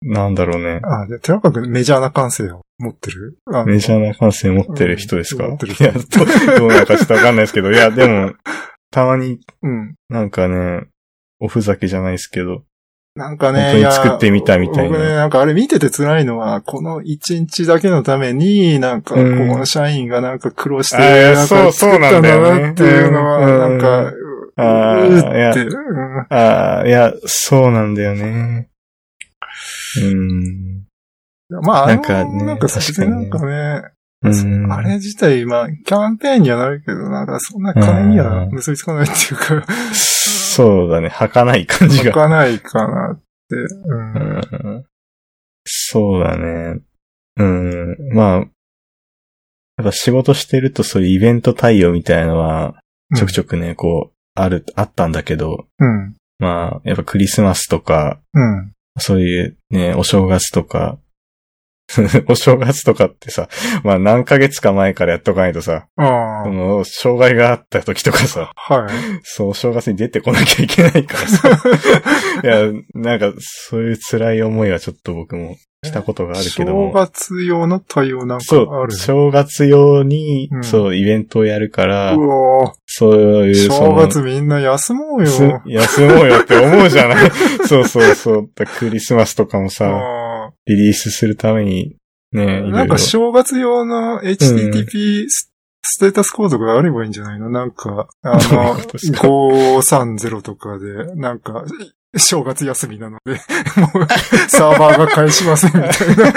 [0.00, 0.80] なんだろうね。
[0.82, 3.38] あ、あで、寺川君メジャーな感性を持ってる？
[3.66, 5.98] メジャーな感性持ってる人ですか、うん持ってるいや、ど
[6.58, 8.32] どうなのかちょっとわかんないですけど、いや、でも、
[8.90, 9.94] たまにうん。
[10.08, 10.86] なんかね、
[11.40, 12.62] おふざけじゃないですけど、
[13.18, 14.96] なんかね、本当に作ってみたみたいな。
[14.96, 19.48] 僕ね、なんかあれ見てて辛いのは、この一日だけのために、なんか、こうん。
[19.48, 23.58] の社員がなんか苦労して、なんそうか作ったんだそうなんだよねなっていうのは、うん。
[23.58, 24.12] なんか、
[24.56, 24.64] あ
[26.30, 28.68] ああ、いや、そうなんだよね。
[30.02, 30.84] うん。
[31.62, 33.82] まあ、なんかねなんか確かにねなんかね、
[34.22, 34.72] うん。
[34.72, 42.12] あれ自体、まあ、キャンペーンにはなるけど、なんかそんな金には結びつかないっていうか、そうだね、儚い感じわが。
[42.12, 43.56] かないかなって。
[43.56, 44.84] うんうん
[45.70, 46.80] そうだね。
[47.36, 47.96] うん。
[48.14, 48.44] まあ、や
[49.82, 52.80] っぱ仕事してるとそういうイベント対応みたいなのは、
[53.14, 56.16] ちょくちょくね、こう、ある、あったんだけど、うん。
[56.38, 58.72] まあ、やっぱクリスマスとか、うん。
[58.98, 60.98] そういうね、お正月とか、
[62.28, 63.48] お正月とかってさ、
[63.82, 68.74] まあ何ヶ月か前からやっとかないとさ、あその、障害があった時とかさ、あ。
[68.74, 68.90] はい。
[69.22, 71.48] そう、お正月に出てこなきゃいけないからさ。
[72.44, 76.92] いや、なんか、そういう辛い思いはちょっと僕もしたことがあるけど正も。
[76.92, 83.14] 月用の対応なんかそう、ある正月用に、うんそう、イベントをやるから、うわそう
[83.46, 85.62] いう、そ正の月みんな休もうすよ。
[85.66, 87.30] 休もうよって思うじゃない
[87.66, 88.50] そうそうそう。
[88.56, 90.17] だクリスマスとかもさ、あ
[90.68, 91.96] リリースするために、
[92.32, 95.52] ね、なんか正月用の HTTP ス
[95.90, 97.50] ステータスコードがあればいいんじゃないの？
[97.50, 101.64] なんか、あの、ことですか？530とかで、なんか、
[102.16, 103.32] 正月休みなので、
[103.80, 104.06] もう、
[104.48, 106.32] サーバーが返しませんみたいな。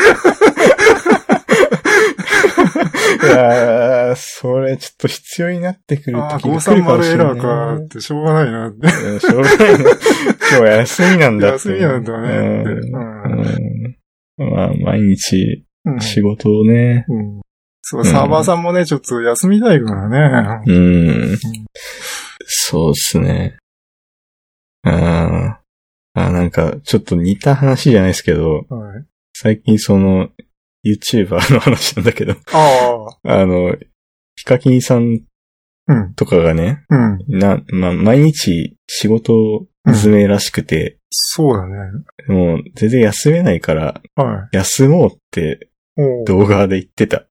[3.24, 7.28] いやーそれちょっと必要になってくる時が来るかも530エしれない。
[7.28, 8.88] ラーかってしょうがないなって。
[8.88, 9.78] うんしょうがないな。
[9.80, 9.90] 今
[10.50, 11.70] 日は休みなんだって。
[11.70, 13.42] 休みなんだねってうんう
[13.88, 14.01] ん
[14.42, 17.06] まあ、毎日うん仕事をね。
[17.08, 17.42] うん
[17.84, 20.64] そう、サーバーさんもね、ちょっと休みたいからね。
[20.68, 20.80] う
[21.34, 21.38] ん。
[22.46, 23.58] そうっすね。
[24.84, 25.60] あ
[26.14, 29.06] あ、あなんか、ちょっと似た話じゃないですけど、はい。
[29.34, 30.30] 最近その、
[30.86, 33.76] YouTuber の話なんだけど、ああ、あの、
[34.36, 35.22] ヒカキンさん
[35.88, 37.40] うん、とかがね、うん。
[37.40, 41.76] な、まあ、毎日仕事詰めらしくて、そうだね。
[42.28, 45.60] もう全然休めないから、は休もうって
[45.98, 46.02] い。
[46.02, 47.18] おう動画で言ってた。
[47.18, 47.26] へ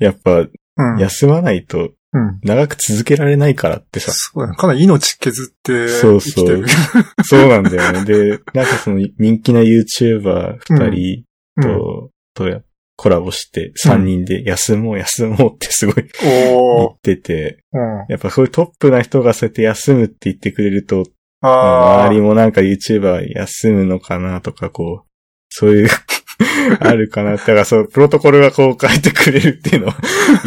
[0.00, 0.04] え。
[0.04, 0.46] やっぱ、
[0.76, 0.98] うん。
[0.98, 2.38] 休まないとうん。
[2.44, 4.12] 長く続けられないからってさ。
[4.12, 4.56] そうだね。
[4.56, 6.64] かなり命削ってそうそう。
[7.24, 8.04] そうなんだよね。
[8.04, 11.24] で、なんかその人気な YouTuber 二人
[11.60, 12.62] と、とや
[12.96, 17.80] コラボして三人で休もう休もうってすごい言ってて、うん。
[18.08, 21.04] やっぱそういうトップな人がそうやって休むって言ってくれると。
[21.42, 25.08] 周りもなんか YouTuber 休むのかなとかこう、
[25.50, 25.88] そういう、
[26.80, 29.96] あるかなだからそう、プロトコルがこう書いてくれるっていうのは、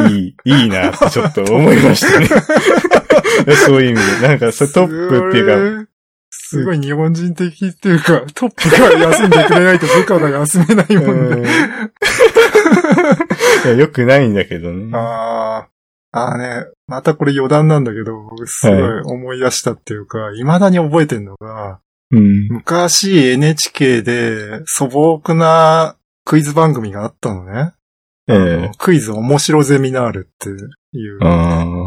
[0.10, 2.28] いい、いいなってちょっと思いましたね。
[3.66, 4.28] そういう意味で。
[4.28, 5.92] なんか、それトップっていうか、か、
[6.50, 11.50] すごい日本人的っていうか、トップが休んでくれないと部下が休めないもんね。
[13.66, 14.98] いやよくないんだけどね。
[14.98, 15.68] ああ。
[16.14, 22.48] ああね、またこれ余談なんだけど、僕すごい思い出したっていうか、未だに覚えてんのが、うん。
[22.48, 27.74] 昔 NHK で素朴なクイズ番組があったのね。
[28.30, 30.50] えクイズ面白ゼミナールって
[30.94, 31.20] いう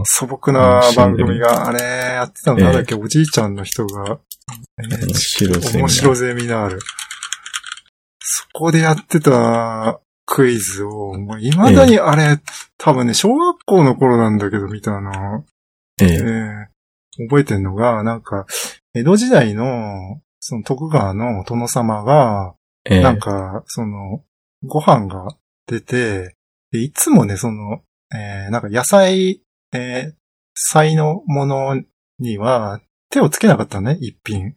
[0.05, 4.19] 素朴な番組が、あれやってたのなんだっけ、おじいちゃんの人が、
[5.75, 6.81] 面白ゼミナール。
[8.21, 12.39] そこでやってたクイズを、もう未だにあれ、
[12.79, 15.11] 多分ね、小学校の頃なんだけど見たの。
[15.11, 15.45] あ。
[16.01, 16.17] えええ。
[16.17, 16.71] ー
[17.29, 18.47] 覚えてんのが、なんか、
[18.95, 22.55] 江戸時代の、その徳川の殿様が、
[22.85, 23.03] ええ。
[23.03, 24.23] なんか、その、
[24.65, 25.37] ご飯が
[25.67, 26.37] 出て、
[26.73, 27.83] でいつもね、その、
[28.15, 29.43] えーなんか野菜、
[29.73, 30.21] えー
[30.55, 31.83] 菜のもの
[32.19, 34.55] には手をつけなかったのね、一品。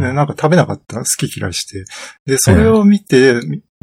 [0.00, 0.98] でなんか食べなかった。
[0.98, 1.84] 好き嫌いして。
[2.26, 3.34] で、それを見て、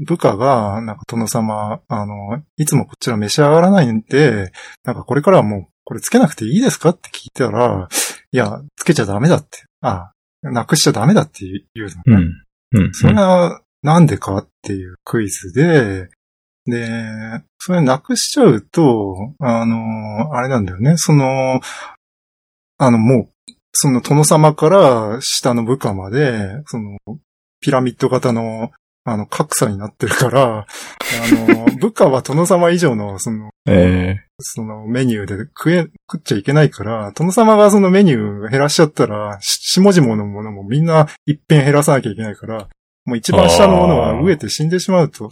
[0.06, 4.52] 部下が、なんか殿様、あの、いつもこちら召し上がらないんで、
[4.84, 7.90] なんかこれからはもう、これつけなくていいですかって聞いたら、
[8.32, 9.64] いや、つけちゃダメだって。
[9.82, 10.12] あ、
[10.42, 12.26] なくしちゃダメだって言うのね。
[12.74, 12.86] うん。
[12.86, 12.94] うん。
[12.94, 16.10] それは、なんでかっていうクイズで、
[16.70, 16.88] で、
[17.60, 21.60] それなくしちゃうと、あの、あれなんだよね、その、
[22.78, 26.98] あの、もう、その殿様から下の部下まで、その、
[27.62, 28.72] ピラミッド型の、
[29.06, 30.66] あの、格差になってるから、あ
[31.32, 34.26] の、 部下は殿様以上の、その、ええ。
[34.40, 42.68] そのメニューで食え、食っちゃいけないから、殿様がそのメニュー減らしちゃったら、し下々のものもみんな一遍減らさなきゃいけないから、
[43.06, 45.30] もう一番下のものは飢えて死んでしまうと。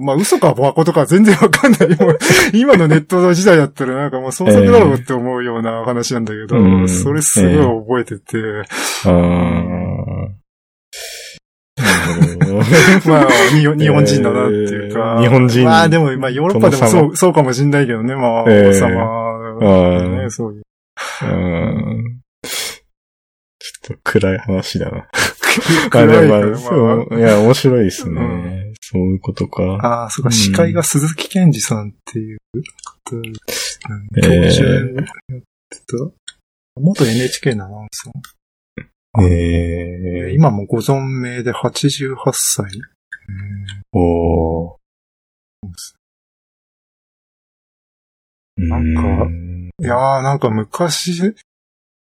[0.00, 1.88] まあ嘘か誠か全然わかんない。
[1.96, 2.18] もう
[2.52, 6.88] 今のネットの時代だったらなんかもう創作だろうって思うような話なんだけど、うん。
[6.88, 8.38] それすごい覚えてて、
[9.06, 10.40] あ あ。
[11.80, 15.16] なるほどまあ日本日本人だなっていうか。
[15.18, 15.64] えー日本人。
[15.64, 18.90] まあでも、まあヨーロッパでもそう、そうかもしんないけどね、まあ、えー王様、
[20.18, 20.62] ね、あそういう。
[21.22, 22.20] うん。
[22.42, 25.06] ちょっと暗い話だな。
[25.92, 28.20] まあでもまあ、そう、いや、面白いですね。
[28.20, 29.62] うそういうことか。
[29.82, 32.38] ああ、そうか、うん司会が鈴木健二さんっていう
[33.04, 33.24] 方、うん
[34.16, 35.96] えー教授やってた。
[36.76, 39.22] 元 NHK のアナウンサー。
[39.22, 42.66] ええ今もご存命で88歳。
[43.92, 44.76] おー。
[48.56, 51.34] なんかうんいやーなんか昔、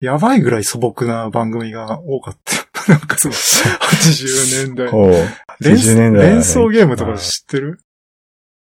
[0.01, 2.56] やばいぐらい素朴な番組が多かった。
[2.89, 4.87] なんかその、80年代。
[4.87, 5.11] ほう。
[5.59, 7.79] 連90年代はね連想ゲームとか知ってる？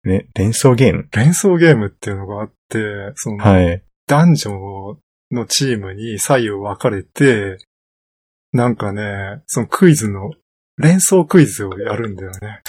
[0.05, 1.09] れ連想ゲーム？
[1.13, 3.83] 連想ゲームっていうのがあって、その、はい。
[4.07, 4.51] 男女
[5.31, 7.59] のチームに左右分かれて、
[8.53, 10.33] なんかね、そのクイズの、
[10.77, 12.63] 連想クイズをやるんだよね。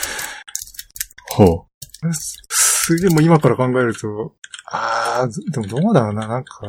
[1.33, 1.65] ほ
[2.11, 4.35] すすげえもう今から考えると、
[4.69, 6.67] あー、でもどうだろうな、なんか、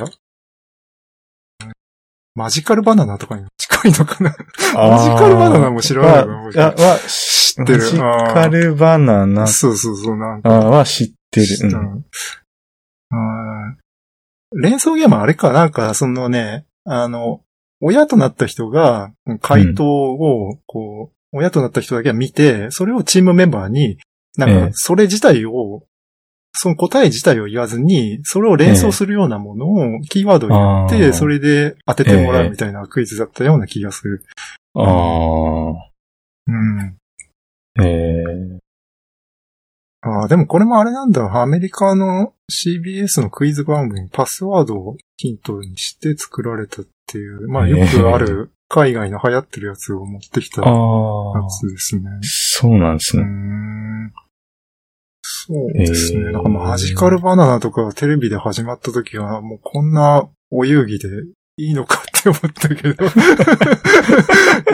[2.34, 4.30] マジカルバナナとかに近いのかな？
[4.30, 4.34] う。
[4.74, 7.78] マジカルバナナも知らないのは、知ってる。
[7.78, 10.50] マジカルバナナ、そうそうそう、なんか。
[10.50, 11.46] あは知ってる。
[13.10, 13.76] うん。
[14.62, 17.42] 連想ゲームはあれか、なんか、そのね、あの、
[17.80, 23.98] 親となった人が、回答を、こう、親となった人だけは見て、それをチームメンバーに、
[24.38, 25.84] なんかええ、それ自体を、
[26.54, 34.24] その答え自体を言わずに、それを連想するようなものを、キーワードを言って、あーそれで当ててもらうみたいなクイズだったような気がする。
[34.74, 34.82] あ
[36.46, 36.96] うん。
[37.78, 38.22] あ、え
[38.58, 38.62] え
[40.04, 41.40] ああ、でもこれもあれなんだ。
[41.40, 52.02] アメリカの CBS のクイズ番組、パスワードをヒントにして作られたっていう、まあよくある海外の流行ってるやつを持ってきたやああ、つですね。
[52.22, 53.22] そうなんですね。
[55.50, 55.54] ん。
[55.54, 56.20] そうですね。
[56.20, 61.08] えーなんかマジカルバナナとかテレビで始まった時はもうこんなお遊戯で
[61.56, 63.04] いいのかって思ったけど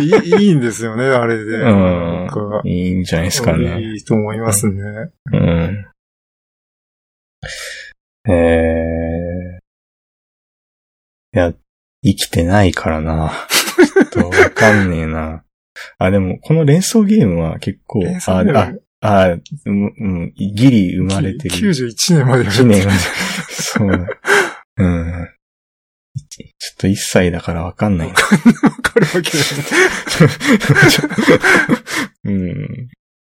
[0.01, 0.05] い
[0.41, 0.45] い。
[0.47, 1.57] いいんですよね、あれで。
[1.61, 2.29] うん
[2.65, 3.81] いいんじゃないですかね。
[3.83, 4.83] いいと思いますね。
[5.33, 5.87] うん。
[8.31, 9.59] ええ
[11.35, 11.55] いや、
[12.03, 13.33] 生きてないからな。
[14.13, 15.45] ちょっとわかんねえな。
[15.99, 18.03] あ、でも、この連想ゲームは結構、あ、
[18.45, 18.83] ゲーム？
[19.01, 21.55] あ、あ、うん、うん、ギリ生まれてる。
[21.55, 22.99] 91年までやって1年まで。
[23.51, 24.07] そうだ。
[24.79, 25.29] うん。
[26.29, 28.15] ちょっと1歳だからわかんないな。
[28.15, 28.21] わ
[28.83, 29.47] かるわけない。
[32.25, 32.89] うん。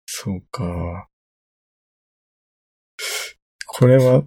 [0.07, 1.09] そうか。
[3.66, 4.23] これは、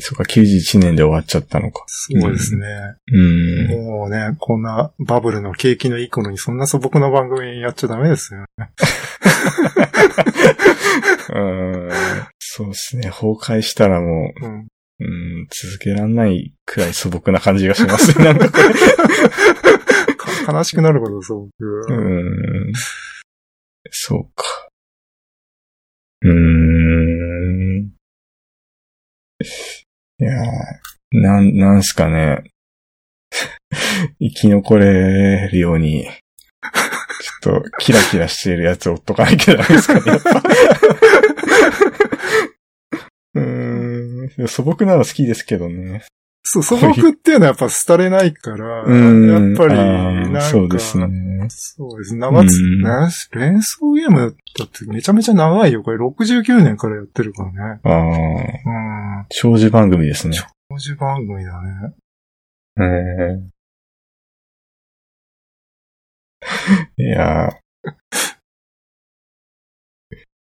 [0.00, 1.84] そうか、91年で終わっちゃったのか。
[1.86, 2.66] そうですね。
[3.12, 3.66] うん。
[3.86, 8.70] もうね、こんなバブルの景気のいい頃にそんな素朴な番組やっちゃダメですよね。
[11.32, 11.88] うん
[12.38, 13.10] そうですね。
[13.10, 14.60] 崩壊したらもうん。
[14.60, 14.66] う、
[15.00, 18.24] うん、続けらんないくらい素朴な感じがしますね。
[18.26, 18.64] なんかこれ。
[20.16, 21.92] か悲しくなることそう、僕。
[21.92, 21.94] う
[22.68, 22.72] ん。
[23.90, 24.68] そうか。
[26.22, 27.90] うーん。
[30.18, 30.46] いやー
[31.12, 32.44] なん、なんすかね。
[34.20, 40.42] 生き残れるように、ちょっとキラキラしてるやつを追っとかなきゃダメですかね、やっぱ。
[43.34, 44.48] うーん。
[44.48, 46.04] 素朴なの好きですけどね。
[46.42, 49.30] そう、素朴っていうのはやっぱ廃れないから、うん。
[49.30, 51.06] やっぱり、なんか、そうですね。
[51.48, 52.16] そうです。
[52.16, 52.90] 長つ、うんね
[53.32, 55.82] 連想ゲームだってめちゃめちゃ長いよ。
[55.82, 57.80] これ69年からやってるからね。
[57.84, 59.26] ああ、うん。
[59.28, 60.38] 長寿番組ですね。
[60.70, 61.94] 長寿番組だね。
[62.78, 63.59] ええ
[66.96, 67.52] いやー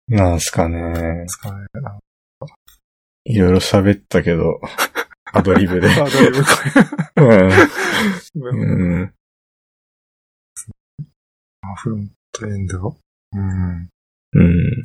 [0.09, 1.29] なんすかねで。
[1.29, 1.67] すかね。
[3.25, 4.61] いろいろ喋ったけど、
[5.33, 5.89] アドリブで。
[5.89, 6.49] あ、だいぶこ
[7.17, 7.29] うん。
[7.29, 7.55] れ。
[8.35, 9.15] うん。
[11.77, 12.97] フロントエンド？
[13.33, 13.89] うん。
[14.33, 14.83] うん。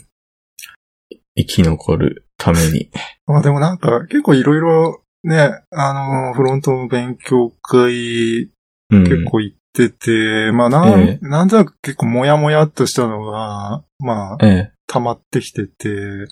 [1.36, 2.92] 生き残るために。
[3.26, 8.52] まあでもなんか結構いろいろね、あの、フロントの勉強会
[8.92, 9.04] うん。
[9.06, 14.72] 結構行ってて、まあなん、えなんとなく結構もやもやっとしたのが、まあ、ええ。
[14.88, 16.28] 溜まってきてて、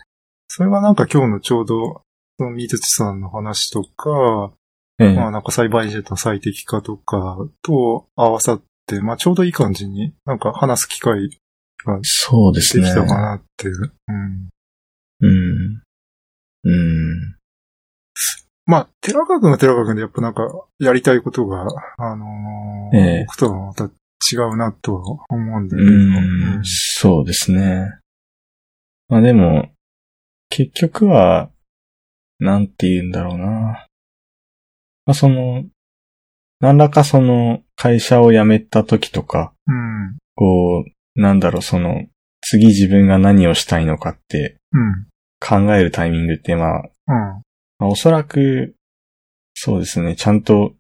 [0.48, 2.02] それがなんか今日のちょうど、
[2.40, 4.53] その水土さんの話とか、
[4.99, 5.15] ええ。
[5.15, 11.30] まあなんか栽培ジェットの最適化とかと合わさって、まあちょうどいい感じになんか話す機会
[11.86, 12.94] がそうですねでき。
[12.94, 13.94] たかなっていう。
[14.07, 14.49] うん。
[15.22, 15.84] うん。
[16.64, 17.36] うん。
[18.65, 20.44] まあ、寺川くんは寺川くんでやっぱなんか
[20.80, 21.65] やりたいことが、
[21.98, 25.90] あのーええ僕とはまた違うなとは思うんだけど。
[25.90, 26.61] うん。
[26.64, 27.91] そうですね。
[29.10, 29.69] まあでも、
[30.49, 31.49] 結局は、
[32.40, 33.45] なんて言うんだろうな。
[35.06, 35.65] まあその、
[36.61, 40.18] 何らかその会社を辞めた時とか、うん。
[40.35, 42.06] こう、なんだろう、その、
[42.41, 45.07] 次自分が何をしたいのかってうん。
[45.40, 47.44] 考えるタイミングって、まあ、うん。
[47.84, 48.76] まあ、おそらく、
[49.53, 50.73] そうですね、ちゃんと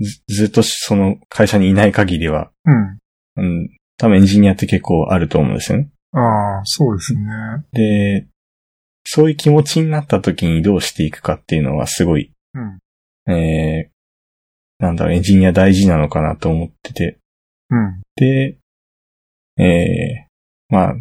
[0.00, 2.98] ず、ずっとその会社にいない限りは、うん。
[3.36, 5.90] うん、多分エンジニアって結構あると思うんですよね。
[6.12, 7.20] ああ、そうですね。
[7.72, 8.26] で、
[9.04, 13.30] そういう気持ちになった時にどうしていくかっていうのはすごい、うん。
[13.30, 17.18] えー、なんだろう、エンジニア大事なのかなと思ってて。
[17.68, 18.00] うん。
[18.16, 18.56] で、
[19.58, 20.94] えー、まあ、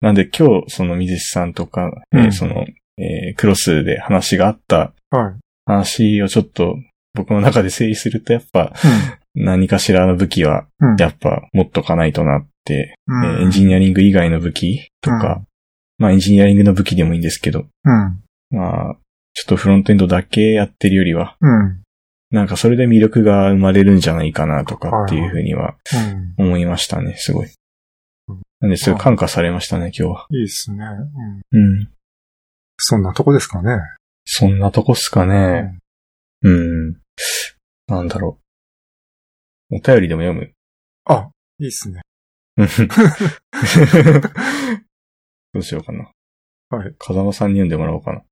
[0.00, 2.66] なんで今日、その水木さんとか、えーうんその、
[2.98, 5.34] えークロスで話があったはい。
[5.64, 6.76] 話をちょっと
[7.14, 8.72] 僕の中で整理すると、やっぱ
[9.34, 10.96] 何かしらの武器は、うん。
[10.96, 15.46] やっぱ持っとかないとなって、うん、えーエンジニアリング以外の武器とか、うん
[15.98, 18.22] まあエンジニアリングの武器でもいいんですけど、うん。
[18.50, 18.96] まあ、
[19.34, 21.82] ちょっとフロントエンドだけやってるよりは、うん。
[22.30, 25.76] なんかそれで魅力が生まれるんじゃないかなとかっていうふうには
[26.38, 26.46] うん。
[26.46, 27.50] 思いましたね、すごい
[28.28, 28.40] うん。
[28.60, 30.26] なんで、すごい感化されましたね、今日は。
[30.30, 30.84] いいですね。
[31.52, 31.88] うん。
[32.72, 32.78] うん。
[32.78, 33.78] そんなとこですかね。
[34.24, 35.78] そんなとこっすかね。
[36.42, 36.96] うん。
[37.86, 38.38] なんだろ
[39.70, 39.76] う。
[39.76, 40.52] お便りでも読む？
[41.04, 42.02] あ、いいですね。
[42.56, 42.66] うん
[45.54, 46.10] どうしようかな。
[46.70, 46.94] はい。
[46.98, 48.22] 風間さんに読んでもらおうかな。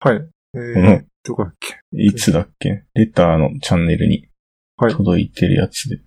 [0.00, 0.16] はい。
[0.54, 1.76] えうんー、どこだっけ？
[1.92, 2.84] いつだっけ？
[2.94, 4.28] レターのチャンネルに
[4.76, 6.00] はい届いてるやつで。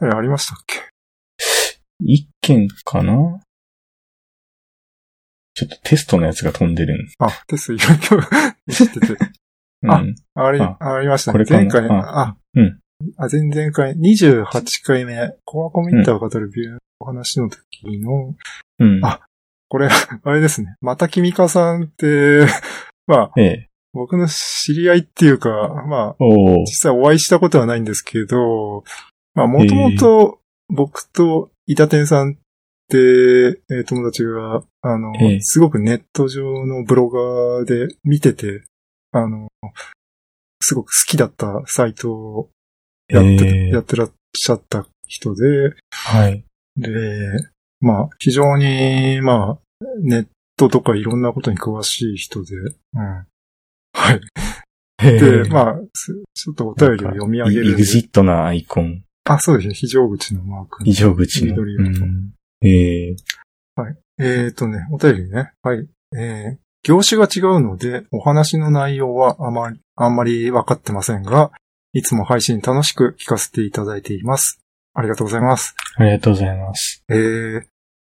[0.00, 0.80] あれありましたっけ？
[2.00, 3.40] 一件かな？
[5.54, 7.08] ちょっとテストのやつが飛んでるん。
[7.18, 9.16] あ、テストいろいろ知ってて。
[9.82, 9.90] うん。
[9.90, 10.04] あ
[10.34, 11.44] あり、あありましたね。
[11.48, 12.80] 前回、ああ、うん。
[13.16, 18.34] あ、前々回、28回目、コアコミッターが語るビューのお話の時の、
[18.78, 19.04] うん。
[19.04, 19.20] あ
[19.68, 19.88] これ、
[20.22, 20.74] あれですね。
[20.80, 22.46] また君かさんって、
[23.06, 23.66] まあ、ええ。
[23.92, 25.50] 僕の知り合いっていうか、
[25.88, 26.24] まあ、
[26.60, 28.84] 実際お会いしたことはないんですけど、
[29.34, 32.36] まあ、もともと僕と伊田天さん
[32.90, 38.64] って、えー友達が、あの、ええすごくネット上のブロガーで見てて、
[39.12, 39.48] あの、
[40.60, 42.50] すごく好きだったサイトを
[43.08, 46.44] やって、ええやってらっしゃった人で、はい。
[46.76, 46.90] で、
[47.80, 50.26] まあ、非常に、まあ、ネッ
[50.56, 52.66] トとかいろんなことに詳しい人で、う
[52.98, 53.02] ん。
[53.02, 53.26] は
[54.12, 54.20] い。
[55.02, 57.82] で、まあ、すちょっとお便りを読み上げるエグ。
[57.82, 59.02] ジットなアイコン。
[59.24, 59.74] あ、そうですね。
[59.74, 60.84] 非常口のマーク。
[60.84, 61.52] 非常口の。
[61.52, 63.16] 緑色とうんええ
[64.22, 65.52] えーとね、お便りね。
[65.62, 65.88] はい。
[66.14, 71.52] えー、業種が違うので、お話の内容はあまり、あんまり分かってませんが、
[71.92, 74.60] いつも配信楽しく聞かせていただいています。
[74.92, 75.74] ありがとうございます。
[75.96, 77.02] ありがとうございます。
[77.08, 77.62] えー、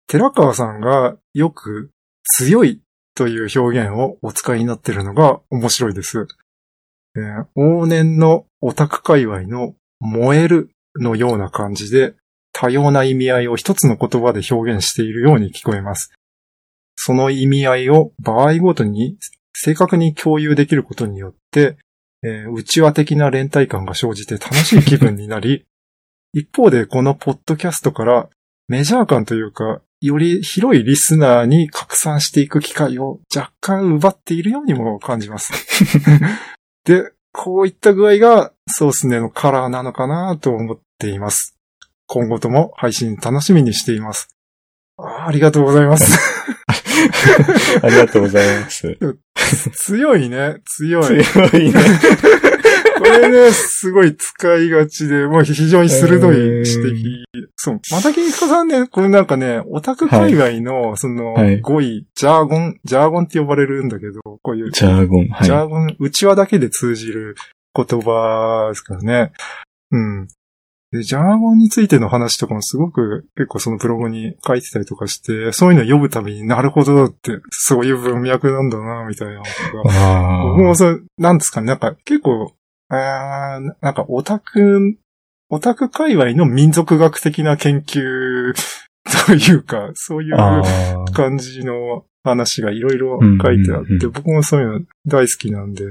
[0.07, 1.91] 寺川さんがよく
[2.24, 2.83] 強い
[3.15, 6.27] という表現をお使いになっているのが面白いです。
[7.16, 12.15] えー往年のオタク界隈の燃えるのような感じで
[12.53, 16.12] 多様な意味合いを一つの言葉で表現しているように聞こえます。
[16.97, 19.16] その意味合いを場合ごとに
[19.55, 21.77] 正確に共有できることによって、
[22.23, 25.65] えー内輪的な連帯感が生じて楽しい気分になり、
[26.33, 28.29] 一方でこのポッドキャストから
[28.69, 35.53] メジャー感というか、より広いリスナーに拡散していく機会を若干奪っているようにも感じます。
[36.85, 41.57] で、こういった具合がソースネのカラーなのかなと思っています。
[42.13, 44.29] 今後とも配信楽しみにしています。
[44.99, 46.19] ありがとうございます。
[47.83, 48.99] ありがとうございます。
[49.71, 51.25] 強いね、強い。
[51.25, 51.81] 強いね。
[52.99, 57.25] これね、すごい使いがちで、もう非常に鋭い指摘。
[57.57, 57.81] そう。
[57.91, 65.29] またきみかさんね、これなんかね、オタク界隈の、その、はい語彙、ジャーゴン、ジャーゴンって呼ばれるんだけど、こういう、ジャーゴン。
[65.29, 65.47] はい。
[65.47, 67.37] ジャーゴン、内輪だけで通じる
[67.75, 69.33] 言葉ですからね。
[69.91, 70.29] うん。
[70.93, 82.52] で、ジャーゴンについての話とかもすごく結構そのブログに書いてたりとかして、そういうのを読むたびになるほどって、そういう文脈なんだな、みたいなことがあ僕もそう、なんですかね、なんか結構、
[82.89, 84.97] あーなんかオタク、
[85.48, 88.55] オタク界隈の民族学的な研究
[89.27, 90.36] というか、そういう。
[91.12, 95.85] 感じの話がいろいろ書いてあって、僕もそういうの大好きなんで、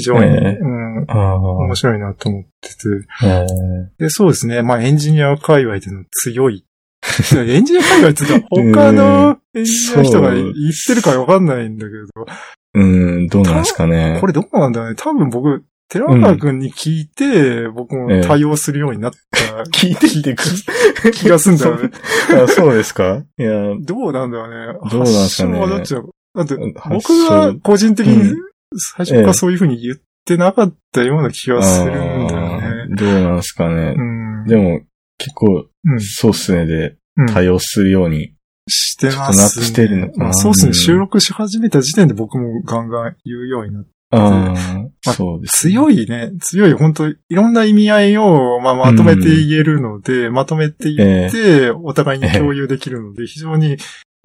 [0.00, 0.58] 非常に、ええ。
[0.60, 1.06] うん、
[1.66, 2.76] 面白いなと思ってて。
[3.24, 3.46] え
[3.98, 6.64] で、そうですね、まあエンジニア界隈での強い。
[7.36, 10.52] エンジニア界隈って他のエンジニアの人が言っ
[10.86, 12.26] てるかわかんないんだけど、ー
[12.74, 12.84] う
[13.22, 14.18] ん、どうなんですかね。
[14.20, 14.96] これどうなんだろうね。
[14.96, 20.44] 多分僕、寺川くんに聞いて、僕も対応するようになった 聞いてきてく
[21.12, 21.90] 気がするんだよね。
[22.44, 23.24] あそうですか？
[23.38, 23.50] いや、
[23.80, 24.90] どうなんだろうね。
[24.90, 25.58] どうなんすかね。
[26.32, 28.36] だって、発僕祥が個人的にう
[28.76, 32.96] 最初からそういうふうに言ってなかったような気がするんだよね。
[32.96, 34.00] どうなんですかねう。
[34.00, 34.46] ん。
[34.46, 34.80] でも、
[35.18, 38.34] 結構、うんそうっすねでうん対応するように。
[38.68, 39.64] してます、ね。
[39.64, 40.68] してるのかなまあそうですね。
[40.68, 43.90] うん収録し始めた時点で僕もガンガン言うようになって。
[44.12, 44.54] あ
[45.06, 45.70] あ、あそうです。
[45.70, 46.32] 強いね。
[46.40, 46.72] 強い。
[46.72, 53.76] 本当いろんな意味合いを、まあ、まとめて言えるので、まとめて言って、お互いに共有できるので、非常に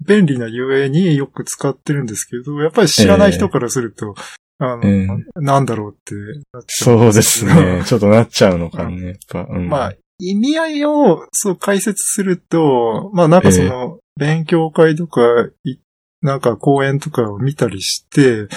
[0.04, 4.14] 便利なゆえによく使ってるんですけど、やっぱり知らない人からすると、
[4.58, 6.14] あの、えなんだろうって
[6.52, 6.96] なっちゃう。
[6.96, 7.82] んそうですね。
[7.86, 9.06] ちょっとなっちゃうのかね。
[9.06, 9.68] やっぱ、うん。
[9.68, 15.20] まあ、意味合いを、そう解説すると、まあなんかその、勉強会とか、
[15.64, 15.76] い
[16.22, 18.48] なんか講演とかを見たりして、ええ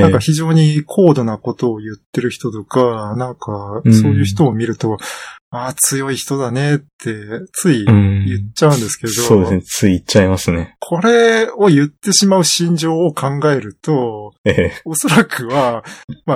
[0.00, 4.96] なんか非常に高度なことを言ってる人とか、なんかうんそういう人を見ると、
[5.54, 7.14] ああ、強い人だねって、
[7.52, 9.62] ついうん言っちゃうんですけど、そうですね。
[9.62, 10.76] つい言っちゃいますね。
[10.80, 14.72] これを言ってしまう心情を考えると、ええ。
[14.86, 15.84] おそらくは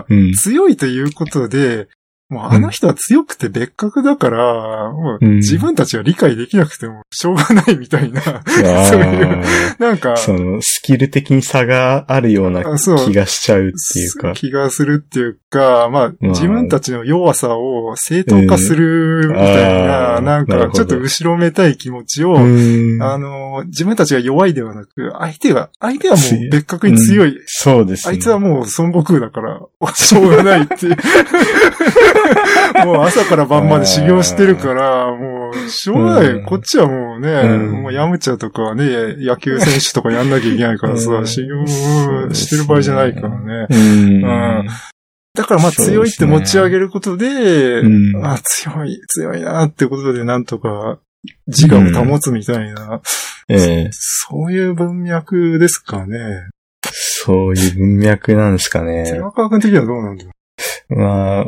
[0.09, 0.33] うん。
[0.35, 1.89] 強いということで、
[2.29, 5.37] もうあの人は強くて別格だから、もううん。
[5.37, 8.43] 自分たちは理解できなくてもしょうがないみたいな、あ
[8.85, 9.43] そういう
[9.79, 14.33] なんかあ、、その、スキル的に差があるような気がしちゃうっていうか。
[14.33, 23.03] 気がするっていうか、まあ、まあ自分たちの弱さを正当化するみたいうんな、んか、ちょっと後ろめたい気持ちを、うん。
[23.03, 27.39] あの、自分たちが弱いではなく、相手が、相手はもう別格に強い。
[27.47, 28.15] そうですね。
[28.15, 29.61] あいつはもう孫悟空だから、
[29.95, 30.97] しょうがないっていう。
[32.85, 36.27] もう朝から晩まで修行してるから、もう、しょうがない。
[36.33, 36.45] うん。
[36.45, 37.83] こっちはもうね、うん。
[37.83, 41.27] もうヤムチャとかね、野球選手とかやんなきゃいけないからさ、うん。
[41.27, 41.67] 修行
[42.35, 43.67] してる場合じゃないからね。
[45.35, 48.27] だからまあ強いって持ち上げることで、うん。
[48.27, 50.99] あ強い、強いなってことでなんとか
[51.47, 53.03] 自我を保つみたいな、
[53.49, 53.89] ええ。
[53.93, 56.49] そういう文脈ですかね。
[56.83, 59.05] そういう文脈なんですかね。
[59.05, 60.31] 寺川君的にはどうなんだろ
[60.91, 60.97] う？
[60.97, 61.45] まあ、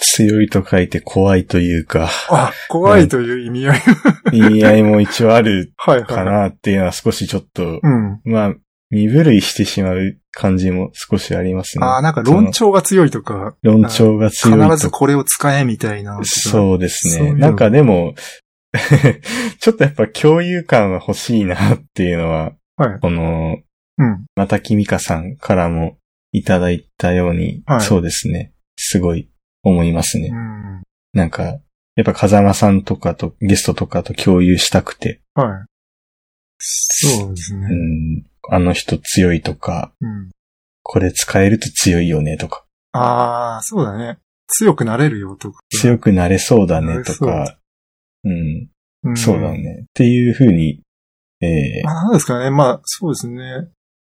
[0.00, 3.80] 強いと書いて怖いというか、あ、怖いという意味合い。
[4.32, 5.72] 意味合いも一応ある。
[5.76, 8.20] かなっていうのは少しちょっと、うん。
[8.24, 8.54] まあ、
[8.90, 11.86] 身震いしてしまう感じも少しありますね。
[11.86, 16.18] ああ、なんか論調が強いとか、論調が必強いとずこれを使えみたいな。
[16.24, 17.12] そうですね。
[17.12, 18.14] そういうなんかでも、
[19.60, 23.00] ちょっとやっぱ共有感は欲しいなっていうのは、はい。
[23.00, 23.58] この、
[23.98, 24.24] うん。
[24.34, 25.98] またきみかさんからも
[26.32, 28.52] いただいたように、はいそうですね。
[28.76, 29.29] すごい
[29.62, 30.28] 思いますね。
[30.28, 30.82] うん。
[31.12, 31.42] なんか、
[31.96, 35.46] やっぱ風間さんとかと、ゲストとかと共有したくて、はい。
[36.58, 37.66] そうですね。
[37.70, 40.30] うん、あの人強いとか、うん。
[40.82, 44.18] これ使えると強いよねとか、ああ、そうだね。
[44.48, 45.60] 強くなれるよとか。
[45.70, 47.58] 強くなれそうだねとなか、
[48.24, 48.68] うん、
[49.04, 49.82] うんそうだね。
[49.82, 50.80] っていう風に、
[51.40, 51.46] え
[51.80, 52.50] えまあ、なんですかね。
[52.50, 53.68] まあ、そうですね。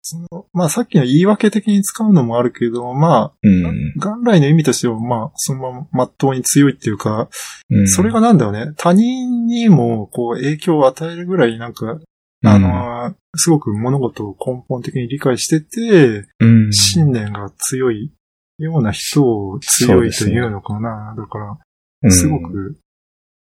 [0.08, 3.66] その、まあ、さっきの言い訳的に使うのもあるけど、まうん。
[3.66, 7.28] あ、元来の意味としては、まあ、そのまま、まっとうに強いっていうか、
[7.72, 8.74] うん、それがなんだろうね。
[8.78, 12.00] 他人にも、こう、影響を与えるぐらい、なんか、
[12.44, 18.12] あの、すごく物事を根本的に理解してて、うん、信念が強い
[18.60, 21.16] ような人を強いというのかな。
[21.18, 21.58] だから、
[22.04, 22.12] うん。
[22.12, 22.78] すご、く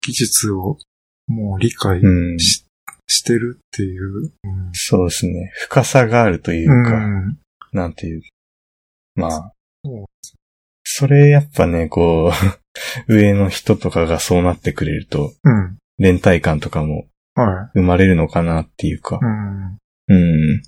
[0.01, 0.77] 技術を
[1.27, 2.65] もう理解うん、し,、
[3.11, 4.31] してるっていう。
[4.43, 5.51] うんそうですね。
[5.67, 7.37] 深さがあるというか、うん
[7.73, 8.21] なんていう。
[9.15, 9.53] まあ
[10.83, 12.33] それやっぱね、こう、
[13.13, 15.77] 上の人とかがそうなってくれると、うん。
[15.97, 17.05] 連帯感とかも
[17.35, 19.19] は生まれるのかなっていうかい。
[19.21, 19.27] う。
[19.27, 19.79] ん。
[20.07, 20.61] うん。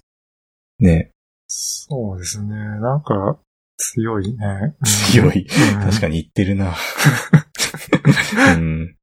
[0.79, 1.11] ね、
[1.47, 2.49] そうですね。
[2.49, 3.39] なんか、
[3.77, 4.75] 強いね。
[4.83, 5.45] 強い。
[5.45, 5.99] 確に。
[5.99, 6.75] かに言ってるな。
[8.55, 8.95] うん。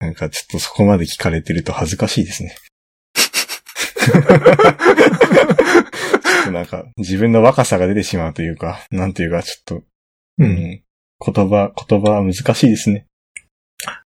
[0.00, 2.56] なんかちょっとそこまで聞かれてると恥ずかしいですね。
[4.04, 4.22] ちょっ
[6.44, 9.84] となんか自分の若さが出てしまうというか、なんていうかちょっと、う。
[10.38, 10.82] うんん。
[11.24, 13.06] 言葉、言葉は難しいですね。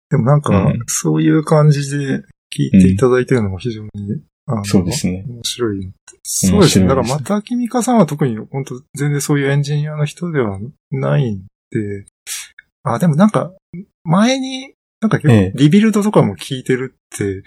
[0.09, 2.23] でもなんかうん、そういう感じで
[2.55, 3.89] 聞いていただいてるのも非常に、
[4.45, 5.25] あのそうですね。
[5.27, 5.91] 面白い。
[6.23, 6.87] そうですね。
[6.87, 10.59] だから、またきみかさんは特に、本当全然そういうエンジニアの人では
[10.91, 12.05] ないんで、
[12.83, 13.51] あ、でもなんか、
[14.03, 17.43] 前に、なんか結ええ構、 Rebuild とかも聞いてるって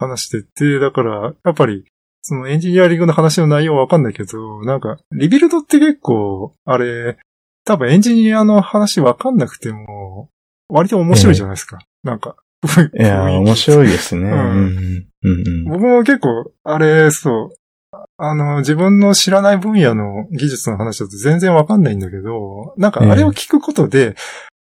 [0.00, 1.84] 話してて、だから、やっぱり、
[2.22, 7.18] そのエンジニアリングの話の内容はわかんないけど、なんか、 Rebuild って結構、あれ、
[7.64, 10.30] 多分エンジニアの話わかんなくても、
[10.68, 11.78] 割と面白いじゃないですか。
[12.02, 12.36] なんか。
[12.98, 13.56] いやー、面い。
[13.56, 14.30] 白いですね。
[15.66, 17.52] 僕も結構、あれ、そう、
[18.18, 24.14] あの、自分の知らない分野の技術の話だと全然わかんないんだけど、なんかあれを聞くことで、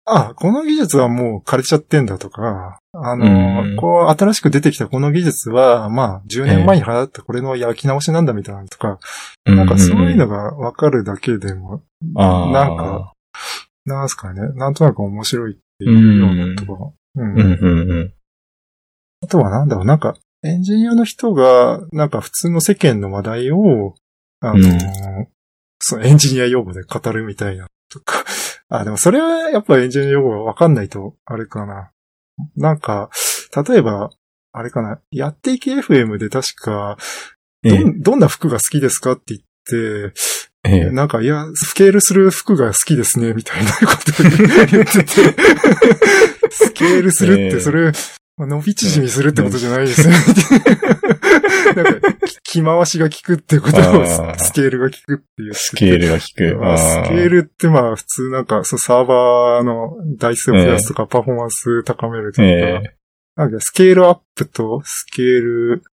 [0.07, 3.75] あ、この技術はもう枯れちゃってんだとか、あの、うん。
[3.75, 8.99] こう、新しく出てきたこの技術は、まあ、10年前に流行ったこれの焼き直しなんだみたいなのとか、
[9.45, 11.81] なんかそういうのがわかるだけでも、
[12.15, 13.13] あーなんか、
[13.85, 17.31] なんすかね、なんとなく面白いっていうようなとか、うん。
[17.31, 18.13] うんうんうん。
[19.23, 23.95] あとはなんだろう、なんか、エンジニアの人が、なんか普通の世間の話題を、
[24.39, 25.27] あのーうん。
[25.79, 28.23] そう、エンジニア用語で語るみたいな、とか。
[28.69, 31.91] あ、でもそれはやっぱエンジニア用語がわかんないと、あれかな。
[32.55, 33.09] なんか、
[33.67, 34.09] 例えば、
[34.51, 36.97] あれかな、やっていけ FM で確か、
[37.63, 37.83] ええ。
[37.83, 40.13] どん、どんな服が好きですかって言って、
[40.63, 40.91] ええ。
[40.91, 45.05] なんか、いや、スケールする服が好きですね、みたいなことを言ってて、
[46.49, 47.59] スケールするって、ええ。
[47.59, 47.91] それ、
[48.37, 50.13] まあ、伸び縮みするってことじゃないですね。
[51.75, 52.13] なんか、
[52.43, 54.05] 着回しが効くってことを
[54.37, 55.53] スケールが効くっていう。
[55.53, 56.57] スケールが効く。
[56.57, 62.95] まあスケールってまあ普通なんか、そうサーバーの台数を増やすとか、パフォーマンス高めるとか、ええ
[63.37, 65.83] なんかスケールアップとスケール、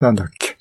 [0.00, 0.56] なんだっけ。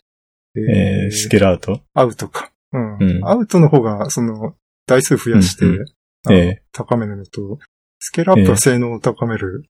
[0.56, 1.82] えースケールアウト？
[1.94, 2.52] アウトか。
[2.74, 2.98] うん。
[3.00, 4.56] うんアウトの方が、その、
[4.86, 5.86] 台数増やして、うんう
[6.26, 7.60] あのええ高めるのと、
[8.00, 9.64] スケールアップは性能を高める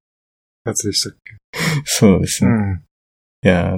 [0.67, 2.51] やつでしたっけ、 そうですね。
[2.51, 2.83] うん。
[3.43, 3.77] いや、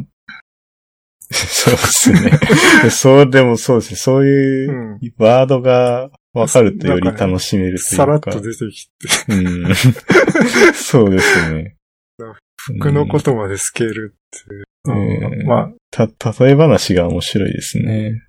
[1.32, 2.32] そうですね。
[2.90, 3.98] そう、でもそうですね。
[3.98, 7.96] そういううんワードがわかるとより楽しめるというか。
[7.96, 9.76] さらっと出てきて、うん。
[10.74, 11.76] そうですね。
[12.58, 18.22] 服のことまでスケールって、うんまた、例え話が面白いですね。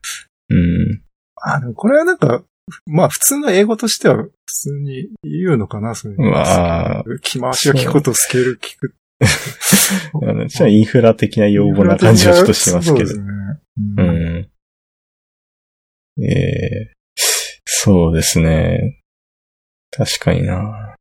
[0.51, 1.03] うん。
[1.37, 2.45] あ、あの、これはなんか、
[2.87, 6.31] まあ普通の英語としては普通に言うのかな、そういうの。
[6.31, 8.95] まあ着回しが効くことスケール効く。
[10.27, 13.19] あのじゃあインフラ的な用語な感じはちょっとしますけどそう。
[13.19, 13.25] ですね。
[13.97, 14.51] ううんん。
[16.23, 16.93] ええ
[17.65, 19.01] そうですね。
[19.91, 20.97] 確かにな。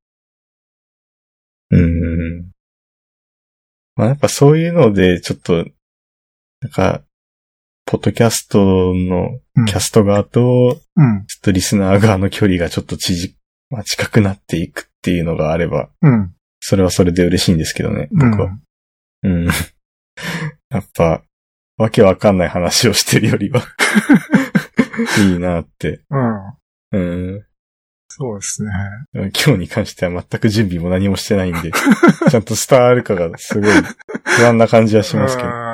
[1.72, 2.52] うん。
[3.96, 5.66] まあやっぱそういうので、ちょっと、
[6.62, 7.04] なんか、
[7.90, 11.26] ポッドキャストのうんキャスト側と、うん。
[11.26, 13.34] ちょっとリスナー側の距離がちょっと縮、
[13.72, 16.32] まあ、近くなっていくっていうのがあれば、うん。
[16.60, 18.30] それはそれで嬉しいんですけどね、うん。
[18.30, 18.58] 僕は。
[19.24, 19.46] うん。
[20.70, 21.24] やっぱ、
[21.78, 23.64] わけわかんない話をしてるよりは、
[25.26, 26.02] いいなって。
[26.12, 27.00] うん。
[27.00, 27.00] う
[27.38, 27.46] ん。
[28.08, 28.72] そうですね。
[29.14, 31.72] 今日に関しては全く準備も何もしてないんで、
[32.30, 33.72] ちゃんと伝わるかがすごい
[34.26, 35.50] 不安な感じはしますけど。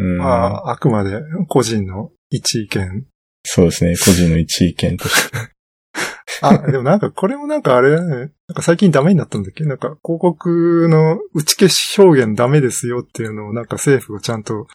[0.00, 3.06] まあ、あくまで個人の一意見。
[3.44, 5.38] そうですね、個人の一意見として。
[6.42, 8.16] あ、でもなんかこれもなんかあれだね。
[8.16, 9.64] なんか最近ダメになったんだっけ？
[9.64, 14.66] なんか広告の打ち消し表現ダメですよっていうのをなんか政府がちゃんと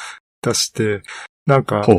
[0.41, 1.01] 出して、
[1.45, 1.85] なんか。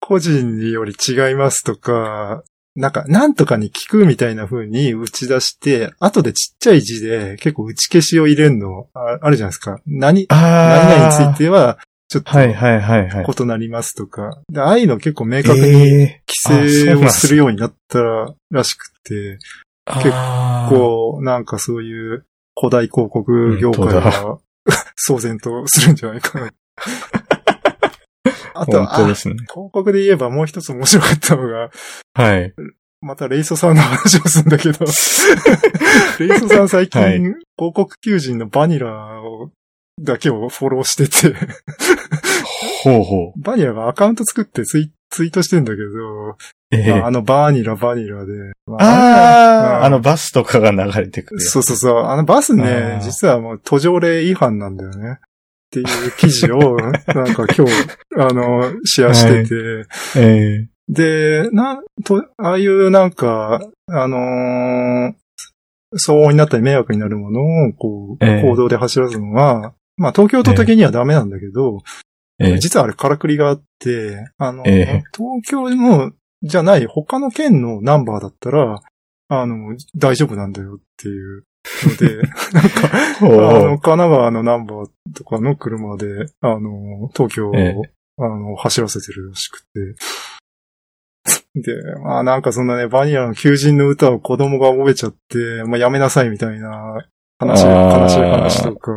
[0.00, 2.42] 個人により違いますとか、
[2.78, 9.80] なんか、なんとかに聞くみたいな風に打ち出して、後でちっちゃい字で結構打ち消しを入れるのああるじゃないですか。
[9.84, 11.78] 何、何あ々については、
[12.08, 13.26] ちょっとはいはいはいはい。
[13.26, 14.40] 異なりますとか。
[14.48, 17.98] でああいうの結構明確にえ規制をするようになった
[18.52, 20.10] らしくて、ー、結
[20.70, 22.26] 構、なんかそういう
[22.56, 24.38] 古代広告業界本当が
[25.08, 26.50] 騒然とするんじゃないかな。
[28.54, 29.34] あと、あ本当ですね。
[29.34, 31.70] 広告で言えばもう一つ面白かったのが、
[32.14, 32.54] はい。
[33.00, 34.84] またレイソさんの話をするんだけど、
[36.18, 39.50] レイソさん最近、はい広告求人のバニラを、
[40.00, 41.36] だけをフォローしてて、
[42.84, 43.40] ほうほう。
[43.40, 46.36] バニラがアカウント作ってツイツイートしてんだけど、
[46.70, 48.32] ええああのバニラバニラで。
[48.66, 51.40] まああ、うんあのバスとかが流れてくる。
[51.40, 52.04] そうそうそう。
[52.04, 55.18] あのバスあねー、実はもう途上例違反なんだよね。
[55.68, 56.76] っていう記事を、
[57.14, 57.72] なんか今日、
[58.16, 59.86] あの、シェアしてて、
[60.16, 60.68] ええ。
[60.88, 65.14] で、なん、と、ああいうなんか、あのー
[65.94, 68.42] 騒音になったり迷惑になるものを、こう、ええ。
[68.42, 71.78] 行動で走らすのは、まあ東京都的にはダメなんだけど、
[72.38, 72.58] ええ。
[72.58, 75.02] 実はあれからくりがあって、あの、ええ。
[75.16, 76.12] 東京の、
[76.42, 78.82] じゃない他の県のナンバーだったら、
[79.28, 81.44] あの、大丈夫なんだよっていう
[81.84, 82.16] ので、
[82.52, 82.90] なんか、
[83.20, 86.06] あの、神奈川のナンバーとかの車で、
[86.40, 87.74] あの、東京を、え
[88.18, 89.66] あの、走らせてるらしくて。
[91.54, 97.04] で、まあなんかそんなね、バニラの求人の歌を子供が覚えちゃって、まあやめなさいみたいな
[97.38, 98.92] 話、悲しい話とか、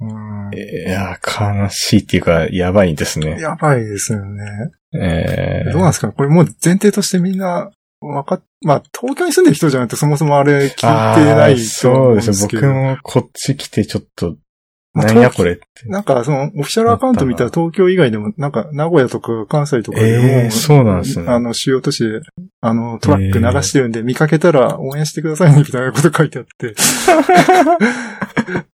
[0.00, 3.40] うん、いや、悲しいっていうか、やばいですね。
[3.40, 4.70] やばいですよね。
[4.94, 6.14] ええどうなんですかね？
[6.16, 7.70] これもう前提としてみんな、
[8.00, 12.32] わかっ、まあ東京に住んでる人じゃないとそもそもあれ聞いてないとそ思ううんですよ。
[12.32, 12.62] ですけど。
[12.62, 14.36] 僕もこっち来てちょっと、
[14.94, 15.62] まあなんやこれって。
[15.86, 22.20] なんか、その、オフィシャルアカウント見たら東京以外でも、なんか、名古屋とか関西とかでも、ええそうなんですねあの、主要都市で、
[22.60, 26.74] あの、トラック流してるんで、見かけたら応援してくださいね、みたいなこと書いてあって。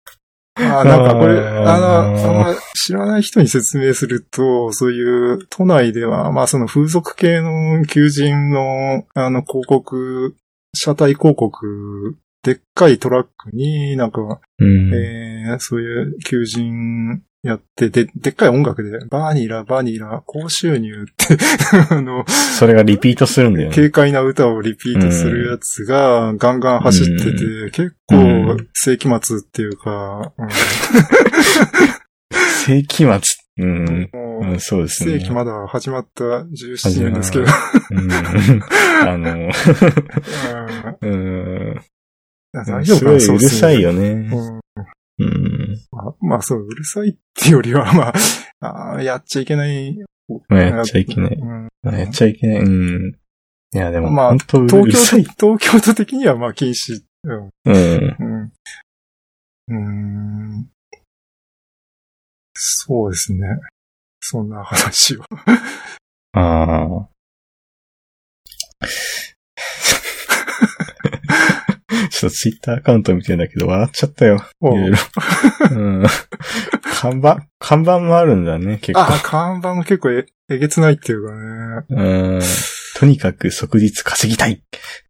[0.59, 10.35] あなんかこれ、あの、あ知らない人に説明すると、そういう都内では、まあその風俗系の求人の、あの、広告、
[10.73, 14.93] 車体広告、でっかいトラックになんか、うん。
[14.93, 21.37] えーそういう求人やって、で、でっかい音楽で、バニラ、バニラ、高収入って、
[21.89, 23.75] あの、それがリピートするんだよね。
[23.75, 28.15] 軽快な歌をリピートするやつがガンガン走ってて、う結う構
[28.55, 30.33] ん世紀末っていうか、
[32.65, 33.19] 世紀末。
[33.57, 33.87] うん。
[33.87, 35.19] うんもううん、そうですね。
[35.19, 37.45] 世紀まだ始まった17年ですけど、
[37.91, 38.11] うん。
[39.05, 39.49] あの、
[41.01, 41.15] うんう
[41.73, 41.81] ん。
[42.53, 43.19] 大丈夫かな？
[43.19, 44.29] すごいうるさいよね。
[44.31, 44.59] うん
[45.19, 45.58] うん。
[45.91, 48.13] まあ、まあそう、うるさいってよりは、まあ、
[48.93, 49.97] あーやっちゃいけない。
[50.47, 51.35] まあやっちゃいけない。
[51.35, 52.59] うんやっちゃいけない。
[52.59, 53.15] うん。
[53.73, 54.83] いや、でも、まあ東京。
[54.83, 57.01] 都、東京都的にはまあ禁止。
[57.23, 57.49] うん。
[57.65, 58.15] うん。
[58.19, 58.51] うん。
[59.67, 60.69] うーん。
[62.53, 63.39] そうですね。
[64.19, 65.23] そんな話を。
[66.33, 67.09] ああ。
[72.11, 74.37] ちょっとツイッターアカウント見てんだけど、笑っちゃったよ。
[74.37, 74.97] いおろいろ。
[75.71, 76.03] うん。
[76.83, 79.01] 看板、看板もあるんだね、結構。
[79.01, 82.03] あ、看板も結構ええげつないっていうかね。
[82.35, 82.41] うん。
[82.95, 84.61] とにかく即日稼ぎたい。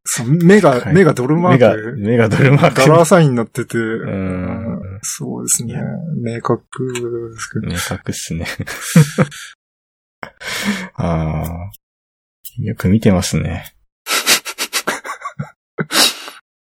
[0.04, 1.98] そう目が、はい目がドルマ目が、ーク。
[1.98, 2.76] 目がドルマーク。
[2.82, 3.78] ダラーサインになってて。
[3.78, 5.82] んそうですね。
[6.24, 6.62] 明確
[6.94, 7.74] ですけど。
[7.74, 8.46] 明確っすね。
[10.96, 11.72] ああ。
[12.62, 13.74] よく見てますね。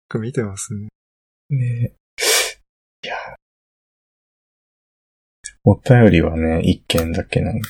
[0.09, 0.87] よく見てますね。
[1.51, 1.93] ね
[3.03, 3.15] いや。
[5.63, 7.61] お便りはね、一件だけなんで。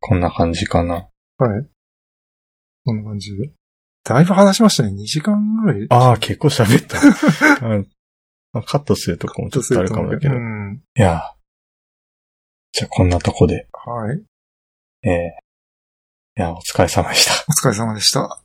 [0.00, 1.08] こんな感じかな。
[1.38, 1.66] はい。
[2.84, 3.52] こんな感じで。
[4.02, 4.90] だいぶ話しましたね。
[4.90, 5.86] 2時間ぐらい。
[5.90, 6.98] ああ、結構喋った。
[7.68, 7.88] うん
[8.52, 10.34] まあカットするとこもちょっとあるかもだけど。
[10.34, 10.82] いうん。
[10.94, 11.36] や。
[12.72, 13.68] じゃあこんなとこで。
[13.72, 14.22] はい。
[15.08, 15.12] えー
[16.38, 17.32] いや、お疲れ様でした。
[17.48, 18.40] お疲れ様でした。